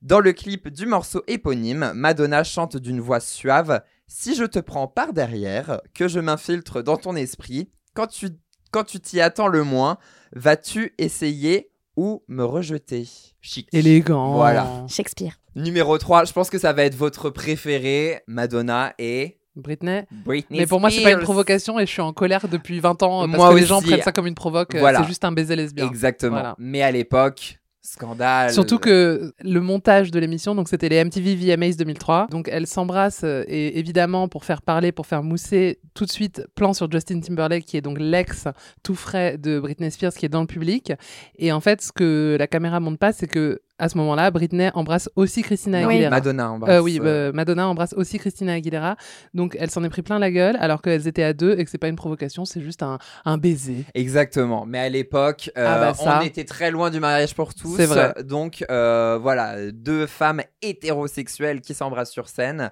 Dans 0.00 0.18
le 0.18 0.32
clip 0.32 0.68
du 0.68 0.86
morceau 0.86 1.22
éponyme, 1.26 1.92
Madonna 1.94 2.42
chante 2.42 2.78
d'une 2.78 3.02
voix 3.02 3.20
suave 3.20 3.82
Si 4.06 4.34
je 4.34 4.44
te 4.44 4.58
prends 4.58 4.88
par 4.88 5.12
derrière, 5.12 5.82
que 5.92 6.08
je 6.08 6.20
m'infiltre 6.20 6.82
dans 6.82 6.96
ton 6.96 7.16
esprit, 7.16 7.68
quand 7.92 8.06
tu 8.06 8.30
quand 8.70 8.84
tu 8.84 8.98
t'y 8.98 9.20
attends 9.20 9.48
le 9.48 9.62
moins, 9.62 9.98
vas-tu 10.34 10.94
essayer 10.96 11.70
ou 11.96 12.24
me 12.28 12.44
rejeter? 12.44 13.06
Chic. 13.42 13.68
Élégant. 13.74 14.36
Voilà. 14.36 14.86
Shakespeare. 14.88 15.38
Numéro 15.54 15.98
3, 15.98 16.24
je 16.24 16.32
pense 16.32 16.48
que 16.48 16.58
ça 16.58 16.72
va 16.72 16.84
être 16.84 16.96
votre 16.96 17.28
préféré, 17.28 18.22
Madonna 18.26 18.94
et 18.98 19.35
Britney. 19.56 20.02
Britney 20.10 20.60
Mais 20.60 20.66
pour 20.66 20.80
moi, 20.80 20.90
c'est 20.90 21.02
pas 21.02 21.12
une 21.12 21.20
provocation 21.20 21.78
et 21.78 21.86
je 21.86 21.90
suis 21.90 22.02
en 22.02 22.12
colère 22.12 22.46
depuis 22.48 22.80
20 22.80 23.02
ans 23.02 23.26
parce 23.26 23.36
Moi 23.36 23.50
que 23.50 23.58
les 23.58 23.66
gens 23.66 23.80
prennent 23.80 24.02
ça 24.02 24.12
comme 24.12 24.26
une 24.26 24.34
provoque. 24.34 24.74
euh, 24.74 24.80
Voilà. 24.80 25.00
C'est 25.00 25.08
juste 25.08 25.24
un 25.24 25.32
baiser 25.32 25.56
lesbien. 25.56 25.86
Exactement. 25.86 26.32
Voilà. 26.32 26.54
Mais 26.58 26.82
à 26.82 26.90
l'époque, 26.90 27.58
scandale. 27.86 28.52
Surtout 28.52 28.78
que 28.78 29.32
le 29.40 29.60
montage 29.60 30.10
de 30.10 30.18
l'émission, 30.18 30.54
donc 30.54 30.68
c'était 30.68 30.88
les 30.88 31.02
MTV 31.04 31.36
VMAs 31.36 31.76
2003. 31.76 32.26
Donc 32.30 32.48
elles 32.50 32.66
s'embrassent 32.66 33.22
euh, 33.24 33.44
et 33.46 33.78
évidemment 33.78 34.28
pour 34.28 34.44
faire 34.44 34.62
parler, 34.62 34.92
pour 34.92 35.06
faire 35.06 35.22
mousser, 35.22 35.78
tout 35.94 36.04
de 36.04 36.10
suite 36.10 36.42
plan 36.54 36.74
sur 36.74 36.90
Justin 36.90 37.20
Timberlake 37.20 37.64
qui 37.64 37.76
est 37.76 37.80
donc 37.82 37.98
l'ex 38.00 38.48
tout 38.82 38.94
frais 38.94 39.38
de 39.38 39.60
Britney 39.60 39.90
Spears 39.90 40.12
qui 40.14 40.26
est 40.26 40.30
dans 40.30 40.40
le 40.40 40.46
public. 40.46 40.92
Et 41.38 41.52
en 41.52 41.60
fait, 41.60 41.80
ce 41.80 41.92
que 41.92 42.36
la 42.38 42.46
caméra 42.46 42.80
montre 42.80 42.98
pas, 42.98 43.12
c'est 43.12 43.28
que 43.28 43.60
à 43.78 43.88
ce 43.88 43.98
moment-là, 43.98 44.30
Britney 44.30 44.70
embrasse 44.74 45.10
aussi 45.16 45.42
Christina 45.42 45.86
Aguilera. 45.86 46.10
Madonna 46.10 46.50
embrasse, 46.50 46.74
Euh, 46.74 46.80
oui, 46.80 46.98
euh, 47.02 47.30
bah, 47.30 47.36
Madonna 47.36 47.68
embrasse 47.68 47.92
aussi 47.94 48.18
Christina 48.18 48.54
Aguilera. 48.54 48.96
Donc 49.34 49.56
elle 49.60 49.70
s'en 49.70 49.84
est 49.84 49.90
pris 49.90 50.02
plein 50.02 50.18
la 50.18 50.30
gueule 50.30 50.56
alors 50.60 50.80
qu'elles 50.80 51.06
étaient 51.06 51.22
à 51.22 51.32
deux 51.34 51.58
et 51.58 51.64
que 51.64 51.70
c'est 51.70 51.76
pas 51.78 51.88
une 51.88 51.96
provocation, 51.96 52.44
c'est 52.44 52.62
juste 52.62 52.82
un, 52.82 52.98
un 53.24 53.36
baiser. 53.38 53.84
Exactement. 53.94 54.64
Mais 54.66 54.78
à 54.78 54.88
l'époque, 54.88 55.50
euh, 55.58 55.64
Ah 55.68 55.78
bah 55.78 55.94
ça. 55.94 56.20
on 56.22 56.24
était 56.24 56.44
très 56.44 56.70
loin 56.70 56.90
du 56.90 57.00
mariage 57.00 57.34
pour 57.34 57.54
tous. 57.54 57.76
C'est 57.76 57.86
vrai. 57.86 58.14
Donc 58.24 58.64
euh, 58.70 59.18
voilà, 59.20 59.70
deux 59.72 60.06
femmes 60.06 60.40
hétérosexuelles 60.62 61.60
qui 61.60 61.74
s'embrassent 61.74 62.12
sur 62.12 62.28
scène, 62.28 62.70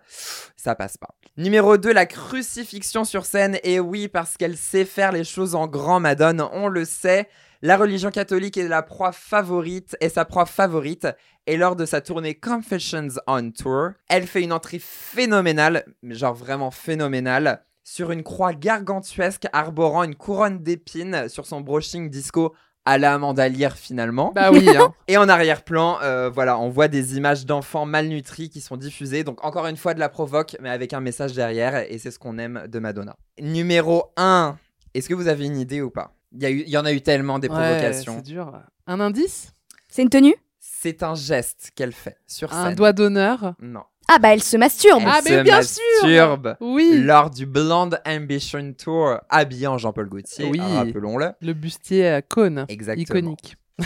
ça 0.57 0.75
passe 0.75 0.97
pas. 0.97 1.09
Numéro 1.37 1.77
2, 1.77 1.93
la 1.93 2.07
crucifixion 2.07 3.05
sur 3.05 3.27
scène. 3.27 3.59
Et 3.65 3.81
oui, 3.81 4.09
parce 4.09 4.37
qu'elle 4.37 4.57
sait 4.57 4.85
faire 4.85 5.13
les 5.13 5.25
choses 5.25 5.55
en 5.55 5.67
grand, 5.67 6.01
Madone, 6.01 6.43
on 6.53 6.69
le 6.69 6.85
sait. 6.85 7.29
La 7.67 7.79
religion 7.79 8.11
catholique 8.11 8.59
est 8.59 8.69
la 8.69 8.83
proie 8.83 9.13
favorite, 9.13 9.97
est 10.03 10.11
sa 10.11 10.27
proie 10.27 10.45
favorite. 10.45 11.09
Et 11.47 11.57
lors 11.57 11.77
de 11.77 11.87
sa 11.87 12.03
tournée 12.03 12.35
Confessions 12.35 13.09
on 13.27 13.53
Tour, 13.53 13.93
elle 14.11 14.27
fait 14.27 14.43
une 14.43 14.53
entrée 14.53 14.79
phénoménale, 14.79 15.87
genre 16.03 16.35
vraiment 16.35 16.71
phénoménale, 16.71 17.65
sur 17.83 18.11
une 18.11 18.23
croix 18.23 18.53
gargantuesque 18.53 19.47
arborant 19.55 20.03
une 20.03 20.15
couronne 20.15 20.59
d'épines 20.59 21.31
sur 21.31 21.47
son 21.47 21.63
brushing 21.63 22.11
disco 22.11 22.55
à 22.85 22.99
la 22.99 23.15
Amanda 23.15 23.49
Lear 23.49 23.79
finalement. 23.79 24.33
Bah 24.35 24.51
oui, 24.53 24.69
hein. 24.77 24.93
Et 25.09 25.17
en 25.17 25.31
arrière-plan, 25.31 26.01
euh, 26.03 26.29
voilà, 26.29 26.59
on 26.59 26.69
voit 26.69 26.89
des 26.89 27.17
images 27.17 27.47
d'enfants 27.47 27.87
malnutris 27.87 28.51
qui 28.51 28.61
sont 28.61 28.77
diffusées. 28.77 29.25
Donc 29.25 29.43
encore 29.43 29.69
une 29.69 29.79
fois 29.79 29.95
de 29.95 30.01
la 30.01 30.11
provoque, 30.11 30.55
mais 30.61 30.69
avec 30.69 30.93
un 30.93 31.01
message 31.01 31.33
derrière. 31.33 31.91
Et 31.91 31.97
c'est 31.97 32.11
ce 32.11 32.19
qu'on 32.19 32.37
aime 32.37 32.67
de 32.69 32.79
Madonna. 32.79 33.17
Numéro 33.41 34.13
1. 34.19 34.55
Est-ce 34.93 35.09
que 35.09 35.15
vous 35.15 35.29
avez 35.29 35.47
une 35.47 35.57
idée 35.57 35.81
ou 35.81 35.89
pas? 35.89 36.15
Il 36.35 36.43
y, 36.43 36.47
a 36.47 36.51
eu- 36.51 36.63
il 36.67 36.69
y 36.69 36.77
en 36.77 36.85
a 36.85 36.93
eu 36.93 37.01
tellement 37.01 37.39
des 37.39 37.49
Ouais, 37.49 37.55
provocations. 37.55 38.17
c'est 38.17 38.23
dur. 38.33 38.53
Un 38.87 39.01
indice? 39.01 39.53
C'est 39.89 40.03
une 40.03 40.11
tenue? 40.11 40.35
C'est 40.61 41.03
un 41.03 41.15
geste 41.15 41.71
qu'elle 41.75 41.93
fait 41.93 42.19
sur 42.27 42.53
Un 42.53 42.67
scène. 42.67 42.75
doigt 42.75 42.93
d'honneur? 42.93 43.55
Non. 43.61 43.83
Ah 44.07 44.19
bah 44.19 44.35
elle 44.35 44.43
se 44.43 44.57
masturbe. 44.59 45.01
Elle 45.03 45.09
Ah, 45.11 45.23
se 45.23 45.31
mais 45.33 45.43
bien 45.43 45.63
sûr 45.63 45.81
masturbe 46.03 46.57
Oui. 46.61 47.01
Lors 47.03 47.31
du 47.31 47.47
Blonde 47.47 47.99
Ambition 48.07 48.75
Tour, 48.75 49.17
habillée 49.31 49.67
en 49.67 49.79
Jean-Paul 49.79 50.09
Gaultier, 50.11 50.45
Oui. 50.45 50.61
rappelons-le. 50.61 51.33
Le 51.41 51.53
bustier 51.55 52.09
à 52.09 52.21
cône. 52.21 52.67
Exactement. 52.69 53.03
Iconique. 53.03 53.57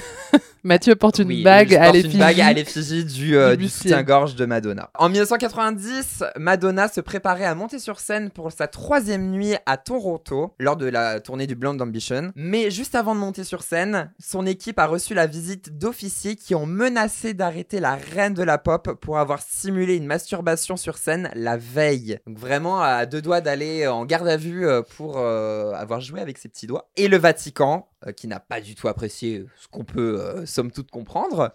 Mathieu 0.64 0.96
porte 0.96 1.20
une 1.20 1.28
Oui, 1.28 1.42
bague 1.42 1.74
à 1.74 1.92
l'effigie. 1.92 3.04
du, 3.04 3.36
euh, 3.36 3.56
du 3.56 3.68
soutien-gorge 3.68 4.34
de 4.34 4.44
Madonna. 4.44 4.90
En 4.98 5.08
1990, 5.08 6.24
Madonna 6.36 6.88
se 6.88 7.00
préparait 7.00 7.44
à 7.44 7.54
monter 7.54 7.78
sur 7.78 8.00
scène 8.00 8.30
pour 8.30 8.50
sa 8.52 8.66
troisième 8.66 9.30
nuit 9.30 9.54
à 9.66 9.76
Toronto, 9.76 10.54
lors 10.58 10.76
de 10.76 10.86
la 10.86 11.20
tournée 11.20 11.46
du 11.46 11.54
Blonde 11.54 11.80
Ambition. 11.80 12.32
Mais 12.34 12.70
juste 12.70 12.96
avant 12.96 13.14
de 13.14 13.20
monter 13.20 13.44
sur 13.44 13.62
scène, 13.62 14.12
son 14.18 14.46
équipe 14.46 14.78
a 14.78 14.86
reçu 14.86 15.14
la 15.14 15.26
visite 15.26 15.78
d'officiers 15.78 16.36
qui 16.36 16.54
ont 16.54 16.66
menacé 16.66 17.34
d'arrêter 17.34 17.80
la 17.80 17.94
reine 17.94 18.34
de 18.34 18.42
la 18.42 18.58
pop 18.58 18.98
pour 19.00 19.18
avoir 19.18 19.40
simulé 19.40 19.96
une 19.96 20.06
masturbation 20.06 20.76
sur 20.76 20.98
scène 20.98 21.30
la 21.34 21.56
veille. 21.56 22.18
Donc 22.26 22.38
vraiment 22.38 22.82
à 22.82 23.06
deux 23.06 23.22
doigts 23.22 23.40
d'aller 23.40 23.86
en 23.86 24.04
garde 24.04 24.28
à 24.28 24.36
vue 24.36 24.66
euh, 24.66 24.82
pour 24.96 25.18
euh, 25.18 25.72
avoir 25.72 26.00
joué 26.00 26.20
avec 26.20 26.36
ses 26.36 26.48
petits 26.48 26.66
doigts. 26.66 26.90
Et 26.96 27.08
le 27.08 27.16
Vatican, 27.16 27.88
qui 28.16 28.26
n'a 28.28 28.40
pas 28.40 28.60
du 28.60 28.74
tout 28.74 28.88
apprécié 28.88 29.44
ce 29.56 29.68
qu'on 29.68 29.84
peut 29.84 30.20
euh, 30.20 30.46
somme 30.46 30.70
toute 30.70 30.90
comprendre, 30.90 31.52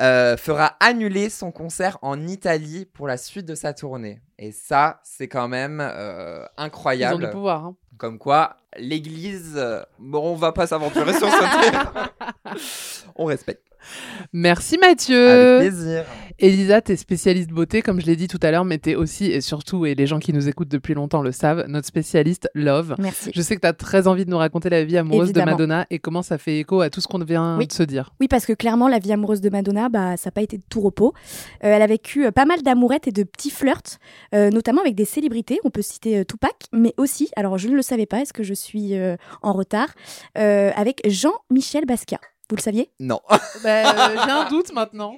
euh, 0.00 0.36
fera 0.36 0.76
annuler 0.80 1.28
son 1.30 1.50
concert 1.50 1.98
en 2.02 2.26
Italie 2.28 2.84
pour 2.86 3.08
la 3.08 3.16
suite 3.16 3.46
de 3.46 3.54
sa 3.54 3.72
tournée. 3.74 4.20
Et 4.38 4.52
ça, 4.52 5.00
c'est 5.02 5.26
quand 5.28 5.48
même 5.48 5.80
euh, 5.80 6.42
Ils 6.56 6.60
ont 6.62 6.64
incroyable. 6.64 7.24
du 7.26 7.30
pouvoir. 7.30 7.64
hein. 7.64 7.76
Comme 7.96 8.18
quoi, 8.18 8.56
l'Église, 8.76 9.54
euh, 9.56 9.82
bon, 9.98 10.32
on 10.32 10.34
va 10.36 10.52
pas 10.52 10.68
s'aventurer 10.68 11.12
sur 11.14 11.28
ce 11.28 11.38
terrain. 11.70 12.10
on 13.16 13.24
respecte. 13.24 13.64
Merci 14.32 14.78
Mathieu. 14.80 15.28
Avec 15.30 15.70
plaisir. 15.72 16.04
Elisa, 16.40 16.80
t'es 16.80 16.94
spécialiste 16.96 17.50
beauté, 17.50 17.82
comme 17.82 18.00
je 18.00 18.06
l'ai 18.06 18.14
dit 18.14 18.28
tout 18.28 18.38
à 18.42 18.52
l'heure, 18.52 18.64
mais 18.64 18.78
t'es 18.78 18.94
aussi, 18.94 19.26
et 19.26 19.40
surtout, 19.40 19.86
et 19.86 19.96
les 19.96 20.06
gens 20.06 20.20
qui 20.20 20.32
nous 20.32 20.48
écoutent 20.48 20.68
depuis 20.68 20.94
longtemps 20.94 21.20
le 21.20 21.32
savent, 21.32 21.64
notre 21.66 21.88
spécialiste 21.88 22.48
love. 22.54 22.94
Merci. 23.00 23.32
Je 23.34 23.42
sais 23.42 23.56
que 23.56 23.60
t'as 23.60 23.72
très 23.72 24.06
envie 24.06 24.24
de 24.24 24.30
nous 24.30 24.38
raconter 24.38 24.70
la 24.70 24.84
vie 24.84 24.96
amoureuse 24.96 25.30
Évidemment. 25.30 25.46
de 25.46 25.50
Madonna 25.52 25.86
et 25.90 25.98
comment 25.98 26.22
ça 26.22 26.38
fait 26.38 26.58
écho 26.60 26.80
à 26.80 26.90
tout 26.90 27.00
ce 27.00 27.08
qu'on 27.08 27.18
vient 27.18 27.58
Oui. 27.58 27.66
de 27.66 27.72
se 27.72 27.82
dire. 27.82 28.10
Oui, 28.20 28.28
parce 28.28 28.46
que 28.46 28.52
clairement, 28.52 28.86
la 28.86 29.00
vie 29.00 29.12
amoureuse 29.12 29.40
de 29.40 29.50
Madonna, 29.50 29.88
bah, 29.88 30.16
ça 30.16 30.28
n'a 30.28 30.30
pas 30.32 30.42
été 30.42 30.58
de 30.58 30.62
tout 30.70 30.80
repos. 30.80 31.12
Euh, 31.64 31.72
elle 31.74 31.82
a 31.82 31.86
vécu 31.88 32.26
euh, 32.26 32.30
pas 32.30 32.44
mal 32.44 32.62
d'amourettes 32.62 33.08
et 33.08 33.12
de 33.12 33.24
petits 33.24 33.50
flirts, 33.50 33.98
euh, 34.32 34.50
notamment 34.50 34.82
avec 34.82 34.94
des 34.94 35.04
célébrités. 35.06 35.58
On 35.64 35.70
peut 35.70 35.82
citer 35.82 36.18
euh, 36.18 36.24
Tupac, 36.24 36.54
mais 36.72 36.94
aussi, 36.98 37.30
alors 37.34 37.58
je 37.58 37.66
ne 37.66 37.74
le 37.74 37.82
savais 37.82 38.06
pas, 38.06 38.20
est-ce 38.20 38.32
que 38.32 38.44
je 38.44 38.54
suis 38.54 38.94
euh, 38.96 39.16
en 39.42 39.52
retard, 39.52 39.88
euh, 40.38 40.70
avec 40.76 41.00
Jean-Michel 41.04 41.84
Basquiat. 41.84 42.20
Vous 42.50 42.56
le 42.56 42.62
saviez? 42.62 42.90
Non. 43.00 43.20
Bah, 43.62 44.14
J'ai 44.24 44.30
un 44.30 44.48
doute 44.48 44.72
maintenant. 44.72 45.16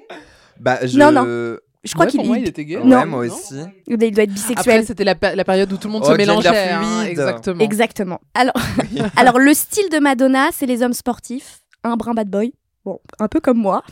Bah, 0.58 0.78
je... 0.86 0.98
Non, 0.98 1.12
non. 1.12 1.56
Je 1.82 1.94
crois 1.94 2.04
Ouais, 2.04 2.10
qu'il 2.10 2.20
pour 2.20 2.26
moi, 2.26 2.36
il- 2.38 2.46
était 2.48 2.64
gay. 2.66 2.76
Ouais, 2.76 2.84
Non. 2.84 3.06
moi 3.06 3.26
Non 3.26 3.32
aussi. 3.34 3.54
il 3.86 3.96
doit 3.96 4.24
être 4.24 4.30
bisexuel. 4.32 4.58
Après, 4.58 4.82
c'était 4.84 5.04
la, 5.04 5.14
période 5.14 5.72
où 5.72 5.78
tout 5.78 5.88
le 5.88 5.92
monde 5.92 6.02
Oh, 6.06 6.10
se 6.12 6.16
mélangeait. 6.16 6.48
hein, 6.72 7.04
exactement. 7.04 7.60
Exactement. 7.64 8.20
Alors, 8.34 8.52
alors, 9.16 9.38
le 9.38 9.54
style 9.54 9.88
de 9.88 9.98
Madonna, 9.98 10.48
c'est 10.52 10.66
les 10.66 10.82
hommes 10.82 10.92
sportifs, 10.92 11.60
un 11.82 11.96
brin 11.96 12.12
bad 12.12 12.28
boy. 12.28 12.52
Bon, 12.84 12.98
un 13.18 13.28
peu 13.28 13.40
comme 13.40 13.58
moi. 13.58 13.82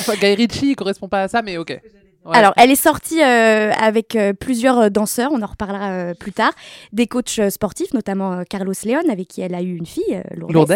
Enfin, 0.00 0.14
Guy 0.14 0.34
Ritchie, 0.34 0.70
il 0.70 0.76
correspond 0.76 1.08
pas 1.08 1.22
à 1.24 1.28
ça, 1.28 1.42
mais 1.42 1.58
ok. 1.58 1.70
Ouais. 2.24 2.36
Alors, 2.36 2.52
elle 2.58 2.70
est 2.70 2.74
sortie 2.76 3.22
euh, 3.22 3.72
avec 3.72 4.14
euh, 4.16 4.32
plusieurs 4.34 4.78
euh, 4.78 4.88
danseurs, 4.90 5.30
on 5.32 5.40
en 5.42 5.46
reparlera 5.46 5.90
euh, 5.90 6.14
plus 6.14 6.32
tard, 6.32 6.52
des 6.92 7.06
coachs 7.06 7.40
sportifs, 7.50 7.94
notamment 7.94 8.32
euh, 8.32 8.42
Carlos 8.48 8.74
Leon, 8.84 9.00
avec 9.10 9.28
qui 9.28 9.40
elle 9.40 9.54
a 9.54 9.62
eu 9.62 9.74
une 9.76 9.86
fille, 9.86 10.02
euh, 10.12 10.22
Lourdes. 10.36 10.52
Lourdes. 10.52 10.74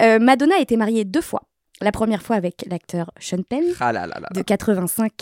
Euh, 0.00 0.18
Madonna 0.18 0.56
a 0.56 0.60
été 0.60 0.76
mariée 0.76 1.04
deux 1.04 1.20
fois. 1.20 1.42
La 1.82 1.92
première 1.92 2.22
fois 2.22 2.36
avec 2.36 2.64
l'acteur 2.68 3.10
Sean 3.18 3.42
Penn, 3.42 3.64
Ah 3.80 3.92
là 3.92 4.06
là 4.06 4.18
là. 4.20 4.28
de 4.34 4.42
85 4.42 5.12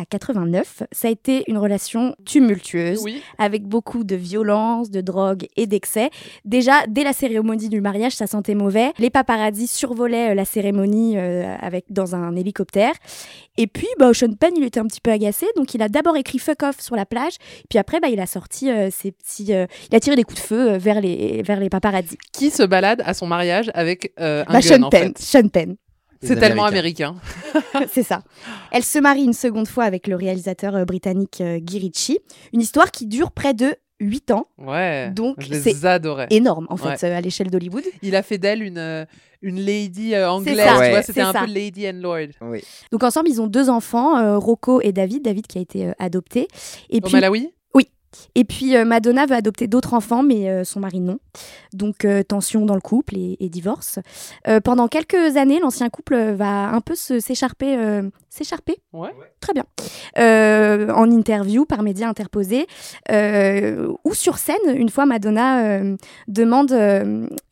à 0.00 0.04
89. 0.06 0.84
Ça 0.92 1.08
a 1.08 1.10
été 1.10 1.42
une 1.48 1.58
relation 1.58 2.14
tumultueuse, 2.24 3.00
Oui. 3.02 3.20
avec 3.38 3.64
beaucoup 3.64 4.04
de 4.04 4.14
violence, 4.16 4.90
de 4.90 5.00
drogue 5.00 5.46
et 5.56 5.66
d'excès. 5.66 6.10
Déjà, 6.44 6.72
dès 6.88 7.02
la 7.04 7.12
cérémonie 7.12 7.68
du 7.68 7.80
mariage, 7.80 8.12
ça 8.14 8.26
sentait 8.26 8.54
mauvais. 8.54 8.92
Les 8.98 9.10
paparazzis 9.10 9.66
survolaient 9.66 10.30
euh, 10.30 10.34
la 10.34 10.44
cérémonie 10.44 11.16
euh, 11.16 11.54
avec, 11.60 11.86
dans 11.90 12.14
un 12.14 12.36
hélicoptère. 12.36 12.92
Et 13.56 13.66
puis, 13.66 13.88
bah, 13.98 14.14
Sean 14.14 14.32
Penn, 14.38 14.52
il 14.56 14.62
était 14.64 14.78
un 14.78 14.86
petit 14.86 15.00
peu 15.00 15.10
agacé, 15.10 15.46
donc 15.56 15.74
il 15.74 15.82
a 15.82 15.88
d'abord 15.88 16.16
écrit 16.16 16.38
fuck 16.38 16.62
off 16.62 16.80
sur 16.80 16.94
la 16.94 17.04
plage, 17.04 17.34
puis 17.68 17.78
après, 17.78 17.98
bah, 17.98 18.08
il 18.08 18.20
a 18.20 18.26
sorti 18.26 18.70
euh, 18.70 18.88
ses 18.90 19.10
petits. 19.10 19.52
euh, 19.52 19.66
il 19.90 19.96
a 19.96 20.00
tiré 20.00 20.14
des 20.14 20.22
coups 20.22 20.40
de 20.40 20.46
feu 20.46 20.76
vers 20.76 21.00
les, 21.00 21.42
vers 21.42 21.58
les 21.58 21.68
paparazzis. 21.68 22.18
Qui 22.32 22.50
se 22.50 22.62
balade 22.62 23.02
à 23.04 23.14
son 23.14 23.26
mariage 23.26 23.70
avec 23.74 24.12
un 24.16 24.44
Bah, 24.44 24.60
gun, 24.60 24.60
Sean 24.60 24.82
en 24.84 24.90
Penn. 24.90 25.12
fait? 25.16 25.18
Sean 25.22 25.48
Penn. 25.48 25.76
C'est 26.22 26.36
tellement 26.36 26.64
américain. 26.64 27.14
C'est 27.92 28.02
ça. 28.02 28.22
Elle 28.72 28.82
se 28.84 28.98
marie 28.98 29.24
une 29.24 29.32
seconde 29.32 29.68
fois 29.68 29.84
avec 29.84 30.06
le 30.06 30.16
réalisateur 30.16 30.74
euh, 30.74 30.84
britannique 30.84 31.40
euh, 31.40 31.58
Guy 31.58 31.78
Ritchie. 31.78 32.18
Une 32.52 32.60
histoire 32.60 32.90
qui 32.90 33.06
dure 33.06 33.30
près 33.30 33.54
de 33.54 33.74
8 34.00 34.30
ans. 34.30 34.46
Ouais. 34.58 35.10
Donc, 35.10 35.36
c'est. 35.50 35.74
Énorme, 36.30 36.66
en 36.70 36.76
fait, 36.76 36.88
Ouais. 36.88 37.04
euh, 37.04 37.16
à 37.18 37.20
l'échelle 37.20 37.50
d'Hollywood. 37.50 37.82
Il 38.02 38.14
a 38.16 38.22
fait 38.22 38.38
d'elle 38.38 38.62
une, 38.62 38.78
euh, 38.78 39.04
une 39.42 39.60
lady 39.60 40.14
euh, 40.14 40.30
anglaise, 40.30 40.56
Ouais. 40.78 41.02
c'était 41.02 41.20
un 41.20 41.32
ça. 41.32 41.40
peu 41.40 41.46
lady 41.52 41.88
and 41.88 42.00
lord. 42.00 42.28
Oui. 42.42 42.62
Donc, 42.92 43.02
ensemble, 43.02 43.28
ils 43.28 43.40
ont 43.40 43.46
deux 43.48 43.68
enfants, 43.70 44.16
euh, 44.18 44.38
Rocco 44.38 44.80
et 44.80 44.92
David. 44.92 45.22
David 45.24 45.46
qui 45.48 45.58
a 45.58 45.60
été 45.60 45.86
euh, 45.88 45.92
adopté. 45.98 46.46
Et 46.90 46.98
Au 46.98 47.00
puis, 47.00 47.12
Malawi? 47.12 47.50
Et 48.34 48.44
puis 48.44 48.76
euh, 48.76 48.84
Madonna 48.84 49.26
veut 49.26 49.34
adopter 49.34 49.66
d'autres 49.66 49.94
enfants, 49.94 50.22
mais 50.22 50.48
euh, 50.48 50.64
son 50.64 50.80
mari 50.80 51.00
non. 51.00 51.18
Donc, 51.72 52.04
euh, 52.04 52.22
tension 52.22 52.64
dans 52.64 52.74
le 52.74 52.80
couple 52.80 53.16
et, 53.16 53.36
et 53.40 53.48
divorce. 53.48 53.98
Pendant 54.64 54.88
quelques 54.88 55.36
années, 55.36 55.60
l'ancien 55.60 55.88
couple 55.88 56.16
va 56.32 56.68
un 56.68 56.80
peu 56.80 56.94
s'écharper. 56.94 57.78
s'écharper 58.28 58.78
Ouais. 58.92 59.10
Très 59.40 59.52
bien. 59.52 59.64
En 60.94 61.10
interview 61.10 61.64
par 61.64 61.82
médias 61.82 62.08
interposés 62.08 62.66
ou 63.10 64.14
sur 64.14 64.38
scène, 64.38 64.56
une 64.74 64.88
fois 64.88 65.06
Madonna 65.06 65.80
demande, 66.28 66.72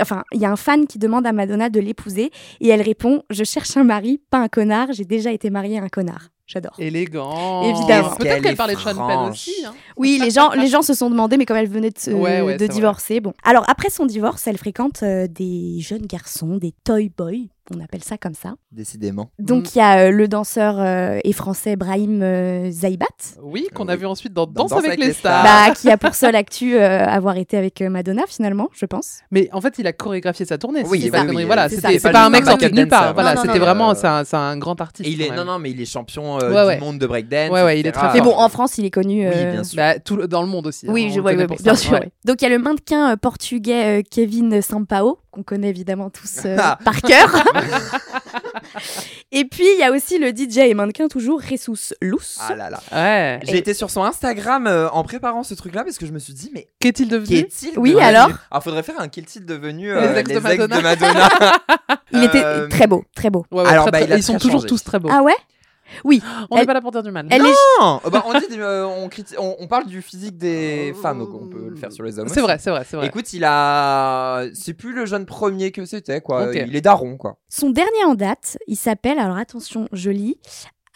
enfin, 0.01 0.25
il 0.33 0.41
y 0.41 0.47
a 0.47 0.51
un 0.51 0.57
fan 0.57 0.87
qui 0.87 0.99
demande 0.99 1.27
à 1.27 1.33
Madonna 1.33 1.69
de 1.69 1.81
l'épouser 1.81 2.31
et 2.61 2.69
elle 2.69 2.83
répond 2.83 3.23
Je 3.31 3.45
cherche 3.45 3.77
un 3.77 3.85
mari, 3.85 4.21
pas 4.31 4.39
un 4.39 4.49
connard, 4.49 4.93
j'ai 4.93 5.05
déjà 5.05 5.33
été 5.33 5.51
mariée 5.51 5.79
à 5.79 5.83
un 5.83 5.89
connard. 5.89 6.31
J'adore. 6.47 6.75
Élégant. 6.79 7.63
Évidemment. 7.63 8.15
Peut-être 8.17 8.43
Qu'elle 8.43 8.57
parlait 8.57 8.75
de 8.77 8.81
Sean 8.81 8.95
Penn 9.07 9.31
aussi. 9.31 9.53
hein. 9.67 9.75
Oui, 9.97 10.19
les 10.23 10.31
gens, 10.31 10.51
les 10.51 10.69
gens 10.69 10.83
se 10.83 10.95
sont 10.95 11.11
demandé, 11.11 11.37
mais 11.37 11.45
comme 11.45 11.57
elle 11.57 11.69
venait 11.69 11.91
de, 11.91 11.99
se- 11.99 12.11
Ouais, 12.13 12.41
ouais, 12.41 12.55
de 12.55 12.59
c'est 12.61 12.69
divorcer, 12.69 13.21
bon. 13.21 13.33
Alors 13.43 13.65
après 13.69 13.91
son 13.91 14.07
divorce, 14.07 14.47
elle 14.47 14.57
fréquente 14.57 15.03
euh, 15.03 15.27
des 15.27 15.81
jeunes 15.81 16.07
garçons, 16.07 16.57
des 16.57 16.73
toy 16.85 17.11
boys, 17.17 17.33
on 17.75 17.81
appelle 17.81 18.03
ça 18.05 18.17
comme 18.19 18.35
ça. 18.35 18.55
Décidément. 18.73 19.31
Donc 19.39 19.65
Mm. 19.65 19.69
il 19.75 19.79
y 19.79 19.81
a 19.81 19.99
euh, 20.07 20.11
le 20.11 20.29
danseur 20.29 20.77
euh, 20.79 21.19
et 21.25 21.33
français 21.33 21.77
Brahim 21.77 22.21
euh, 22.23 22.71
Zaibat, 22.71 23.07
Oui, 23.43 23.67
qu'on 23.75 23.89
a 23.89 23.93
Oui. 23.95 23.99
vu 24.01 24.07
ensuite 24.07 24.33
dans 24.33 24.47
Dans 24.47 24.67
Danse 24.67 24.73
avec, 24.85 24.99
les 25.01 25.13
stars. 25.13 25.43
bah, 25.43 25.75
qui 25.77 25.91
a 25.91 25.97
pour 25.97 26.15
seule 26.15 26.37
actu 26.37 26.77
euh, 26.77 27.05
avoir 27.07 27.37
été 27.37 27.57
avec 27.57 27.81
euh, 27.83 27.89
Madonna 27.89 28.23
finalement, 28.29 28.69
je 28.73 28.87
pense. 28.87 29.19
Mais 29.31 29.49
en 29.53 29.61
fait, 29.61 29.75
il 29.79 29.87
a 29.87 29.93
chorégraphié 29.93 30.47
sa 30.47 30.59
tournée. 30.59 30.83
Oui, 30.87 31.01
c'est 31.03 31.11
bah 31.11 31.19
ça, 31.19 31.23
oui, 31.23 31.29
connerie. 31.29 31.43
oui, 31.45 31.47
voilà, 31.47 31.69
c'est 31.69 31.81
c'est 31.81 31.99
c'est 31.99 32.01
pas, 32.01 32.13
pas 32.13 32.27
un 32.27 32.31
mec 32.31 32.45
sorti 32.45 32.69
de 32.71 32.75
nulle 32.75 32.89
part. 32.89 33.15
Voilà, 33.15 33.37
c'était 33.37 33.59
vraiment, 33.59 33.91
euh, 33.91 33.95
c'est 33.97 34.07
un, 34.07 34.25
c'est 34.25 34.37
un 34.37 34.57
grand 34.59 34.81
artiste. 34.81 35.09
Et 35.09 35.13
il 35.13 35.23
est 35.23 35.35
non 35.35 35.45
non 35.45 35.59
mais 35.59 35.71
il 35.71 35.81
est 35.81 35.85
champion 35.87 36.39
euh, 36.41 36.67
Ouais, 36.67 36.77
du 36.77 36.81
monde 36.85 36.99
de 36.99 37.07
breakdance. 37.07 37.51
Ouais, 37.51 37.63
ouais, 37.65 37.81
il 37.81 37.87
est 37.87 37.93
très 37.93 38.13
Mais 38.13 38.21
bon, 38.21 38.35
en 38.37 38.49
France, 38.49 38.79
il 38.79 38.85
est 38.85 38.91
connu. 38.91 39.27
Oui, 39.29 39.35
euh, 39.35 39.53
bien 39.53 39.65
sûr. 39.65 39.77
Bah, 39.77 39.95
dans 40.29 40.43
le 40.43 40.49
monde 40.49 40.67
aussi. 40.69 40.87
Oui, 40.89 41.07
hein, 41.09 41.13
je 41.15 41.21
vois, 41.21 41.35
bien 41.35 41.75
sûr. 41.75 41.99
Donc 42.25 42.41
il 42.41 42.45
y 42.45 42.47
a 42.47 42.51
le 42.51 42.59
mannequin 42.59 43.13
euh, 43.13 43.17
portugais 43.17 44.01
euh, 44.01 44.03
Kevin 44.11 44.61
Sampao, 44.63 45.19
qu'on 45.37 45.43
connaît 45.43 45.69
évidemment 45.69 46.09
tous 46.11 46.39
euh, 46.47 46.57
par 46.85 47.01
cœur. 47.03 47.31
et 49.33 49.45
puis 49.45 49.65
il 49.75 49.79
y 49.79 49.83
a 49.85 49.93
aussi 49.93 50.19
le 50.19 50.29
DJ 50.31 50.59
et 50.59 50.75
mannequin 50.75 51.09
toujours, 51.09 51.41
Jesus 51.43 51.93
Luz. 52.01 52.39
Ah 52.41 52.55
là 52.55 52.71
là. 52.71 52.81
Ouais. 52.93 53.41
J'ai 53.45 53.59
été 53.59 53.75
sur 53.75 53.91
son 53.91 54.03
Instagram 54.03 54.67
euh, 54.67 54.89
en 54.91 55.03
préparant 55.05 55.43
ce 55.43 55.55
truc-là 55.55 55.85
parce 55.85 55.99
que 55.99 56.07
je 56.07 56.13
me 56.13 56.19
suis 56.19 56.33
dit 56.33 56.51
mais 56.55 56.69
Qu'est-il 56.81 57.09
devenu 57.09 57.27
qu'est-il 57.43 57.79
Oui, 57.79 57.91
devenu 57.91 58.05
alors 58.05 58.31
Alors 58.51 58.63
faudrait 58.65 58.83
faire 58.83 58.99
un 59.01 59.09
qu'est-il 59.09 59.45
devenu 59.45 59.87
Les 59.87 59.93
euh, 59.93 60.17
ex 60.17 60.29
de 60.31 60.39
les 60.39 60.47
ex 60.53 60.59
Madonna. 60.59 60.77
de 60.79 60.83
Madonna. 60.83 61.29
Il 62.13 62.25
était 62.25 62.69
très 62.69 62.87
beau, 62.87 63.05
très 63.15 63.31
beau. 63.31 63.45
Ouais, 63.51 63.63
ouais, 63.63 63.69
Alors, 63.69 63.85
très, 63.85 63.91
bah, 63.93 63.99
très- 63.99 64.07
il 64.09 64.13
a 64.13 64.17
ils 64.17 64.23
sont 64.23 64.39
toujours 64.39 64.61
changé. 64.61 64.69
tous 64.69 64.83
très 64.85 64.99
beaux. 64.99 65.09
Ah 65.13 65.23
ouais? 65.23 65.35
Oui. 66.05 66.23
on 66.51 66.55
n'est 66.57 66.63
elle- 66.63 66.67
pas 66.67 66.75
là 66.75 66.81
pour 66.81 66.93
dire 66.93 67.03
du 67.03 67.11
mal. 67.11 67.27
Elle 67.31 67.43
est... 67.43 67.55
Non 67.81 68.01
Oh, 68.05 68.11
bah, 68.11 68.25
on, 68.27 68.33
dit, 68.39 68.47
euh, 68.59 68.87
on, 68.87 69.09
criti- 69.09 69.37
on, 69.39 69.57
on 69.59 69.67
parle 69.67 69.87
du 69.87 70.03
physique 70.03 70.37
des 70.39 70.95
femmes, 71.03 71.19
donc 71.19 71.35
on 71.35 71.47
peut 71.49 71.69
le 71.71 71.77
faire 71.77 71.93
sur 71.93 72.05
les 72.05 72.19
hommes. 72.19 72.29
C'est 72.29 72.35
aussi. 72.41 72.41
vrai, 72.43 72.59
c'est 72.59 72.71
vrai, 72.71 72.85
c'est 72.89 72.97
vrai. 72.97 73.07
Écoute, 73.07 73.33
il 73.33 73.45
a. 73.45 74.45
C'est 74.55 74.75
plus 74.75 74.93
le 74.93 75.07
jeune 75.07 75.27
premier 75.27 75.73
que 75.73 75.85
c'était, 75.85 76.21
quoi. 76.21 76.49
Il 76.55 76.75
est 76.77 76.81
daron, 76.81 77.17
quoi. 77.17 77.39
Son 77.49 77.71
dernier 77.71 78.05
en 78.07 78.15
date, 78.15 78.59
il 78.67 78.77
s'appelle, 78.77 79.19
alors 79.19 79.37
attention, 79.37 79.89
je 79.93 80.11
lis, 80.11 80.39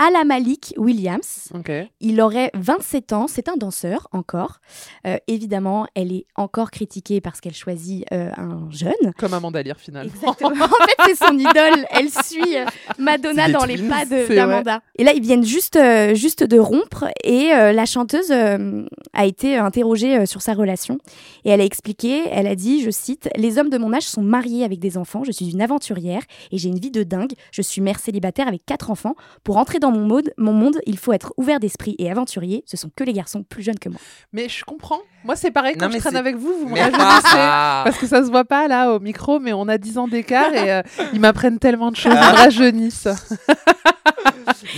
Alamalik 0.00 0.72
Williams. 0.78 1.50
Ok. 1.54 1.70
Il 2.00 2.22
aurait 2.22 2.50
27 2.54 3.12
ans, 3.12 3.26
c'est 3.28 3.50
un 3.50 3.56
danseur 3.58 4.08
encore. 4.12 4.60
Euh, 5.06 5.18
évidemment, 5.26 5.86
elle 5.94 6.10
est 6.10 6.24
encore 6.36 6.70
critiquée 6.70 7.20
parce 7.20 7.42
qu'elle 7.42 7.54
choisit 7.54 8.06
euh, 8.10 8.30
un 8.38 8.70
jeune. 8.70 9.12
Comme 9.18 9.34
Amanda 9.34 9.62
Lear, 9.62 9.76
finalement. 9.78 10.10
Exactement. 10.10 10.64
en 10.64 10.86
fait, 10.86 10.96
c'est 11.04 11.16
son 11.16 11.38
idole. 11.38 11.84
Elle 11.90 12.08
suit 12.08 12.56
euh, 12.56 12.64
Madonna 12.98 13.50
dans 13.50 13.66
les 13.66 13.76
pas 13.76 14.06
d'Amanda. 14.06 14.80
Et 14.96 15.04
là, 15.04 15.12
ils 15.12 15.20
viennent 15.20 15.44
juste, 15.44 15.76
euh, 15.76 16.14
juste 16.14 16.44
de 16.44 16.58
rompre 16.58 17.04
et 17.22 17.48
la 17.50 17.84
chanteuse 17.84 18.32
a 18.32 19.26
été 19.26 19.56
interrogée 19.56 20.24
sur 20.24 20.40
sa 20.40 20.54
relation. 20.54 20.98
Et 21.44 21.50
elle 21.50 21.60
a 21.60 21.64
expliqué, 21.64 22.22
elle 22.30 22.46
a 22.46 22.54
dit, 22.54 22.82
je 22.82 22.90
cite, 22.90 23.28
Les 23.36 23.58
hommes 23.58 23.68
de 23.68 23.76
mon 23.76 23.92
âge 23.92 24.04
sont 24.04 24.22
mariés 24.22 24.64
avec 24.64 24.78
des 24.78 24.96
enfants. 24.96 25.24
Je 25.24 25.32
suis 25.32 25.50
une 25.50 25.60
aventurière 25.60 26.22
et 26.52 26.58
j'ai 26.58 26.68
une 26.68 26.78
vie 26.78 26.90
de 26.90 27.02
dingue. 27.02 27.32
Je 27.52 27.60
suis 27.60 27.82
mère 27.82 27.98
célibataire 27.98 28.48
avec 28.48 28.64
quatre 28.64 28.90
enfants. 28.90 29.14
Pour 29.44 29.56
rentrer 29.56 29.78
dans 29.78 29.89
dans 29.90 29.98
mon 29.98 30.06
mode, 30.06 30.32
mon 30.38 30.52
monde, 30.52 30.78
il 30.86 30.98
faut 30.98 31.12
être 31.12 31.32
ouvert 31.36 31.60
d'esprit 31.60 31.96
et 31.98 32.10
aventurier. 32.10 32.62
Ce 32.66 32.76
sont 32.76 32.90
que 32.94 33.04
les 33.04 33.12
garçons 33.12 33.42
plus 33.42 33.62
jeunes 33.62 33.78
que 33.78 33.88
moi. 33.88 34.00
Mais 34.32 34.48
je 34.48 34.64
comprends. 34.64 35.00
Moi, 35.24 35.36
c'est 35.36 35.50
pareil 35.50 35.76
quand 35.78 35.86
Non, 35.88 35.92
je 35.92 35.98
traîne 35.98 36.16
avec 36.16 36.36
vous, 36.36 36.52
vous 36.60 36.68
me. 36.68 36.78
Ah. 36.78 37.82
Parce 37.84 37.98
que 37.98 38.06
ça 38.06 38.24
se 38.24 38.30
voit 38.30 38.44
pas 38.44 38.68
là 38.68 38.92
au 38.92 39.00
micro, 39.00 39.38
mais 39.40 39.52
on 39.52 39.68
a 39.68 39.76
10 39.78 39.98
ans 39.98 40.08
d'écart 40.08 40.52
et 40.54 40.72
euh, 40.72 40.82
ils 41.12 41.20
m'apprennent 41.20 41.58
tellement 41.58 41.90
de 41.90 41.96
choses, 41.96 42.12
ils 42.14 42.18
Ah. 42.20 42.32
me 42.32 42.36
rajeunissent. 42.36 43.08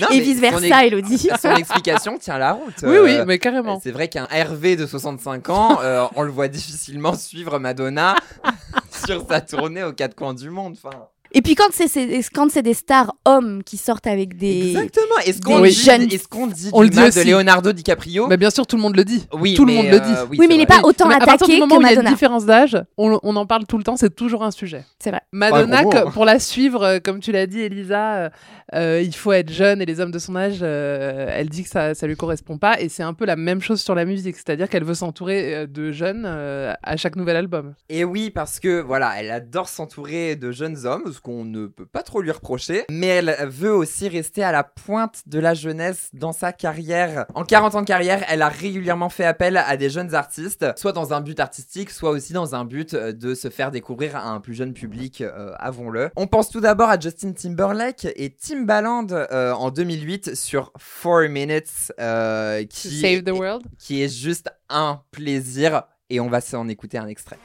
Non, 0.00 0.08
Et 0.10 0.22
son 0.34 0.58
ex- 0.62 0.82
Elodie. 0.84 1.28
Son 1.40 1.50
explication 1.56 2.16
tient 2.18 2.38
la 2.38 2.52
route. 2.52 2.74
Oui, 2.82 2.88
Euh, 2.96 3.02
oui, 3.04 3.18
mais 3.26 3.38
carrément. 3.38 3.80
C'est 3.82 3.90
vrai 3.90 4.08
qu'un 4.08 4.26
Hervé 4.30 4.76
de 4.76 4.86
65 4.86 5.48
ans, 5.50 5.80
euh, 5.82 6.06
on 6.14 6.22
le 6.22 6.30
voit 6.30 6.48
difficilement 6.48 7.14
suivre 7.14 7.58
Madonna 7.58 8.14
sur 9.06 9.26
sa 9.28 9.40
tournée 9.40 9.82
aux 9.82 9.92
quatre 9.92 10.14
coins 10.14 10.34
du 10.34 10.50
monde. 10.50 10.76
Enfin, 10.82 10.96
Et 11.34 11.42
puis 11.42 11.54
quand 11.54 11.68
c'est 11.72 11.88
c'est- 11.88 12.22
quand 12.32 12.50
c'est 12.50 12.62
des 12.62 12.74
stars 12.74 13.14
hommes 13.24 13.62
qui 13.64 13.76
sortent 13.76 14.06
avec 14.06 14.36
des 14.36 14.70
exactement. 14.70 15.18
Est-ce 15.26 15.40
qu'on 15.40 15.60
dit, 15.60 15.70
jeunes- 15.72 16.02
est-ce 16.12 16.28
qu'on 16.28 16.46
dit 16.46 16.70
On 16.72 16.80
du 16.82 16.88
le 16.88 16.90
dit 16.94 17.00
aussi. 17.02 17.24
de 17.24 17.30
Leonardo 17.30 17.72
DiCaprio 17.72 18.26
Mais 18.28 18.36
bien 18.36 18.50
sûr, 18.50 18.66
tout 18.66 18.76
le 18.76 18.82
monde 18.82 18.96
le 18.96 19.04
dit. 19.04 19.26
Oui, 19.32 19.54
tout 19.54 19.64
le 19.64 19.72
mais, 19.72 19.82
monde 19.82 19.92
le 19.92 20.00
dit. 20.00 20.12
euh, 20.14 20.26
Oui, 20.30 20.46
mais 20.48 20.54
il 20.54 20.58
n'est 20.58 20.66
pas 20.66 20.80
autant 20.84 21.08
Mais 21.08 21.14
à 21.14 21.18
partir 21.18 21.46
du 21.46 21.52
attaqué 21.54 21.60
moment 21.60 21.76
que 21.76 21.80
où 21.80 21.82
il 21.82 21.84
y 21.84 21.88
a 21.88 21.90
une 21.92 21.96
Madonna. 21.98 22.10
différence 22.10 22.44
d'âge, 22.46 22.76
on, 22.98 23.18
on 23.22 23.36
en 23.36 23.46
parle 23.46 23.64
tout 23.66 23.78
le 23.78 23.84
temps, 23.84 23.96
c'est 23.96 24.14
toujours 24.14 24.42
un 24.44 24.50
sujet. 24.50 24.84
C'est 24.98 25.10
vrai. 25.10 25.20
Madonna, 25.32 25.78
Ouais, 25.78 25.82
bon, 25.84 25.90
que- 25.90 26.04
bon. 26.04 26.10
pour 26.10 26.24
la 26.24 26.38
suivre, 26.38 26.82
euh, 26.82 26.98
comme 27.02 27.20
tu 27.20 27.32
l'as 27.32 27.46
dit, 27.46 27.60
Elisa, 27.60 28.30
euh, 28.74 29.00
il 29.04 29.14
faut 29.14 29.32
être 29.32 29.50
jeune 29.52 29.80
et 29.82 29.86
les 29.86 30.00
hommes 30.00 30.10
de 30.10 30.18
son 30.18 30.36
âge, 30.36 30.58
euh, 30.62 31.28
elle 31.32 31.48
dit 31.48 31.62
que 31.62 31.68
ça, 31.70 31.94
ça 31.94 32.06
lui 32.06 32.16
correspond 32.16 32.58
pas. 32.58 32.80
Et 32.80 32.88
c'est 32.88 33.02
un 33.02 33.14
peu 33.14 33.24
la 33.24 33.36
même 33.36 33.60
chose 33.60 33.80
sur 33.80 33.94
la 33.94 34.04
musique, 34.04 34.36
c'est-à-dire 34.36 34.68
qu'elle 34.68 34.84
veut 34.84 34.94
s'entourer 34.94 35.66
de 35.66 35.92
jeunes 35.92 36.24
euh, 36.26 36.72
à 36.82 36.96
chaque 36.96 37.16
nouvel 37.16 37.36
album. 37.36 37.74
Et 37.88 38.04
oui, 38.04 38.30
parce 38.30 38.60
que 38.60 38.80
voilà, 38.80 39.12
elle 39.18 39.30
adore 39.30 39.68
s'entourer 39.68 40.36
de 40.36 40.50
jeunes 40.52 40.86
hommes, 40.86 41.12
qu'on 41.22 41.44
ne 41.44 41.66
peut 41.66 41.86
pas 41.86 42.02
trop 42.02 42.20
lui 42.20 42.30
reprocher. 42.30 42.84
Mais 42.90 43.06
elle 43.06 43.36
veut 43.48 43.72
aussi 43.72 44.08
rester 44.08 44.42
à 44.42 44.52
la 44.52 44.64
pointe 44.64 45.22
de 45.26 45.38
la 45.38 45.54
jeunesse 45.54 46.10
dans 46.12 46.32
sa 46.32 46.52
carrière. 46.52 47.26
En 47.34 47.44
40 47.44 47.74
ans 47.76 47.80
de 47.80 47.86
carrière, 47.86 48.24
elle 48.28 48.42
a 48.42 48.48
régulièrement 48.48 49.08
fait 49.08 49.24
appel 49.24 49.56
à 49.56 49.76
des 49.76 49.90
jeunes 49.90 50.14
artistes, 50.14 50.66
soit 50.76 50.92
dans 50.92 51.12
un 51.12 51.20
but 51.20 51.40
artistique, 51.40 51.90
soit 51.90 52.10
aussi 52.10 52.32
dans 52.32 52.54
un 52.54 52.64
but 52.64 52.94
euh, 52.94 53.12
de 53.12 53.34
se 53.34 53.48
faire 53.48 53.70
découvrir 53.70 54.16
à 54.16 54.28
un 54.30 54.40
plus 54.40 54.54
jeune 54.54 54.72
public, 54.72 55.20
euh, 55.20 55.52
avons-le. 55.58 56.10
On 56.16 56.26
pense 56.26 56.50
tout 56.50 56.60
d'abord 56.60 56.88
à 56.88 56.98
Justin 56.98 57.32
Timberlake 57.32 58.08
et 58.16 58.30
Timbaland 58.30 59.06
euh, 59.10 59.52
en 59.52 59.70
2008 59.70 60.34
sur 60.34 60.72
4 60.72 61.28
Minutes, 61.28 61.92
euh, 62.00 62.64
qui, 62.64 63.00
Save 63.00 63.22
the 63.22 63.30
World. 63.30 63.66
qui 63.78 64.02
est 64.02 64.14
juste 64.14 64.50
un 64.68 65.02
plaisir. 65.10 65.82
Et 66.10 66.20
on 66.20 66.28
va 66.28 66.40
s'en 66.40 66.68
écouter 66.68 66.98
un 66.98 67.06
extrait. 67.06 67.38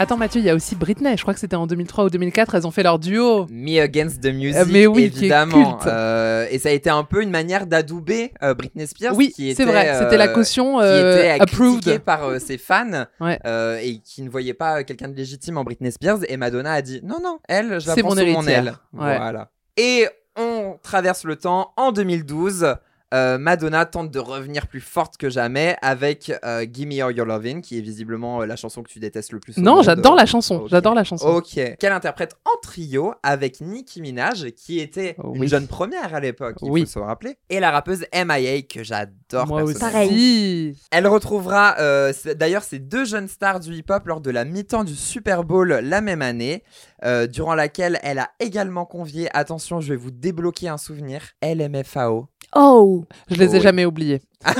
Attends 0.00 0.16
Mathieu, 0.16 0.40
il 0.40 0.44
y 0.44 0.50
a 0.50 0.54
aussi 0.56 0.74
Britney, 0.74 1.16
je 1.16 1.22
crois 1.22 1.34
que 1.34 1.40
c'était 1.40 1.54
en 1.54 1.68
2003 1.68 2.04
ou 2.06 2.10
2004, 2.10 2.56
elles 2.56 2.66
ont 2.66 2.72
fait 2.72 2.82
leur 2.82 2.98
duo. 2.98 3.46
Me 3.48 3.80
Against 3.80 4.20
the 4.20 4.26
Music, 4.34 4.56
Euh, 4.56 4.64
mais 4.68 4.86
oui, 4.88 5.08
qui 5.08 5.16
est 5.16 5.18
évidemment. 5.20 5.78
Euh, 5.86 6.46
et 6.50 6.58
ça 6.58 6.70
a 6.70 6.72
été 6.72 6.90
un 6.90 7.04
peu 7.04 7.22
une 7.22 7.30
manière 7.30 7.66
d'adouber 7.66 8.32
euh, 8.42 8.54
Britney 8.54 8.88
Spears. 8.88 9.14
Oui, 9.16 9.30
qui 9.30 9.54
c'est 9.54 9.64
vrai, 9.64 9.96
c'était 9.98 10.16
la 10.16 10.28
caution 10.28 10.80
qui 10.80 10.84
était 10.84 11.36
approved. 11.40 11.98
par 12.00 12.40
ses 12.40 12.58
fans 12.58 13.04
Ouais. 13.20 13.38
et 13.84 14.00
qui 14.00 14.22
ne 14.22 14.28
voyait 14.28 14.52
pas 14.52 14.82
quelqu'un 14.82 15.08
de 15.08 15.14
légitime 15.14 15.58
en 15.58 15.64
Britney 15.64 15.92
Spears. 15.92 16.18
Et 16.28 16.36
Madonna 16.36 16.72
a 16.72 16.82
dit 16.82 17.00
non, 17.04 17.18
non, 17.22 17.38
elle, 17.48 17.80
je 17.80 17.86
la 17.86 17.94
prends 17.96 18.14
mon 18.14 18.16
sous 18.20 18.26
mon 18.26 18.46
aile. 18.48 18.74
Ouais. 18.92 19.16
Voilà. 19.16 19.50
Et 19.76 20.06
on 20.36 20.76
traverse 20.82 21.22
le 21.24 21.36
temps. 21.36 21.72
En 21.76 21.92
2012, 21.92 22.74
euh, 23.12 23.38
Madonna 23.38 23.84
tente 23.86 24.10
de 24.10 24.18
revenir 24.18 24.66
plus 24.66 24.80
forte 24.80 25.16
que 25.16 25.28
jamais 25.30 25.76
avec 25.82 26.32
euh, 26.44 26.64
Gimme 26.68 26.92
All 27.02 27.16
Your 27.16 27.26
Lovin', 27.26 27.60
qui 27.60 27.78
est 27.78 27.80
visiblement 27.80 28.40
euh, 28.42 28.46
la 28.46 28.56
chanson 28.56 28.82
que 28.82 28.88
tu 28.88 28.98
détestes 28.98 29.32
le 29.32 29.40
plus. 29.40 29.58
Non, 29.58 29.82
j'adore 29.82 30.14
la 30.16 30.26
chanson, 30.26 30.56
Ok. 30.62 30.68
j'adore 30.70 30.94
la 30.94 31.04
chanson. 31.04 31.26
Ok. 31.28 31.76
Qu'elle 31.78 31.92
interprète 31.92 32.34
en 32.44 32.58
trio 32.62 33.14
avec 33.22 33.60
Nicki 33.60 34.00
Minaj, 34.00 34.50
qui 34.52 34.80
était 34.80 35.14
Oh, 35.22 35.32
une 35.34 35.46
jeune 35.46 35.66
première 35.68 36.14
à 36.14 36.20
l'époque, 36.20 36.56
il 36.62 36.70
Oui. 36.70 36.80
faut 36.82 36.86
se 36.86 36.98
rappeler. 36.98 37.36
Et 37.50 37.60
la 37.60 37.70
rappeuse 37.70 38.04
MIA, 38.12 38.62
que 38.62 38.82
j'adore 38.82 39.46
Moi 39.46 39.62
aussi. 39.62 39.78
personnellement. 39.78 40.72
Elle 40.90 41.06
retrouvera 41.06 41.76
euh, 41.80 42.12
d'ailleurs 42.36 42.62
ces 42.64 42.78
deux 42.78 43.04
jeunes 43.04 43.28
stars 43.28 43.60
du 43.60 43.74
hip-hop 43.74 44.06
lors 44.06 44.20
de 44.20 44.30
la 44.30 44.44
mi-temps 44.44 44.84
du 44.84 44.94
Super 44.94 45.44
Bowl 45.44 45.68
la 45.72 46.00
même 46.00 46.22
année, 46.22 46.62
euh, 47.04 47.26
durant 47.26 47.54
laquelle 47.54 47.98
elle 48.02 48.18
a 48.18 48.30
également 48.40 48.86
convié, 48.86 49.28
attention, 49.36 49.80
je 49.80 49.90
vais 49.90 49.96
vous 49.96 50.10
débloquer 50.10 50.68
un 50.68 50.78
souvenir, 50.78 51.22
LMFAO. 51.42 52.28
Oh 52.54 53.04
Je 53.30 53.34
les 53.36 53.54
ai 53.56 53.58
Oui. 53.58 53.60
jamais 53.60 53.84
oubliés. 53.84 54.22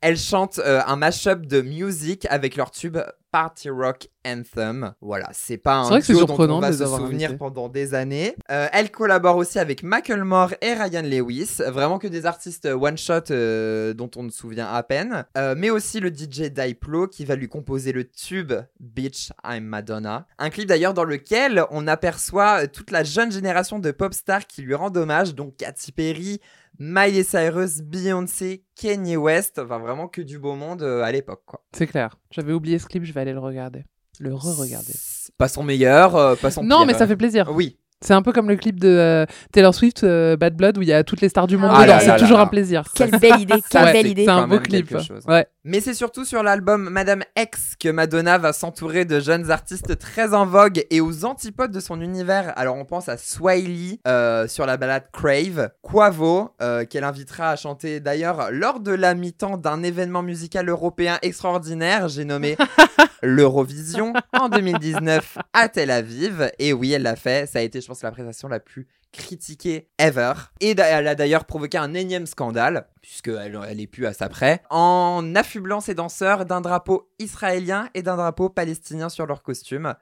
Elle 0.00 0.16
chante 0.18 0.58
euh, 0.58 0.82
un 0.86 0.96
mashup 0.96 1.46
de 1.46 1.60
music 1.62 2.26
avec 2.30 2.56
leur 2.56 2.70
tube 2.70 2.98
Party 3.30 3.70
Rock 3.70 4.08
Anthem. 4.26 4.94
Voilà, 5.00 5.28
c'est 5.32 5.56
pas 5.56 5.76
un 5.76 5.98
duo 6.00 6.24
dont 6.24 6.36
on 6.38 6.60
va 6.60 6.72
se 6.72 6.84
souvenir 6.84 7.36
pendant 7.38 7.68
des 7.68 7.94
années. 7.94 8.34
Euh, 8.50 8.66
elle 8.72 8.90
collabore 8.90 9.36
aussi 9.36 9.58
avec 9.58 9.82
Macklemore 9.82 10.54
et 10.60 10.74
Ryan 10.74 11.02
Lewis, 11.02 11.58
vraiment 11.68 11.98
que 11.98 12.08
des 12.08 12.26
artistes 12.26 12.66
one 12.66 12.98
shot 12.98 13.30
euh, 13.30 13.94
dont 13.94 14.10
on 14.16 14.24
ne 14.24 14.30
se 14.30 14.38
souvient 14.38 14.66
à 14.66 14.82
peine. 14.82 15.24
Euh, 15.36 15.54
mais 15.56 15.70
aussi 15.70 16.00
le 16.00 16.08
DJ 16.08 16.50
Diplo 16.50 17.06
qui 17.06 17.24
va 17.24 17.36
lui 17.36 17.48
composer 17.48 17.92
le 17.92 18.04
tube 18.04 18.52
Bitch 18.80 19.30
I'm 19.44 19.64
Madonna. 19.64 20.26
Un 20.38 20.50
clip 20.50 20.66
d'ailleurs 20.66 20.94
dans 20.94 21.04
lequel 21.04 21.64
on 21.70 21.86
aperçoit 21.86 22.66
toute 22.66 22.90
la 22.90 23.04
jeune 23.04 23.30
génération 23.30 23.78
de 23.78 23.90
pop 23.90 24.12
stars 24.12 24.46
qui 24.46 24.62
lui 24.62 24.74
rendent 24.74 24.96
hommage, 24.96 25.34
donc 25.34 25.56
Katy 25.56 25.92
Perry, 25.92 26.40
Miley 26.78 27.22
Cyrus, 27.22 27.80
Beyoncé, 27.80 28.64
Kanye 28.74 29.16
West, 29.16 29.58
enfin 29.58 29.78
vraiment 29.78 30.08
que 30.08 30.20
du 30.20 30.38
beau 30.38 30.54
monde 30.54 30.82
à 30.82 31.10
l'époque 31.10 31.42
quoi. 31.46 31.64
C'est 31.72 31.86
clair. 31.86 32.18
J'avais 32.30 32.52
oublié 32.52 32.78
ce 32.78 32.86
clip, 32.86 33.04
je 33.04 33.12
vais 33.16 33.22
aller 33.22 33.32
le 33.32 33.40
regarder. 33.40 33.84
Le 34.20 34.32
re-regarder. 34.34 34.94
Pas 35.36 35.48
son 35.48 35.62
meilleur, 35.62 36.14
euh, 36.16 36.34
pas 36.36 36.50
son 36.50 36.62
Non, 36.62 36.78
pire, 36.78 36.86
mais 36.86 36.94
ça 36.94 37.04
euh. 37.04 37.06
fait 37.08 37.16
plaisir. 37.16 37.50
Oui. 37.52 37.76
C'est 38.02 38.12
un 38.14 38.20
peu 38.22 38.32
comme 38.32 38.48
le 38.48 38.56
clip 38.56 38.78
de 38.78 38.88
euh, 38.88 39.26
Taylor 39.52 39.74
Swift, 39.74 40.04
euh, 40.04 40.36
Bad 40.36 40.54
Blood, 40.54 40.76
où 40.78 40.82
il 40.82 40.88
y 40.88 40.92
a 40.92 41.02
toutes 41.02 41.22
les 41.22 41.28
stars 41.30 41.46
du 41.46 41.56
monde 41.56 41.70
Ah 41.74 41.82
dedans. 41.82 41.94
là 41.94 42.00
C'est 42.00 42.06
là 42.08 42.18
toujours 42.18 42.36
là. 42.38 42.44
un 42.44 42.46
plaisir. 42.46 42.84
Quelle 42.94 43.10
belle 43.10 43.40
idée, 43.40 43.54
quelle 43.70 43.84
Ouais, 43.84 43.92
belle 43.92 44.06
idée. 44.06 44.24
C'est 44.24 44.30
un 44.30 44.42
quand 44.42 44.48
beau 44.48 44.54
même 44.56 44.62
clip. 44.62 44.88
quelque 44.88 45.02
chose. 45.02 45.24
Ouais. 45.26 45.46
Mais 45.68 45.80
c'est 45.80 45.94
surtout 45.94 46.24
sur 46.24 46.44
l'album 46.44 46.90
Madame 46.90 47.24
X 47.36 47.74
que 47.74 47.88
Madonna 47.88 48.38
va 48.38 48.52
s'entourer 48.52 49.04
de 49.04 49.18
jeunes 49.18 49.50
artistes 49.50 49.98
très 49.98 50.32
en 50.32 50.46
vogue 50.46 50.86
et 50.90 51.00
aux 51.00 51.24
antipodes 51.24 51.72
de 51.72 51.80
son 51.80 52.00
univers. 52.00 52.56
Alors 52.56 52.76
on 52.76 52.84
pense 52.84 53.08
à 53.08 53.16
Swiley 53.16 53.98
euh, 54.06 54.46
sur 54.46 54.64
la 54.64 54.76
balade 54.76 55.08
Crave, 55.12 55.70
Quavo 55.82 56.54
euh, 56.62 56.84
qu'elle 56.84 57.02
invitera 57.02 57.50
à 57.50 57.56
chanter 57.56 57.98
d'ailleurs 57.98 58.52
lors 58.52 58.78
de 58.78 58.92
la 58.92 59.14
mi-temps 59.14 59.56
d'un 59.56 59.82
événement 59.82 60.22
musical 60.22 60.68
européen 60.68 61.18
extraordinaire, 61.22 62.08
j'ai 62.08 62.24
nommé 62.24 62.56
l'Eurovision 63.22 64.12
en 64.38 64.48
2019 64.48 65.38
à 65.52 65.68
Tel 65.68 65.90
Aviv. 65.90 66.48
Et 66.60 66.72
oui, 66.72 66.92
elle 66.92 67.02
l'a 67.02 67.16
fait. 67.16 67.48
Ça 67.48 67.58
a 67.58 67.62
été, 67.62 67.80
je 67.80 67.88
pense, 67.88 68.04
la 68.04 68.12
prestation 68.12 68.46
la 68.46 68.60
plus 68.60 68.86
critiquée 69.16 69.88
ever. 69.98 70.34
Et 70.60 70.74
elle 70.78 71.08
a 71.08 71.14
d'ailleurs 71.14 71.44
provoqué 71.44 71.78
un 71.78 71.94
énième 71.94 72.26
scandale, 72.26 72.86
puisqu'elle 73.02 73.58
elle 73.68 73.80
est 73.80 73.86
plus 73.86 74.06
à 74.06 74.12
sa 74.12 74.28
près, 74.28 74.62
en 74.70 75.34
affublant 75.34 75.80
ses 75.80 75.94
danseurs 75.94 76.44
d'un 76.44 76.60
drapeau 76.60 77.10
israélien 77.18 77.88
et 77.94 78.02
d'un 78.02 78.16
drapeau 78.16 78.48
palestinien 78.48 79.08
sur 79.08 79.26
leur 79.26 79.42
costume. 79.42 79.94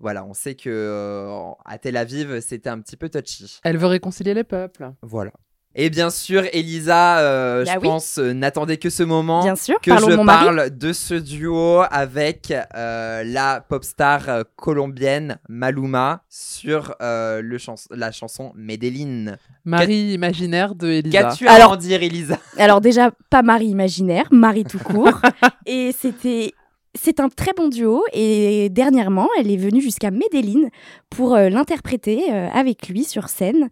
Voilà, 0.00 0.24
on 0.24 0.34
sait 0.34 0.54
que 0.54 0.70
euh, 0.70 1.50
à 1.64 1.78
Tel 1.78 1.96
Aviv, 1.96 2.40
c'était 2.40 2.70
un 2.70 2.80
petit 2.80 2.96
peu 2.96 3.08
touchy. 3.08 3.60
Elle 3.62 3.78
veut 3.78 3.86
réconcilier 3.86 4.34
les 4.34 4.44
peuples. 4.44 4.92
Voilà. 5.02 5.32
Et 5.78 5.90
bien 5.90 6.08
sûr, 6.08 6.44
Elisa, 6.54 7.18
euh, 7.18 7.62
Bah 7.64 7.72
je 7.74 7.78
oui. 7.80 7.82
pense, 7.84 8.16
euh, 8.18 8.32
n'attendait 8.32 8.78
que 8.78 8.88
ce 8.88 9.02
moment 9.02 9.42
Bien 9.42 9.56
sûr, 9.56 9.78
que 9.82 9.90
je 9.90 10.16
mari. 10.16 10.44
parle 10.46 10.70
de 10.70 10.92
ce 10.94 11.12
duo 11.12 11.82
avec 11.90 12.50
euh, 12.74 13.22
la 13.26 13.60
pop 13.60 13.84
star 13.84 14.26
euh, 14.30 14.42
colombienne 14.56 15.38
Maluma 15.50 16.22
sur 16.30 16.94
euh, 17.02 17.42
le 17.42 17.58
chans- 17.58 17.74
la 17.90 18.10
chanson 18.10 18.52
Medellin. 18.56 19.36
Marie 19.66 20.12
imaginaire 20.14 20.74
de 20.74 20.88
Elisa. 20.88 21.22
Qu'as-tu 21.24 21.46
à 21.46 21.52
Alors- 21.52 21.72
en 21.72 21.76
dire, 21.76 22.02
Elisa? 22.02 22.38
Alors 22.56 22.80
déjà, 22.80 23.10
pas 23.28 23.42
Marie 23.42 23.66
imaginaire, 23.66 24.24
Marie 24.30 24.64
tout 24.64 24.78
court. 24.78 25.20
et 25.66 25.92
c'était... 25.98 26.54
C'est 26.98 27.20
un 27.20 27.28
très 27.28 27.52
bon 27.56 27.68
duo 27.68 28.02
et 28.12 28.68
dernièrement, 28.70 29.28
elle 29.38 29.50
est 29.50 29.56
venue 29.56 29.80
jusqu'à 29.80 30.10
Medellin 30.10 30.68
pour 31.10 31.34
euh, 31.34 31.48
l'interpréter 31.48 32.24
euh, 32.32 32.48
avec 32.52 32.88
lui 32.88 33.04
sur 33.04 33.28
scène. 33.28 33.68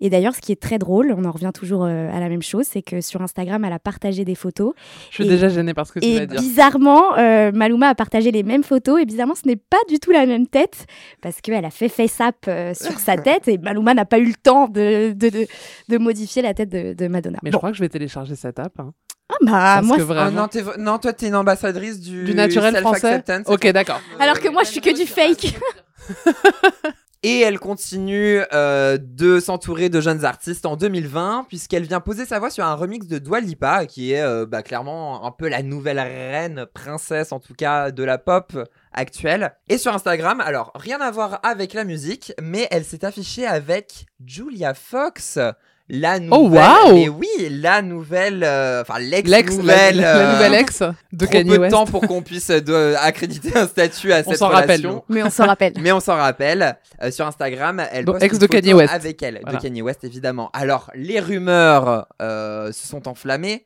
Et 0.00 0.10
d'ailleurs, 0.10 0.34
ce 0.34 0.40
qui 0.40 0.52
est 0.52 0.60
très 0.60 0.78
drôle, 0.78 1.14
on 1.16 1.24
en 1.24 1.30
revient 1.30 1.50
toujours 1.52 1.84
euh, 1.84 2.10
à 2.12 2.20
la 2.20 2.28
même 2.28 2.42
chose, 2.42 2.64
c'est 2.68 2.82
que 2.82 3.00
sur 3.00 3.20
Instagram, 3.22 3.64
elle 3.64 3.72
a 3.72 3.78
partagé 3.78 4.24
des 4.24 4.34
photos. 4.34 4.72
Je 5.10 5.14
suis 5.16 5.24
Et- 5.26 5.28
déjà 5.28 5.48
gênée 5.48 5.74
par 5.74 5.86
ce 5.86 5.92
que 5.92 6.00
tu 6.00 6.06
Et 6.06 6.18
vas 6.20 6.26
dire. 6.26 6.40
bizarrement, 6.40 7.12
Maluma 7.52 7.88
a 7.88 7.94
partagé 7.94 8.30
les 8.30 8.42
mêmes 8.42 8.64
photos 8.64 9.00
et 9.00 9.04
bizarrement, 9.04 9.34
ce 9.34 9.46
n'est 9.46 9.56
pas 9.56 9.76
du 9.88 9.98
tout 9.98 10.10
la 10.10 10.26
même 10.26 10.46
tête 10.46 10.86
parce 11.20 11.40
qu'elle 11.40 11.64
a 11.64 11.70
fait 11.70 11.88
face-up 11.88 12.36
euh, 12.48 12.74
sur 12.74 12.98
sa 12.98 13.16
tête 13.16 13.48
et 13.48 13.58
Maluma 13.58 13.94
n'a 13.94 14.04
pas 14.04 14.18
eu 14.18 14.26
le 14.26 14.34
temps 14.34 14.68
de, 14.68 15.12
de, 15.12 15.28
de, 15.28 15.46
de 15.88 15.98
modifier 15.98 16.42
la 16.42 16.54
tête 16.54 16.68
de, 16.70 16.92
de 16.94 17.08
Madonna. 17.08 17.38
Mais 17.42 17.50
Bon. 17.50 17.56
je 17.56 17.58
crois 17.58 17.70
que 17.70 17.76
je 17.76 17.82
vais 17.82 17.88
télécharger 17.88 18.36
cette 18.36 18.58
app. 18.58 18.78
hein. 18.80 18.92
Ah 19.46 19.50
bah, 19.50 19.50
Parce 19.50 19.86
moi, 19.86 19.96
que 19.96 20.02
c'est- 20.02 20.10
Ah 20.10 20.14
vraiment. 20.14 20.48
non, 20.52 20.72
non, 20.78 20.98
toi, 20.98 21.12
t'es 21.12 21.28
une 21.28 21.36
ambassadrice 21.36 22.00
du, 22.00 22.24
Du 22.24 22.34
naturel 22.34 22.76
français. 22.78 23.22
Ok, 23.46 23.66
d'accord. 23.72 24.00
alors 24.18 24.40
que 24.40 24.48
moi, 24.48 24.62
je 24.64 24.68
suis 24.70 24.80
que 24.80 24.94
du 24.94 25.06
fake. 25.06 25.54
Et 27.24 27.40
elle 27.40 27.58
continue 27.58 28.40
euh, 28.52 28.96
de 29.00 29.40
s'entourer 29.40 29.88
de 29.88 30.00
jeunes 30.00 30.24
artistes 30.24 30.64
en 30.66 30.76
2020, 30.76 31.46
puisqu'elle 31.48 31.82
vient 31.82 31.98
poser 31.98 32.24
sa 32.24 32.38
voix 32.38 32.48
sur 32.48 32.64
un 32.64 32.74
remix 32.74 33.08
de 33.08 33.18
Dua 33.18 33.40
Lipa, 33.40 33.86
qui 33.86 34.12
est 34.12 34.22
euh, 34.22 34.46
bah, 34.46 34.62
clairement 34.62 35.26
un 35.26 35.32
peu 35.32 35.48
la 35.48 35.62
nouvelle 35.64 35.98
reine, 35.98 36.66
princesse 36.72 37.32
en 37.32 37.40
tout 37.40 37.54
cas, 37.54 37.90
de 37.90 38.04
la 38.04 38.18
pop 38.18 38.56
actuelle. 38.92 39.52
Et 39.68 39.78
sur 39.78 39.92
Instagram, 39.92 40.40
alors 40.40 40.70
rien 40.76 41.00
à 41.00 41.10
voir 41.10 41.40
avec 41.42 41.74
la 41.74 41.82
musique, 41.82 42.32
mais 42.40 42.68
elle 42.70 42.84
s'est 42.84 43.04
affichée 43.04 43.46
avec 43.48 44.06
Julia 44.24 44.74
Fox. 44.74 45.40
La 45.90 46.18
nouvelle, 46.18 46.38
Oh, 46.38 46.48
waouh 46.50 46.94
mais 46.94 47.08
oui, 47.08 47.26
la 47.50 47.80
nouvelle, 47.80 48.44
euh, 48.44 48.82
enfin 48.82 48.98
L'ex, 48.98 49.28
l'ex-nouvelle, 49.30 49.96
la, 49.96 50.02
la 50.02 50.18
euh, 50.18 50.32
nouvelle 50.34 50.54
ex 50.60 50.82
de 51.12 51.24
trop 51.24 51.32
Kanye 51.32 51.48
peu 51.50 51.56
de 51.56 51.60
West. 51.62 51.72
temps 51.72 51.86
pour 51.86 52.02
qu'on 52.02 52.20
puisse 52.22 52.50
euh, 52.50 52.60
de- 52.60 52.94
accréditer 53.00 53.56
un 53.56 53.66
statut 53.66 54.12
à 54.12 54.22
On 54.26 54.30
cette 54.30 54.38
s'en 54.38 54.48
rappelle, 54.48 54.80
relation. 54.82 55.04
Mais 55.08 55.22
on 55.22 55.30
s'en 55.30 55.46
rappelle. 55.46 55.72
Mais 55.80 55.90
on 55.92 56.00
s'en 56.00 56.16
rappelle. 56.16 56.76
Euh, 57.02 57.10
sur 57.10 57.26
Instagram, 57.26 57.82
elle 57.90 58.04
Donc, 58.04 58.16
poste 58.16 58.24
ex 58.24 58.34
une 58.34 58.38
de 58.40 58.46
photo 58.46 58.58
Kanye 58.60 58.74
West. 58.74 58.92
avec 58.92 59.22
elle, 59.22 59.40
Voilà. 59.42 59.58
de 59.58 59.62
Kanye 59.62 59.80
West 59.80 60.04
évidemment. 60.04 60.50
Alors, 60.52 60.90
les 60.94 61.20
rumeurs 61.20 62.06
euh, 62.20 62.70
se 62.72 62.86
sont 62.86 63.08
enflammées. 63.08 63.64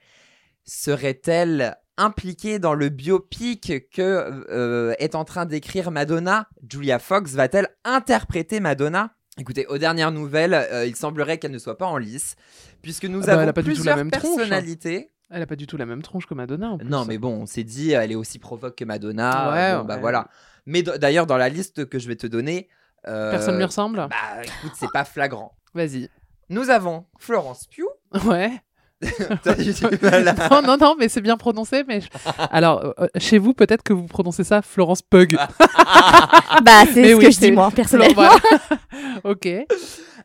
Serait-elle 0.64 1.76
impliquée 1.98 2.58
dans 2.58 2.74
le 2.74 2.88
biopic 2.88 3.90
que 3.92 4.44
euh, 4.50 4.94
est 4.98 5.14
en 5.14 5.24
train 5.24 5.44
d'écrire 5.44 5.90
Madonna? 5.90 6.46
Julia 6.70 6.98
Fox 6.98 7.32
va-t-elle 7.32 7.68
interpréter 7.84 8.60
Madonna? 8.60 9.10
Écoutez, 9.38 9.66
aux 9.66 9.78
dernières 9.78 10.12
nouvelles, 10.12 10.54
euh, 10.54 10.86
il 10.86 10.94
semblerait 10.94 11.38
qu'elle 11.38 11.52
ne 11.52 11.58
soit 11.58 11.78
pas 11.78 11.86
en 11.86 11.96
lice, 11.96 12.36
puisque 12.82 13.06
nous 13.06 13.22
Ah 13.22 13.26
bah, 13.26 13.32
elle 13.32 13.38
avons 13.40 13.48
a 13.48 13.52
pas 13.54 13.62
du 13.62 13.72
tout 13.72 13.82
la 13.82 13.94
plusieurs 13.94 13.96
même 13.96 14.10
tronche, 14.10 14.24
hein. 14.24 14.36
personnalités. 14.36 15.10
Elle 15.30 15.42
a 15.42 15.46
pas 15.46 15.56
du 15.56 15.66
tout 15.66 15.78
la 15.78 15.86
même 15.86 16.02
tronche 16.02 16.26
que 16.26 16.34
Madonna. 16.34 16.72
En 16.72 16.78
plus. 16.78 16.88
Non, 16.88 17.06
mais 17.06 17.16
bon, 17.16 17.42
on 17.42 17.46
s'est 17.46 17.64
dit, 17.64 17.92
elle 17.92 18.12
est 18.12 18.16
aussi 18.16 18.38
provoque 18.38 18.76
que 18.76 18.84
Madonna. 18.84 19.50
Ouais, 19.52 19.78
bon, 19.78 19.84
bah 19.86 19.96
voilà. 19.96 20.28
Mais 20.66 20.82
d'ailleurs, 20.82 21.26
dans 21.26 21.38
la 21.38 21.48
liste 21.48 21.86
que 21.86 21.98
je 21.98 22.08
vais 22.08 22.16
te 22.16 22.26
donner, 22.26 22.68
euh, 23.08 23.30
Personne 23.30 23.56
lui 23.56 23.64
ressemble? 23.64 24.06
Bah, 24.10 24.42
écoute, 24.42 24.72
c'est 24.74 24.92
pas 24.92 25.04
flagrant. 25.04 25.56
Vas-y. 25.74 26.10
Nous 26.50 26.68
avons 26.68 27.06
Florence 27.18 27.66
Pugh. 27.66 27.86
Ouais. 28.26 28.52
À- 29.44 30.48
non, 30.50 30.62
non, 30.62 30.76
non, 30.76 30.96
mais 30.98 31.08
c'est 31.08 31.20
bien 31.20 31.36
prononcé. 31.36 31.84
Mais 31.86 32.00
je- 32.00 32.08
alors, 32.50 32.94
euh, 32.98 33.06
chez 33.18 33.38
vous, 33.38 33.52
peut-être 33.54 33.82
que 33.82 33.92
vous 33.92 34.06
prononcez 34.06 34.44
ça 34.44 34.62
Florence 34.62 35.02
Pug. 35.02 35.36
Bah, 36.64 36.84
c'est 36.92 37.10
ce 37.10 37.14
oui, 37.14 37.24
que 37.24 37.30
je 37.30 37.38
dis, 37.38 37.52
moi, 37.52 37.70
personnellement. 37.74 38.14
Voilà. 38.14 38.36
ok. 39.24 39.48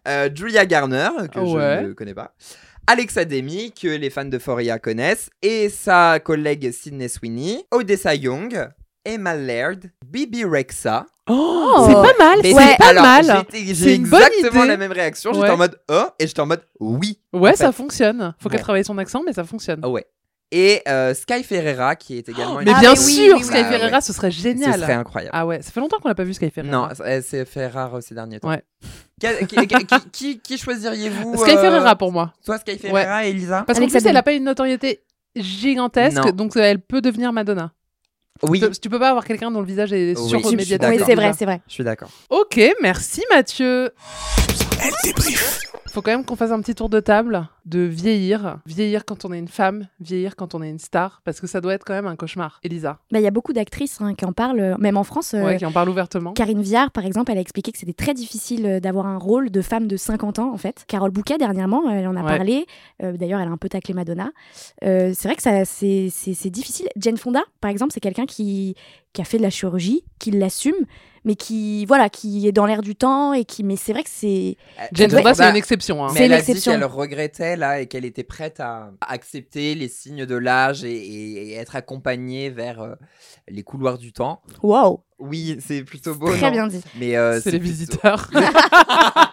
Euh, 0.08 0.30
Julia 0.34 0.66
Garner, 0.66 1.10
que 1.34 1.40
Ouais. 1.40 1.80
je 1.84 1.88
ne 1.88 1.94
connais 1.94 2.14
pas. 2.14 2.34
Alexa 2.86 3.26
Demi, 3.26 3.72
que 3.74 3.88
les 3.88 4.10
fans 4.10 4.26
d'Euphoria 4.26 4.80
connaissent. 4.80 5.30
Et 5.42 5.70
sa 5.70 6.20
collègue 6.20 6.72
Sydney 6.72 7.10
Sweeney. 7.10 7.66
Odessa 7.72 8.14
Young. 8.16 8.70
Emma 9.08 9.36
Laird. 9.36 9.90
Bibi 10.06 10.44
Rexa. 10.46 11.06
Oh, 11.30 11.86
c'est 11.88 11.94
pas 11.94 12.02
mal. 12.26 12.40
C'est 12.42 12.54
c'est- 12.54 12.78
pas 12.78 12.86
alors, 12.88 13.04
mal. 13.04 13.46
j'ai 13.54 13.74
C'est 13.76 13.94
exactement 13.94 14.62
idée. 14.62 14.68
la 14.70 14.78
même 14.78 14.92
réaction. 14.92 15.34
J'étais 15.34 15.46
Ouais. 15.48 15.52
en 15.52 15.58
mode 15.58 15.80
oh 15.90 16.06
et 16.20 16.28
j'étais 16.28 16.40
en 16.40 16.46
mode 16.46 16.64
oui. 16.80 17.20
Ouais, 17.34 17.52
en 17.52 17.56
ça 17.56 17.72
fonctionne. 17.72 18.34
Faut 18.40 18.50
qu'elle 18.50 18.58
Ouais. 18.60 18.64
travaille 18.64 18.86
son 18.86 18.98
accent, 18.98 19.24
mais 19.26 19.34
ça 19.34 19.44
fonctionne. 19.44 19.80
Ah 19.84 19.90
ouais. 19.90 20.06
Et 20.52 20.82
euh, 20.88 21.14
Sky 21.14 21.44
Ferreira, 21.44 21.98
qui 21.98 22.18
est 22.18 22.30
également 22.30 22.62
une 22.62 22.66
Mais 22.68 22.74
Ah, 22.74 22.80
bien 22.80 22.94
mais 22.94 23.00
oui, 23.00 23.14
sûr, 23.16 23.36
oui, 23.36 23.44
Sky. 23.44 23.52
Bah, 23.64 23.66
Ferreira, 23.70 23.98
ouais. 23.98 24.02
ce 24.02 24.14
serait 24.14 24.32
génial. 24.32 24.76
Ce 24.76 24.80
serait 24.80 24.94
incroyable. 24.94 25.32
Ah 25.38 25.46
ouais, 25.46 25.62
ça 25.62 25.72
fait 25.72 25.80
longtemps 25.82 25.98
qu'on 26.00 26.08
l'a 26.08 26.16
pas 26.16 26.24
vu 26.24 26.34
Sky 26.34 26.50
Ferreira. 26.50 26.74
Non, 26.74 26.88
elle 27.04 27.22
s'est 27.24 27.44
fait 27.44 27.68
rare 27.68 27.98
ces 28.02 28.16
derniers 28.16 28.40
temps. 28.40 28.48
Ouais. 28.50 28.64
Qui, 29.20 29.46
qui- 29.48 29.68
qui- 29.68 29.86
qui- 30.14 30.40
qui 30.40 30.58
choisiriez-vous 30.58 31.36
Sky 31.38 31.52
euh, 31.52 31.62
Ferreira 31.62 31.96
pour 31.98 32.14
moi. 32.14 32.32
Toi, 32.46 32.58
Sky 32.60 32.78
Ferreira 32.78 33.26
et 33.26 33.32
Elisa? 33.32 33.64
Parce 33.68 33.78
qu'en 33.80 33.88
plus, 33.88 34.06
elle 34.06 34.16
a 34.16 34.24
pas 34.24 34.32
une 34.32 34.46
notoriété 34.46 35.02
gigantesque, 35.36 36.18
Non. 36.24 36.32
donc 36.32 36.56
euh, 36.56 36.62
elle 36.62 36.80
peut 36.80 37.02
devenir 37.02 37.34
Madonna. 37.34 37.72
Oui, 38.44 38.60
Tu 38.60 38.68
peux, 38.68 38.72
tu 38.76 38.90
peux 38.90 39.00
pas 39.00 39.10
avoir 39.10 39.26
quelqu'un 39.26 39.52
dont 39.52 39.62
le 39.62 39.66
visage 39.68 39.94
est 39.94 40.18
Oui, 40.18 40.28
sur. 40.30 40.46
Oui, 40.46 40.66
c'est 40.66 41.16
vrai, 41.16 41.34
c'est 41.38 41.46
vrai. 41.46 41.62
je 41.68 41.74
suis 41.74 41.84
d'accord. 41.84 42.10
Ok, 42.30 42.60
merci 42.82 43.24
Mathieu. 43.34 43.92
Elle 44.82 44.94
débrief. 45.04 45.60
Faut 45.98 46.04
quand 46.04 46.12
même 46.12 46.26
qu'on 46.26 46.36
fasse 46.36 46.52
un 46.52 46.62
petit 46.62 46.76
tour 46.76 46.90
de 46.90 47.00
table 47.00 47.48
de 47.66 47.80
vieillir. 47.80 48.60
Vieillir 48.68 49.04
quand 49.04 49.26
on 49.26 49.34
est 49.34 49.40
une 49.40 49.48
femme, 49.48 49.88
vieillir 50.00 50.36
quand 50.36 50.54
on 50.54 50.62
est 50.62 50.70
une 50.70 50.78
star, 50.78 51.22
parce 51.26 51.42
que 51.42 51.48
ça 51.48 51.60
doit 51.60 51.74
être 51.74 51.84
quand 51.84 51.96
même 51.96 52.06
un 52.06 52.16
cauchemar. 52.16 52.60
Elisa, 52.64 53.00
Bah, 53.12 53.18
Il 53.20 53.24
y 53.24 53.28
a 53.28 53.32
beaucoup 53.32 53.52
d'actrices 53.52 54.00
hein, 54.00 54.14
qui 54.14 54.24
en 54.24 54.32
parlent, 54.32 54.60
euh, 54.60 54.76
même 54.78 54.96
en 54.96 55.04
France. 55.04 55.34
euh, 55.34 55.44
ouais, 55.44 55.58
qui 55.58 55.66
en 55.66 55.72
parle 55.72 55.90
ouvertement. 55.90 56.34
Karine 56.34 56.62
Viard, 56.62 56.92
par 56.92 57.04
exemple, 57.04 57.32
elle 57.32 57.40
a 57.40 57.42
expliqué 57.42 57.72
que 57.72 57.80
c'était 57.80 57.94
très 57.94 58.14
difficile 58.14 58.64
euh, 58.68 58.80
d'avoir 58.80 59.08
un 59.08 59.18
rôle 59.18 59.50
de 59.50 59.62
femme 59.64 59.88
de 59.88 59.98
50 59.98 60.38
ans, 60.38 60.54
en 60.54 60.58
fait. 60.58 60.86
Carole 60.88 61.10
Bouquet, 61.10 61.40
dernièrement, 61.40 61.90
elle 61.90 62.08
en 62.08 62.16
a 62.16 62.22
Ouais. 62.22 62.38
parlé. 62.38 62.68
Euh, 63.02 63.18
D'ailleurs, 63.18 63.40
elle 63.42 63.48
a 63.48 63.52
un 63.52 63.58
peu 63.58 63.68
taclé 63.68 63.96
Madonna. 63.96 64.30
Euh, 64.84 65.14
c'est 65.16 65.28
vrai 65.28 65.36
que 65.36 65.42
ça, 65.42 65.66
c'est 65.66 66.10
c'est- 66.12 66.36
c'est 66.36 66.52
difficile. 66.52 66.90
Jane 66.96 67.18
Fonda, 67.18 67.42
par 67.60 67.72
exemple, 67.72 67.92
c'est 67.92 68.02
quelqu'un 68.02 68.28
qui, 68.28 68.76
qui 69.14 69.22
a 69.22 69.26
fait 69.26 69.40
de 69.40 69.44
la 69.44 69.50
chirurgie, 69.50 70.04
qui 70.20 70.30
l'assume, 70.30 70.76
mais 71.26 71.36
qui, 71.36 71.86
voilà, 71.86 72.08
qui 72.10 72.48
est 72.48 72.52
dans 72.54 72.66
l'air 72.68 72.82
du 72.82 72.96
temps 72.96 73.34
et 73.34 73.44
qui. 73.46 73.64
Mais 73.64 73.76
c'est 73.76 73.92
vrai 73.94 74.04
que 74.04 74.10
c'est. 74.12 74.58
Jane. 74.94 75.10
Fonda, 75.10 75.34
c'est 75.34 75.42
Bah, 75.44 75.50
une 75.50 75.56
exception. 75.56 75.87
Hein. 75.92 76.12
Mais 76.14 76.22
elle 76.26 76.34
a 76.34 76.42
dit 76.42 76.60
qu'elle 76.62 76.84
regrettait 76.86 77.56
là 77.56 77.82
et 77.82 77.88
qu'elle 77.88 78.06
était 78.06 78.24
prête 78.24 78.60
à 78.60 78.92
accepter 79.02 79.76
les 79.76 79.88
signes 79.88 80.26
de 80.26 80.36
l'âge 80.36 80.84
et, 80.84 80.92
et- 80.96 81.50
et 81.50 81.54
être 81.56 81.76
accompagnée 81.76 82.50
vers 82.50 82.82
euh, 82.82 82.96
les 83.48 83.64
couloirs 83.64 83.98
du 83.98 84.14
temps. 84.14 84.42
Waouh! 84.64 85.02
Oui, 85.20 85.58
c'est 85.60 85.84
plutôt 85.84 86.16
beau. 86.16 86.28
Très 86.30 86.48
non 86.48 86.52
bien 86.52 86.68
dit. 86.68 86.82
Mais 87.00 87.16
euh, 87.18 87.40
c'est 87.42 87.52
les 87.52 87.60
plutôt- 87.60 87.72
visiteurs. 87.74 88.30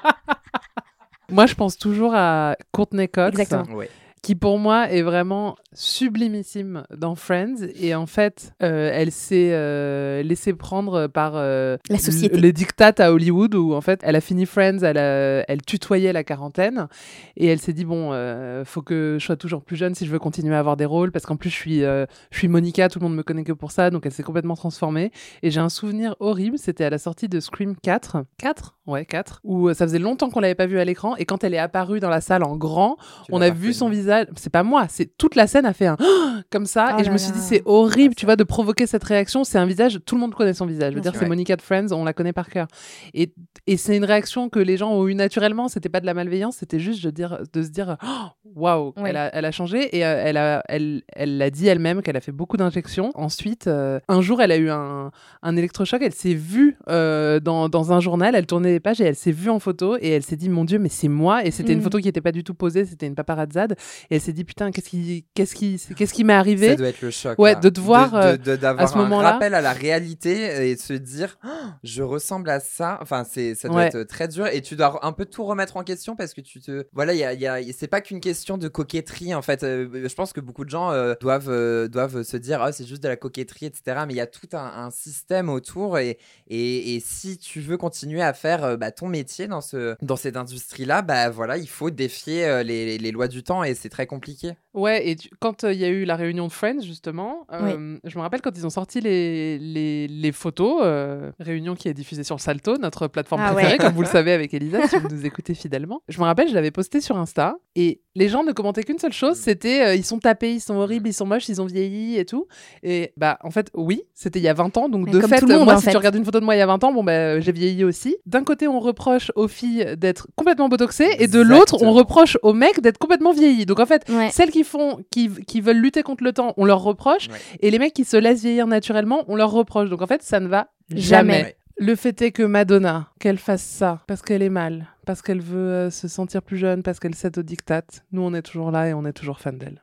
Moi, 1.31 1.47
je 1.47 1.55
pense 1.55 1.77
toujours 1.79 2.15
à 2.15 2.57
Courtney 2.73 3.09
Cox, 3.09 3.39
Exactement. 3.39 3.77
Ouais. 3.77 3.89
Qui 4.25 4.35
pour 4.35 4.59
moi 4.59 4.91
est 4.91 5.03
vraiment 5.03 5.55
sublimissime 5.75 6.85
dans 6.97 7.15
Friends. 7.15 7.57
Et 7.81 7.95
en 7.95 8.07
fait, 8.07 8.53
euh, 8.63 8.91
elle 8.93 9.13
s'est 9.13 9.51
euh, 9.53 10.23
laissée 10.23 10.55
prendre 10.55 11.09
par 11.09 11.33
euh, 11.35 11.77
La 11.91 11.99
société. 11.99 12.37
le- 12.37 12.41
les 12.43 12.53
dictates 12.53 13.01
à 13.01 13.13
Hollywood, 13.13 13.55
où 13.55 13.75
en 13.75 13.81
fait, 13.81 14.01
elle 14.03 14.17
a 14.17 14.21
fini 14.21 14.47
Friends, 14.47 14.79
elle, 14.83 14.99
a- 14.99 15.45
elle 15.49 15.61
tutoyait 15.63 16.13
la 16.13 16.25
quarantaine, 16.25 16.89
et 17.37 17.47
elle 17.47 17.59
s'est 17.59 17.73
dit 17.75 17.85
bon, 17.85 18.11
euh, 18.13 18.65
faut 18.65 18.83
que 18.83 19.19
je 19.21 19.25
sois 19.25 19.37
toujours 19.37 19.63
plus 19.63 19.77
jeune 19.77 19.95
si 19.95 20.07
je 20.07 20.11
veux 20.11 20.19
continuer 20.19 20.55
à 20.55 20.59
avoir 20.59 20.77
des 20.77 20.85
rôles, 20.87 21.13
parce 21.13 21.27
qu'en 21.27 21.37
plus 21.37 21.51
je 21.51 21.57
suis, 21.57 21.85
euh, 21.85 22.07
je 22.31 22.39
suis 22.39 22.49
Monica, 22.49 22.89
tout 22.89 22.99
le 23.01 23.05
monde 23.05 23.17
me 23.17 23.23
connaît 23.23 23.45
que 23.45 23.53
pour 23.53 23.73
ça, 23.73 23.91
donc 23.91 24.07
elle 24.07 24.13
s'est 24.13 24.23
complètement 24.23 24.57
transformée. 24.57 25.11
Et 25.43 25.51
j'ai 25.51 25.61
un 25.61 25.69
souvenir 25.69 26.17
horrible, 26.21 26.59
c'était 26.59 26.85
à 26.85 26.91
la 26.91 26.99
sortie 26.99 27.29
de 27.29 27.41
Scream 27.41 27.75
4, 27.83 28.25
4 28.39 28.74
Ouais, 28.87 29.07
4, 29.07 29.41
où 29.45 29.69
euh, 29.69 29.75
ça 29.75 29.87
faisait 29.87 29.99
longtemps 29.99 30.29
qu'on 30.29 30.41
l'avait 30.41 30.55
pas 30.55 30.67
vue 30.67 30.79
à 30.79 30.85
l'écran, 30.85 31.17
et 31.17 31.25
quand 31.25 31.43
elle 31.43 31.55
est 31.55 31.59
apparue 31.59 32.01
dans 32.01 32.11
la 32.11 32.21
salle 32.21 32.43
en 32.45 32.55
grand, 32.57 32.97
Tu 33.25 33.31
on 33.33 33.41
a 33.41 33.49
vu 33.49 33.73
son 33.73 33.89
visage, 33.89 34.27
c'est 34.37 34.51
pas 34.53 34.63
moi, 34.63 34.87
c'est 34.91 35.17
toute 35.17 35.37
la 35.37 35.47
scène 35.47 35.65
a 35.65 35.73
fait 35.73 35.87
un 35.87 35.97
comme 36.51 36.67
ça, 36.67 36.95
Oh 36.97 37.01
et 37.01 37.05
je 37.05 37.11
me 37.11 37.17
suis 37.17 37.33
dit 37.33 37.39
c'est 37.41 37.63
horrible, 37.65 38.15
tu 38.15 38.27
vois, 38.27 38.37
de 38.37 38.45
provoquer 38.45 38.87
cette 38.87 39.05
réaction. 39.05 39.43
C'est 39.45 39.57
un 39.59 39.65
visage, 39.65 40.01
tout 40.05 40.17
le 40.17 40.21
monde 40.21 40.35
connaît 40.35 40.53
son 40.53 40.67
visage. 40.67 40.91
Je 40.91 40.97
veux 40.97 41.01
Bien 41.01 41.13
dire, 41.13 41.19
c'est. 41.19 41.27
Monica 41.27 41.57
de 41.57 41.63
Friends, 41.63 41.93
on 41.93 42.05
la 42.05 42.13
connaît 42.13 42.35
par 42.35 42.49
cœur. 42.51 42.67
Et, 43.15 43.33
et 43.67 43.77
c'est 43.79 43.97
une 43.97 44.05
réaction 44.05 44.51
que 44.51 44.59
les 44.59 44.77
gens 44.77 44.93
ont 44.93 45.09
eu 45.09 45.15
naturellement. 45.15 45.69
C'était 45.69 45.89
pas 45.89 46.01
de 46.01 46.07
la 46.07 46.13
malveillance, 46.15 46.57
c'était 46.57 46.79
juste 46.79 47.03
de 47.05 47.11
dire, 47.11 47.39
de 47.53 47.63
se 47.63 47.69
dire, 47.71 47.97
waouh, 48.55 48.93
Ouais. 48.99 49.11
elle, 49.11 49.17
a, 49.17 49.35
elle 49.35 49.45
a 49.47 49.51
changé 49.51 49.97
et 49.97 50.05
euh, 50.05 50.23
elle 50.25 50.37
a, 50.37 50.63
elle, 50.69 51.03
elle 51.15 51.39
l'a 51.39 51.49
dit 51.51 51.67
elle-même 51.69 52.03
qu'elle 52.03 52.17
a 52.17 52.21
fait 52.21 52.33
beaucoup 52.33 52.57
d'injections. 52.59 53.13
Ensuite, 53.15 53.67
euh, 53.67 53.99
un 54.09 54.21
jour, 54.21 54.43
elle 54.43 54.53
a 54.53 54.57
eu 54.57 54.69
un, 54.71 55.11
un 55.43 55.57
électrochoc. 55.57 56.03
Elle 56.03 56.13
s'est 56.15 56.35
vue 56.35 56.77
euh, 56.89 57.41
dans, 57.41 57.69
dans 57.69 57.93
un 57.93 58.01
journal. 58.01 58.35
Elle 58.35 58.47
tournait 58.47 58.74
pages 58.81 59.01
et 59.01 59.05
elle 59.05 59.17
s'est 59.17 59.33
vue 59.33 59.51
en 59.51 59.59
photo 59.59 59.97
et 60.01 60.09
elle 60.11 60.23
s'est 60.23 60.37
dit, 60.37 60.49
mon 60.49 60.65
Dieu, 60.65 60.79
mais 60.79 60.89
c'est 60.89 61.09
moi. 61.09 61.45
Et 61.45 61.51
c'était 61.51 61.73
une 61.73 61.79
Mhm. 61.79 61.85
photo 61.85 61.99
qui 61.99 62.09
était 62.09 62.21
pas 62.21 62.33
du 62.33 62.45
tout 62.45 62.55
posée. 62.55 62.85
C'était 62.85 63.07
une 63.07 63.15
paparazzade. 63.15 63.73
Et 64.11 64.17
elle 64.17 64.21
s'est 64.21 64.33
dit, 64.33 64.45
putain, 64.45 64.71
qu'est-ce 64.71 64.89
qui, 64.89 65.25
qu'est-ce 65.35 65.55
qui, 65.55 65.81
qu'est-ce 65.97 66.13
qui 66.15 66.25
m'est 66.25 66.33
Ça 66.33 66.39
arrivé 66.39 66.77
doit 66.77 66.89
être 66.89 67.03
le 67.03 67.11
choc. 67.11 67.39
Ouais, 67.39 67.55
là. 67.55 67.61
de 67.61 67.69
te 67.69 67.81
voir, 67.81 68.11
de, 68.13 68.17
euh, 68.17 68.37
de- 68.37 68.57
d'avoir 68.57 68.85
à 68.85 68.89
ce 68.89 68.95
un 68.95 69.03
moment-là. 69.03 69.33
rappel 69.33 69.55
à 69.55 69.61
la 69.61 69.73
réalité 69.73 70.69
et 70.71 70.75
de 70.75 70.81
se 70.81 70.93
dire, 70.95 71.39
Oh, 71.45 71.49
je 71.83 72.03
ressemble 72.03 72.51
à 72.51 72.61
ça. 72.61 72.99
Enfin, 73.03 73.25
c'est, 73.29 73.55
ça 73.55 73.69
doit 73.69 73.77
Ouais. 73.79 73.87
être 73.89 74.03
très 74.05 74.29
dur 74.29 74.47
et 74.47 74.61
tu 74.63 74.77
dois 74.77 75.05
un 75.05 75.13
peu 75.13 75.25
tout 75.25 75.45
remettre 75.45 75.77
en 75.77 75.85
question 75.85 76.17
parce 76.17 76.35
que 76.35 76.41
tu 76.41 76.61
te, 76.61 76.85
voilà, 76.93 77.13
il 77.15 77.19
y 77.19 77.25
a, 77.25 77.33
il 77.35 77.41
y 77.41 77.47
a- 77.47 77.61
c'est 77.77 77.89
pas 77.89 78.01
qu'une 78.01 78.21
question 78.21 78.59
de 78.59 78.69
coquetterie 78.69 79.35
en 79.35 79.43
fait. 79.43 79.63
Euh, 79.63 80.09
je 80.09 80.15
pense 80.15 80.33
que 80.33 80.41
beaucoup 80.41 80.65
de 80.65 80.71
gens 80.71 80.91
euh, 80.91 81.15
doivent, 81.21 81.49
euh, 81.51 81.89
doivent 81.89 82.23
se 82.23 82.37
dire, 82.37 82.63
ah, 82.63 82.73
c'est 82.73 82.87
juste 82.87 83.03
de 83.03 83.09
la 83.09 83.17
coquetterie, 83.17 83.67
etc. 83.67 83.83
Mais 84.07 84.15
il 84.15 84.17
y 84.17 84.21
a 84.21 84.27
tout 84.27 84.49
un, 84.53 84.85
un 84.87 84.91
système 84.91 85.49
autour 85.49 85.99
et, 85.99 86.19
et, 86.49 86.95
et 86.97 87.01
si 87.01 87.39
tu 87.39 87.61
veux 87.61 87.77
continuer 87.77 88.23
à 88.23 88.33
faire 88.33 88.64
euh, 88.65 88.77
bah, 88.77 88.91
ton 88.91 89.09
métier 89.09 89.47
dans 89.47 89.61
ce, 89.61 89.95
dans 90.03 90.17
cette 90.17 90.37
industrie-là, 90.37 91.03
bah 91.03 91.31
voilà, 91.31 91.57
il 91.59 91.69
faut 91.69 91.91
défier 91.91 92.45
euh, 92.45 92.63
les, 92.63 92.99
les 92.99 93.11
lois 93.13 93.29
du 93.29 93.43
temps 93.43 93.63
et 93.65 93.75
c'est 93.75 93.89
très 93.89 94.07
compliqué. 94.07 94.53
Ouais, 94.75 95.09
et 95.09 95.17
tu- 95.17 95.29
quand 95.41 95.65
euh, 95.65 95.73
il 95.73 95.79
y 95.79 95.85
a 95.85 95.89
eu 95.89 96.05
la 96.05 96.17
réunion 96.17 96.47
de 96.49 96.53
Friends, 96.53 96.81
justement, 96.83 97.47
euh, 97.53 97.97
je 98.05 98.17
me 98.19 98.23
rappelle 98.23 98.41
quand 98.41 98.57
ils 98.57 98.67
ont 98.67 98.71
sorti 98.71 99.01
les, 99.01 99.59
les, 99.59 100.09
les 100.09 100.33
photos, 100.33 100.81
euh, 100.83 101.31
réunion 101.39 101.75
qui 101.77 101.89
est 101.89 101.95
diffusée 101.95 102.25
sur 102.25 102.41
Salto, 102.41 102.77
notre 102.79 103.07
plateforme 103.07 103.43
Ah 103.45 103.53
préférée, 103.53 103.73
ouais. 103.75 103.79
comme 103.79 103.95
vous 103.95 104.03
le 104.03 104.09
savez 104.09 104.33
avec 104.33 104.53
Elisa, 104.53 104.89
si 104.89 104.97
vous 104.99 105.09
nous 105.09 105.25
écoutez 105.27 105.55
fidèlement. 105.55 106.03
Je 106.09 106.19
me 106.19 106.25
rappelle, 106.25 106.49
je 106.49 106.55
l'avais 106.55 106.73
posté 106.73 107.01
sur 107.01 107.17
Insta, 107.17 107.55
et 107.77 108.01
les 108.17 108.29
gens 108.29 108.43
ne 108.45 108.53
commentaient 108.53 108.83
qu'une 108.83 108.99
seule 108.99 109.13
chose, 109.13 109.37
c'était 109.37 109.83
euh, 109.85 109.95
ils 109.95 110.05
sont 110.05 110.19
tapés, 110.19 110.53
ils 110.55 110.61
sont 110.61 110.75
horribles, 110.77 111.09
ils 111.09 111.13
sont 111.15 111.27
moches, 111.27 111.49
ils 111.49 111.61
ont 111.63 111.67
vieilli 111.67 112.19
et 112.19 112.25
tout. 112.25 112.47
Et 112.83 113.13
bah, 113.17 113.39
en 113.43 113.51
fait, 113.53 113.71
oui, 113.75 114.03
c'était 114.15 114.39
il 114.41 114.45
y 114.45 114.49
a 114.49 114.55
20 114.55 114.77
ans, 114.77 114.89
donc 114.89 115.07
Mais 115.07 115.13
de 115.13 115.21
comme 115.21 115.31
fait, 115.31 115.39
tout 115.41 115.47
le 115.47 115.55
monde, 115.55 115.65
moi, 115.67 115.75
en 115.75 115.79
si 115.79 115.85
fait. 115.85 115.91
tu 115.93 115.97
regardes 115.97 116.17
une 116.17 116.25
photo 116.25 116.41
de 116.41 116.45
moi 116.45 116.57
il 116.57 116.59
y 116.59 116.63
a 116.63 116.67
20 116.67 116.83
ans, 116.85 116.93
bon, 116.93 117.05
bah, 117.05 117.39
j'ai 117.41 117.53
vieilli 117.53 117.85
aussi. 117.85 118.17
D'un 118.27 118.43
côté, 118.43 118.54
on 118.63 118.81
reproche 118.81 119.31
aux 119.35 119.49
filles 119.49 119.97
d'être 119.97 120.27
complètement 120.37 120.69
botoxées, 120.69 121.11
et 121.19 121.27
de 121.27 121.41
l'autre, 121.41 121.83
on 121.83 121.93
reproche 121.93 122.39
aux 122.43 122.53
mecs 122.53 122.81
d'être 122.81 122.99
complètement 122.99 123.33
vieillis. 123.33 123.67
Donc 123.67 123.81
en 123.81 123.87
fait, 123.87 124.05
Ouais. 124.09 124.31
celles 124.31 124.51
qui 124.51 124.65
font, 124.65 125.01
qui, 125.11 125.29
qui 125.47 125.61
veulent 125.61 125.77
lutter 125.79 126.03
contre 126.03 126.25
le 126.25 126.33
temps, 126.33 126.55
on 126.57 126.65
leur 126.65 126.83
reproche. 126.83 127.29
Ouais. 127.29 127.39
Et 127.61 127.71
les 127.71 127.79
mecs 127.79 127.93
qui 127.95 128.05
se 128.05 128.17
laissent 128.17 128.43
vieillir 128.43 128.67
naturellement, 128.67 129.25
on 129.29 129.37
leur 129.37 129.51
reproche. 129.51 129.91
Donc 129.91 130.03
en 130.03 130.07
fait, 130.07 130.23
ça 130.23 130.41
ne 130.41 130.49
va 130.49 130.69
Jamais. 130.91 131.57
Le 131.77 131.97
fait 131.97 132.23
est 132.23 132.31
que 132.31 132.45
Madonna, 132.45 133.09
qu'elle 133.19 133.39
fasse 133.39 133.63
ça 133.65 134.01
parce 134.07 134.23
qu'elle 134.23 134.43
est 134.43 134.49
mal, 134.49 134.87
parce 135.07 135.23
qu'elle 135.23 135.41
veut 135.41 135.59
euh, 135.71 135.91
se 135.91 136.07
sentir 136.07 136.41
plus 136.43 136.57
jeune, 136.57 136.85
parce 136.85 137.01
qu'elle 137.01 137.17
cède 137.17 137.37
au 137.37 137.43
diktat, 137.43 137.83
nous 138.13 138.23
on 138.23 138.33
est 138.33 138.43
toujours 138.43 138.71
là 138.71 138.87
et 138.89 138.95
on 138.95 139.05
est 139.05 139.13
toujours 139.13 139.41
fan 139.41 139.59
d'elle. 139.59 139.83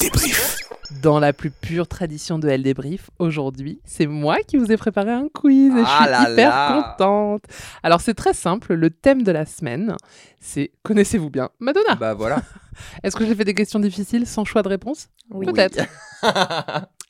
Débrief. 0.00 0.56
Dans 1.02 1.18
la 1.18 1.32
plus 1.32 1.50
pure 1.50 1.88
tradition 1.88 2.38
de 2.38 2.48
Elle 2.48 2.62
débrief, 2.62 3.10
aujourd'hui, 3.18 3.80
c'est 3.84 4.06
moi 4.06 4.36
qui 4.46 4.56
vous 4.56 4.70
ai 4.70 4.76
préparé 4.76 5.10
un 5.10 5.28
quiz 5.32 5.72
et 5.74 5.78
je 5.80 5.84
Ah 5.86 6.02
suis 6.02 6.10
là 6.12 6.30
hyper 6.32 6.48
là. 6.50 6.94
contente. 6.96 7.42
Alors 7.82 8.00
c'est 8.00 8.14
très 8.14 8.34
simple, 8.34 8.74
le 8.74 8.90
thème 8.90 9.22
de 9.22 9.32
la 9.32 9.46
semaine, 9.46 9.96
c'est 10.40 10.70
connaissez-vous 10.84 11.30
bien 11.30 11.50
Madonna? 11.58 11.96
Bah 11.96 12.14
voilà. 12.14 12.40
Est-ce 13.02 13.16
que 13.16 13.26
j'ai 13.26 13.34
fait 13.34 13.44
des 13.44 13.54
questions 13.54 13.80
difficiles 13.80 14.26
sans 14.26 14.44
choix 14.44 14.62
de 14.62 14.68
réponse? 14.68 15.08
Oui. 15.30 15.46
Peut-être. 15.46 15.82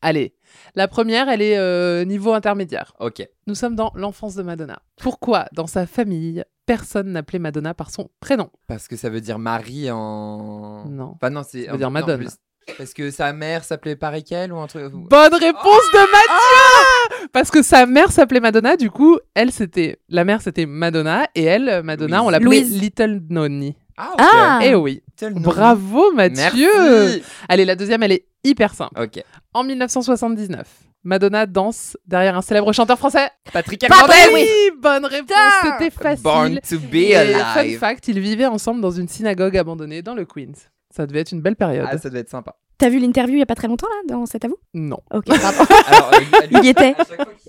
Allez, 0.03 0.34
la 0.74 0.89
première, 0.89 1.28
elle 1.28 1.43
est 1.43 1.59
euh, 1.59 2.05
niveau 2.05 2.32
intermédiaire. 2.32 2.95
ok. 3.01 3.26
Nous 3.47 3.55
sommes 3.55 3.74
dans 3.76 3.93
l'enfance 3.95 4.34
de 4.37 4.43
Madonna. 4.43 4.80
Pourquoi, 4.97 5.47
dans 5.53 5.66
sa 5.66 5.87
famille, 5.87 6.45
personne 6.66 7.12
n'appelait 7.12 7.39
Madonna 7.39 7.74
par 7.74 7.91
son 7.91 8.09
prénom? 8.20 8.51
Parce 8.66 8.89
que 8.89 8.97
ça 8.97 9.09
veut 9.11 9.20
dire 9.20 9.39
Marie 9.39 9.91
en. 9.91 10.84
Non. 10.89 11.12
Enfin, 11.16 11.30
non, 11.30 11.43
c'est. 11.49 11.64
Ça 11.66 11.72
veut 11.72 11.78
dire 11.78 11.89
non, 11.89 11.93
Madonna. 11.93 12.18
plus. 12.18 12.37
Parce 12.79 12.93
que 12.95 13.11
sa 13.11 13.33
mère 13.33 13.64
s'appelait 13.64 13.97
pareil 13.97 14.25
qu'elle 14.25 14.53
ou 14.53 14.59
un 14.59 14.67
truc. 14.67 14.85
Bonne 14.93 15.35
réponse 15.35 15.83
de 15.95 15.99
Mathieu 15.99 17.29
Parce 17.33 17.51
que 17.51 17.62
sa 17.62 17.87
mère 17.87 18.11
s'appelait 18.11 18.41
Madonna, 18.41 18.77
du 18.77 18.91
coup, 18.91 19.19
elle, 19.35 19.53
c'était... 19.53 19.99
La 20.09 20.25
mère, 20.25 20.43
c'était 20.43 20.67
Madonna, 20.67 21.29
et 21.35 21.45
elle, 21.45 21.83
Madonna, 21.85 22.19
Louise. 22.19 22.27
on 22.27 22.31
l'appelait. 22.31 22.61
Little 22.62 23.21
Nonni. 23.31 23.77
Ah, 23.97 24.11
ok. 24.14 24.21
Ah 24.21 24.59
Eh 24.62 24.75
oui. 24.75 25.03
Bravo, 25.33 26.12
Mathieu 26.12 26.69
Merci. 26.77 27.23
Allez, 27.49 27.64
la 27.64 27.77
deuxième, 27.77 28.03
elle 28.03 28.12
est 28.12 28.27
hyper 28.45 28.75
simple. 28.75 29.01
Ok. 29.01 29.23
En 29.55 29.64
1979, 29.64 30.67
Madonna 31.05 31.47
danse 31.47 31.97
derrière 32.07 32.37
un 32.37 32.43
célèbre 32.43 32.73
chanteur 32.73 32.99
français. 32.99 33.31
Patrick 33.53 33.81
Patrick 33.81 34.11
Hernandez. 34.11 34.35
Oui, 34.35 34.49
bonne 34.83 35.07
réponse, 35.07 35.37
c'était 35.62 35.91
facile. 35.91 36.23
Born 36.25 36.61
to 36.69 36.79
be 36.79 36.95
Et 36.97 37.14
fun 37.35 37.61
alive. 37.61 37.79
fact, 37.79 38.09
ils 38.09 38.19
vivaient 38.21 38.47
ensemble 38.47 38.81
dans 38.81 38.91
une 38.91 39.09
synagogue 39.09 39.57
abandonnée 39.57 40.03
dans 40.03 40.14
le 40.14 40.25
Queens. 40.27 40.53
Ça 40.97 41.07
devait 41.07 41.20
être 41.20 41.32
une 41.32 41.42
belle 41.42 41.57
période. 41.57 41.86
Ah, 41.90 41.99
ça 41.99 42.09
doit 42.09 42.20
être 42.20 42.30
sympa. 42.30 42.57
T'as 42.78 42.88
vu 42.88 42.99
l'interview 42.99 43.34
il 43.36 43.38
y 43.38 43.42
a 43.42 43.47
pas 43.47 43.55
très 43.55 43.68
longtemps 43.68 43.86
là 43.88 44.14
dans 44.14 44.26
cet 44.26 44.44
avou? 44.44 44.57
Non. 44.74 44.99
Ok, 45.12 45.26
pardon. 45.40 45.64
Alors, 45.86 46.11
euh, 46.14 46.18
lui- 46.20 46.49
Il 46.61 46.64
y 46.64 46.68
était. 46.68 46.94
à 46.99 47.05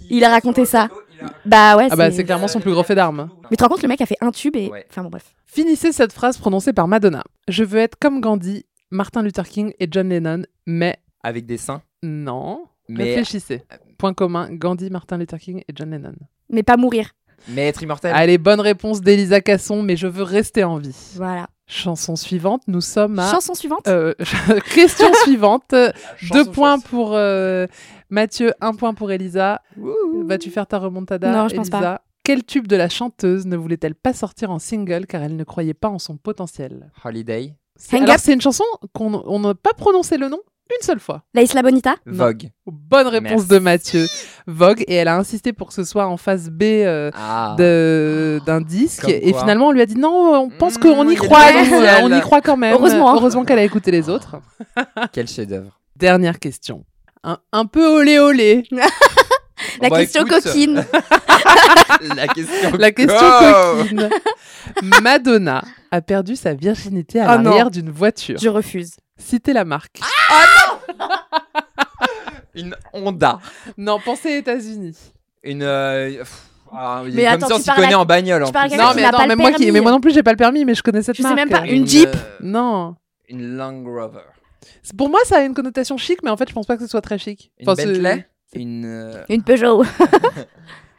Il 0.09 0.23
a 0.23 0.29
raconté 0.29 0.65
ça. 0.65 0.89
bah 1.45 1.75
ouais. 1.77 1.87
Ah 1.91 1.95
bah 1.95 2.11
c'est 2.11 2.23
clairement 2.23 2.47
son 2.47 2.59
plus 2.59 2.71
gros 2.71 2.83
fait 2.83 2.95
d'armes. 2.95 3.29
Mais 3.43 3.49
tu 3.51 3.57
te 3.57 3.63
rends 3.63 3.69
compte 3.69 3.81
le 3.81 3.87
mec 3.89 3.99
a 4.01 4.05
fait 4.05 4.17
un 4.21 4.31
tube 4.31 4.55
et 4.55 4.69
Ouais. 4.69 4.85
enfin 4.89 5.03
bon 5.03 5.09
bref. 5.09 5.33
Finissez 5.45 5.91
cette 5.91 6.13
phrase 6.13 6.37
prononcée 6.37 6.73
par 6.73 6.87
Madonna. 6.87 7.23
Je 7.47 7.63
veux 7.63 7.79
être 7.79 7.97
comme 7.99 8.21
Gandhi, 8.21 8.65
Martin 8.91 9.21
Luther 9.23 9.47
King 9.47 9.73
et 9.79 9.87
John 9.91 10.09
Lennon, 10.09 10.43
mais 10.65 10.97
Avec 11.23 11.45
des 11.45 11.57
seins. 11.57 11.81
non. 12.03 12.63
Mais, 12.89 13.03
Réfléchissez. 13.03 13.63
Point 13.97 14.13
commun, 14.13 14.47
Gandhi, 14.49 14.89
Martin 14.89 15.17
Luther 15.17 15.39
King 15.39 15.59
et 15.67 15.73
John 15.75 15.89
Lennon. 15.91 16.13
Mais 16.49 16.63
pas 16.63 16.77
mourir. 16.77 17.11
mais 17.49 17.67
être 17.67 17.83
immortel. 17.83 18.13
Allez, 18.15 18.37
bonne 18.37 18.61
réponse 18.61 19.01
d'Elisa 19.01 19.41
Casson, 19.41 19.83
mais 19.83 19.97
je 19.97 20.07
veux 20.07 20.23
rester 20.23 20.63
en 20.63 20.77
vie. 20.77 20.95
Voilà. 21.15 21.47
Chanson 21.68 22.15
suivante, 22.15 22.63
nous 22.68 22.80
sommes 22.82 23.20
à... 23.20 23.30
Chanson 23.30 23.53
suivante. 23.53 23.88
Euh, 23.88 24.13
question 24.74 25.13
suivante. 25.24 25.76
Deux 26.32 26.45
points 26.45 26.78
chanson. 26.78 26.88
pour 26.89 27.11
euh, 27.13 27.68
Mathieu, 28.09 28.53
un 28.61 28.74
point 28.74 28.93
pour 28.93 29.11
Elisa. 29.11 29.61
Vas-tu 30.26 30.49
faire 30.49 30.65
ta 30.65 30.80
remontada 30.80 31.30
Non, 31.32 31.49
je 31.49 31.55
pense 31.55 31.68
Elisa 31.68 31.80
pas. 31.82 32.01
Quel 32.24 32.43
tube 32.43 32.68
de 32.68 32.76
la 32.76 32.89
chanteuse 32.89 33.45
ne 33.45 33.55
voulait-elle 33.55 33.95
pas 33.95 34.13
sortir 34.13 34.51
en 34.51 34.59
single 34.59 35.05
car 35.05 35.24
elle 35.24 35.36
ne 35.36 35.43
croyait 35.43 35.74
pas 35.74 35.89
en 35.89 35.99
son 35.99 36.18
potentiel? 36.18 36.91
Holiday. 37.03 37.53
C'est- 37.76 38.34
une 38.34 38.41
chanson 38.41 38.63
qu'on 38.93 39.13
on 39.26 39.39
n'a 39.39 39.53
pas 39.53 39.74
prononcé 39.74 40.18
le 40.18 40.30
nom? 40.30 40.39
Une 40.80 40.86
seule 40.86 40.99
fois. 40.99 41.24
La 41.34 41.41
Isla 41.41 41.61
Bonita. 41.61 41.95
Non. 42.05 42.26
Vogue. 42.26 42.49
Bonne 42.65 43.07
réponse 43.07 43.32
Merci. 43.32 43.47
de 43.47 43.59
Mathieu. 43.59 44.07
Vogue, 44.47 44.84
et 44.88 44.95
elle 44.95 45.07
a 45.07 45.15
insisté 45.18 45.53
pour 45.53 45.68
que 45.70 45.74
ce 45.74 45.84
soit 45.84 46.07
en 46.07 46.18
phase 46.18 46.49
B 46.49 46.63
euh, 46.63 47.11
Ah. 47.15 47.55
de- 47.57 48.39
d'un 48.45 48.61
disque. 48.61 49.07
Et 49.09 49.34
finalement, 49.34 49.68
on 49.68 49.72
lui 49.72 49.82
a 49.82 49.86
dit 49.86 49.97
non, 49.97 50.34
on 50.45 50.49
pense 50.49 50.78
Mmh, 50.78 50.82
qu'on 50.82 51.09
y 51.09 51.15
croit, 51.15 51.51
donc, 51.51 51.55
euh, 51.55 51.63
potentiel. 51.70 51.99
on 52.03 52.18
y 52.18 52.22
croit 52.22 52.41
quand 52.41 52.57
même. 52.57 52.74
Heureusement. 52.74 53.13
Heureusement 53.15 53.45
qu'elle 53.45 53.59
a 53.59 53.63
écouté 53.63 53.91
les 53.91 54.09
autres. 54.09 54.38
Quel 55.13 55.28
chef-d'œuvre. 55.28 55.80
Dernière 55.95 56.39
question. 56.39 56.84
Un, 57.24 57.38
un 57.51 57.65
peu 57.65 57.86
olé 57.88 58.20
olé. 58.20 58.63
La 59.82 59.89
bah, 59.89 59.97
question 59.99 60.24
écoute. 60.26 60.43
coquine. 60.43 60.86
La 62.15 62.28
question. 62.28 62.72
La 62.78 62.91
question 62.91 63.18
go. 63.18 63.78
coquine. 63.82 64.09
Madonna 65.01 65.63
a 65.91 66.01
perdu 66.01 66.36
sa 66.36 66.53
virginité 66.53 67.20
à 67.20 67.38
Oh 67.39 67.41
l'arrière 67.43 67.72
d'une 67.72 67.89
voiture. 67.89 68.38
Je 68.39 68.49
refuse. 68.49 68.97
Citez 69.18 69.53
la 69.53 69.65
marque. 69.65 69.99
Une 72.55 72.76
Honda. 72.93 73.39
non, 73.78 73.99
pensez 74.03 74.32
États-Unis. 74.38 74.97
Une. 75.43 75.61
euh, 75.63 76.18
pff, 76.20 76.43
ah, 76.72 77.03
Mais 77.05 77.24
comme 77.26 77.34
attends, 77.34 77.47
si 77.47 77.53
on 77.53 77.55
tu 77.57 77.61
s'y 77.61 77.68
parles 77.68 77.82
connaît 77.82 77.93
à- 77.93 77.99
en 77.99 78.05
bagnole. 78.05 78.43
tu 78.43 78.49
en 78.49 78.51
parles 78.51 78.65
à 78.65 78.70
plus. 78.70 78.72
quelqu'un 78.78 78.84
Non, 78.86 78.89
qui 78.91 78.95
mais, 78.97 79.01
n'a 79.03 79.07
attends, 79.09 79.18
pas 79.18 79.24
le 79.24 79.30
mais 79.30 79.36
moi, 79.36 79.51
qui, 79.51 79.57
permis. 79.57 79.72
mais 79.72 79.82
moi 79.82 79.91
non 79.91 79.99
plus, 80.01 80.11
j'ai 80.13 80.24
pas 80.24 80.32
le 80.32 80.38
permis, 80.38 80.65
mais 80.65 80.74
je 80.76 80.82
connais 80.84 81.01
cette 81.03 81.15
Je 81.18 81.22
sais 81.22 81.28
marque. 81.28 81.38
même 81.38 81.49
pas, 81.49 81.65
Une, 81.68 81.82
Une 81.82 81.88
Jeep 81.88 82.09
euh, 82.09 82.18
Non. 82.41 82.95
Une 83.30 83.55
Land 83.57 83.84
Rover. 83.86 84.22
C'est- 84.84 84.95
Pour 84.95 85.09
moi, 85.09 85.20
ça 85.26 85.38
a 85.38 85.41
une 85.43 85.53
connotation 85.53 85.97
chic, 85.97 86.20
mais 86.24 86.30
en 86.32 86.38
fait, 86.38 86.49
je 86.49 86.53
pense 86.53 86.65
pas 86.65 86.76
que 86.78 86.84
ce 86.84 86.89
soit 86.89 87.01
très 87.01 87.18
chic. 87.18 87.51
Une 87.59 87.70
Enfin, 87.70 87.76
c'est- 87.82 87.86
Bentley. 87.88 88.28
Une. 88.53 88.86
euh, 88.86 89.24
Une 89.30 89.43
Peugeot. 89.43 89.84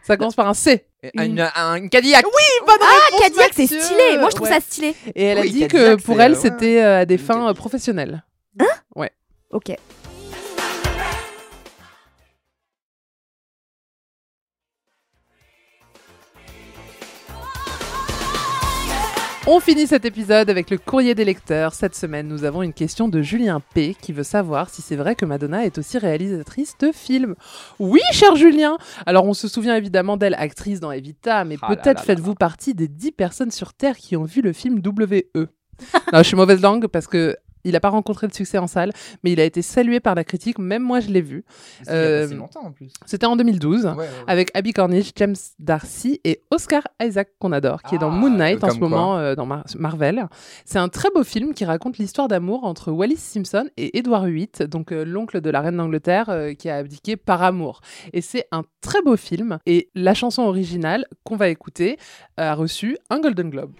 Ça 0.08 0.16
commence 0.16 0.34
par 0.34 0.48
un 0.48 0.54
C. 0.54 0.86
Une, 1.14 1.38
un- 1.54 1.74
une 1.76 1.90
Cadillac. 1.90 2.24
Oui, 2.26 2.66
bonne 2.66 2.76
Ah, 2.80 3.18
Cadillac, 3.20 3.50
c'est 3.54 3.62
Mathieu. 3.64 3.80
stylé. 3.80 4.18
Moi, 4.18 4.30
je 4.30 4.34
trouve 4.36 4.48
Ouais. 4.48 4.54
ça 4.54 4.60
stylé. 4.60 4.94
Et 5.14 5.22
elle 5.24 5.38
a 5.38 5.42
Oui, 5.42 5.52
dit 5.52 5.60
Cadillac, 5.68 5.96
que 5.98 6.02
pour 6.02 6.16
c'est, 6.16 6.22
elle, 6.22 6.32
euh, 6.32 6.34
ouais. 6.34 6.40
c'était 6.40 6.82
euh, 6.82 7.00
à 7.00 7.04
des 7.04 7.14
Une 7.14 7.20
fins 7.20 7.34
Cadillac. 7.34 7.50
euh, 7.50 7.54
professionnelles. 7.54 8.24
Ok. 9.50 9.72
On 19.50 19.60
finit 19.60 19.86
cet 19.86 20.04
épisode 20.04 20.50
avec 20.50 20.68
le 20.68 20.76
courrier 20.76 21.14
des 21.14 21.24
lecteurs. 21.24 21.72
Cette 21.72 21.94
semaine, 21.94 22.28
nous 22.28 22.44
avons 22.44 22.62
une 22.62 22.74
question 22.74 23.08
de 23.08 23.22
Julien 23.22 23.62
P 23.72 23.96
qui 23.98 24.12
veut 24.12 24.22
savoir 24.22 24.68
si 24.68 24.82
c'est 24.82 24.94
vrai 24.94 25.14
que 25.14 25.24
Madonna 25.24 25.64
est 25.64 25.78
aussi 25.78 25.96
réalisatrice 25.96 26.76
de 26.78 26.92
films. 26.92 27.34
Oui, 27.78 28.02
cher 28.12 28.36
Julien 28.36 28.76
Alors, 29.06 29.24
on 29.24 29.32
se 29.32 29.48
souvient 29.48 29.74
évidemment 29.74 30.18
d'elle, 30.18 30.34
actrice 30.34 30.80
dans 30.80 30.92
Evita, 30.92 31.46
mais 31.46 31.56
Ah 31.62 31.74
peut-être 31.74 32.02
faites-vous 32.02 32.34
partie 32.34 32.74
des 32.74 32.88
10 32.88 33.12
personnes 33.12 33.50
sur 33.50 33.72
Terre 33.72 33.96
qui 33.96 34.18
ont 34.18 34.24
vu 34.24 34.42
le 34.42 34.52
film 34.52 34.82
WE. 34.84 35.22
non, 36.12 36.18
je 36.18 36.22
suis 36.24 36.36
mauvaise 36.36 36.60
langue 36.60 36.86
parce 36.86 37.06
que 37.06 37.34
il 37.68 37.72
n'a 37.72 37.80
pas 37.80 37.90
rencontré 37.90 38.26
de 38.26 38.34
succès 38.34 38.58
en 38.58 38.66
salle, 38.66 38.92
mais 39.22 39.32
il 39.32 39.40
a 39.40 39.44
été 39.44 39.62
salué 39.62 40.00
par 40.00 40.14
la 40.14 40.24
critique. 40.24 40.58
Même 40.58 40.82
moi, 40.82 41.00
je 41.00 41.08
l'ai 41.08 41.20
vu. 41.20 41.44
Euh, 41.88 42.26
si 42.26 42.34
longtemps 42.34 42.64
en 42.64 42.72
plus. 42.72 42.90
C'était 43.06 43.26
en 43.26 43.36
2012 43.36 43.84
Ouais, 43.84 43.90
ouais, 43.92 43.96
ouais. 43.98 44.06
avec 44.26 44.50
Abby 44.54 44.72
Cornish, 44.72 45.12
James 45.16 45.36
Darcy 45.58 46.20
et 46.24 46.42
Oscar 46.50 46.82
Isaac 47.02 47.28
qu'on 47.38 47.52
adore, 47.52 47.82
qui 47.82 47.94
est 47.94 47.98
dans 47.98 48.08
Ah, 48.10 48.14
Moon 48.16 48.30
Knight 48.30 48.62
en 48.64 48.68
comme 48.68 48.74
ce 48.74 48.78
quoi. 48.80 48.88
moment 48.88 49.18
euh, 49.18 49.34
dans 49.34 49.46
Mar- 49.46 49.64
Marvel. 49.78 50.26
C'est 50.64 50.78
un 50.78 50.88
très 50.88 51.10
beau 51.14 51.24
film 51.24 51.54
qui 51.54 51.64
raconte 51.64 51.98
l'histoire 51.98 52.28
d'amour 52.28 52.64
entre 52.64 52.90
Wallis 52.90 53.16
Simpson 53.18 53.68
et 53.76 53.98
Edward 53.98 54.26
VIII, 54.26 54.48
donc 54.68 54.92
euh, 54.92 55.04
l'oncle 55.04 55.40
de 55.40 55.50
la 55.50 55.60
reine 55.60 55.76
d'Angleterre 55.76 56.30
euh, 56.30 56.54
qui 56.54 56.68
a 56.70 56.76
abdiqué 56.76 57.16
par 57.16 57.42
amour. 57.42 57.80
Et 58.12 58.20
c'est 58.20 58.46
un 58.52 58.62
très 58.80 59.02
beau 59.02 59.16
film. 59.16 59.58
Et 59.66 59.90
la 59.94 60.14
chanson 60.14 60.42
originale 60.42 61.04
qu'on 61.24 61.36
va 61.36 61.48
écouter 61.48 61.98
a 62.36 62.54
reçu 62.54 62.96
un 63.10 63.20
Golden 63.20 63.50
Globe. 63.50 63.72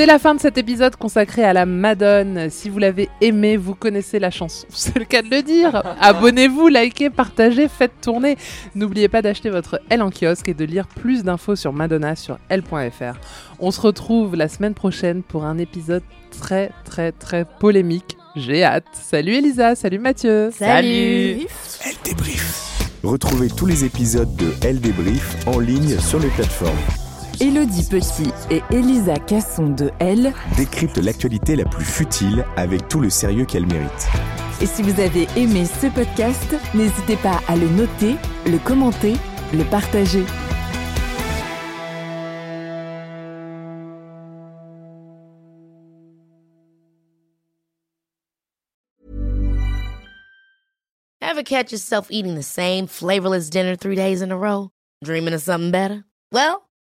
C'est 0.00 0.06
la 0.06 0.18
fin 0.18 0.34
de 0.34 0.40
cet 0.40 0.56
épisode 0.56 0.96
consacré 0.96 1.44
à 1.44 1.52
la 1.52 1.66
Madone. 1.66 2.48
Si 2.48 2.70
vous 2.70 2.78
l'avez 2.78 3.10
aimé, 3.20 3.58
vous 3.58 3.74
connaissez 3.74 4.18
la 4.18 4.30
chanson. 4.30 4.66
C'est 4.70 4.98
le 4.98 5.04
cas 5.04 5.20
de 5.20 5.28
le 5.28 5.42
dire. 5.42 5.82
Abonnez-vous, 6.00 6.68
likez, 6.68 7.10
partagez, 7.10 7.68
faites 7.68 8.00
tourner. 8.00 8.38
N'oubliez 8.74 9.08
pas 9.08 9.20
d'acheter 9.20 9.50
votre 9.50 9.78
L 9.90 10.00
en 10.00 10.10
kiosque 10.10 10.48
et 10.48 10.54
de 10.54 10.64
lire 10.64 10.86
plus 10.86 11.22
d'infos 11.22 11.54
sur 11.54 11.74
Madonna 11.74 12.16
sur 12.16 12.38
L.fr. 12.48 13.20
On 13.58 13.70
se 13.70 13.80
retrouve 13.82 14.36
la 14.36 14.48
semaine 14.48 14.72
prochaine 14.72 15.22
pour 15.22 15.44
un 15.44 15.58
épisode 15.58 16.02
très 16.30 16.70
très 16.86 17.12
très 17.12 17.44
polémique. 17.44 18.16
J'ai 18.36 18.64
hâte. 18.64 18.86
Salut 18.94 19.34
Elisa, 19.34 19.74
salut 19.74 19.98
Mathieu. 19.98 20.50
Salut. 20.50 21.46
Elle 21.84 21.96
débrief. 22.02 22.88
Retrouvez 23.04 23.48
tous 23.48 23.66
les 23.66 23.84
épisodes 23.84 24.34
de 24.34 24.50
Elle 24.62 24.80
débrief 24.80 25.46
en 25.46 25.58
ligne 25.58 25.98
sur 25.98 26.20
les 26.20 26.28
plateformes. 26.28 27.09
Élodie 27.40 27.88
Petit 27.88 28.30
et 28.50 28.62
Elisa 28.70 29.16
Casson 29.16 29.70
de 29.70 29.90
Elle. 29.98 30.34
Décrypte 30.58 30.98
l'actualité 30.98 31.56
la 31.56 31.64
plus 31.64 31.86
futile 31.86 32.44
avec 32.56 32.86
tout 32.88 33.00
le 33.00 33.08
sérieux 33.08 33.46
qu'elle 33.46 33.66
mérite. 33.66 34.08
Et 34.60 34.66
si 34.66 34.82
vous 34.82 35.00
avez 35.00 35.26
aimé 35.36 35.64
ce 35.64 35.86
podcast, 35.86 36.54
n'hésitez 36.74 37.16
pas 37.16 37.40
à 37.48 37.56
le 37.56 37.66
noter, 37.70 38.16
le 38.44 38.58
commenter, 38.58 39.14
le 39.54 39.64
partager. 39.64 40.24
Ever 51.22 51.42
catch 51.42 51.72
yourself 51.72 52.08
eating 52.10 52.34
the 52.34 52.42
same 52.42 52.86
flavorless 52.86 53.48
dinner 53.48 53.76
three 53.76 53.96
days 53.96 54.20
in 54.20 54.30
a 54.30 54.36
row? 54.36 54.68
Dreaming 55.02 55.32
of 55.32 55.40
something 55.40 55.70
better? 55.70 56.04
Well, 56.32 56.68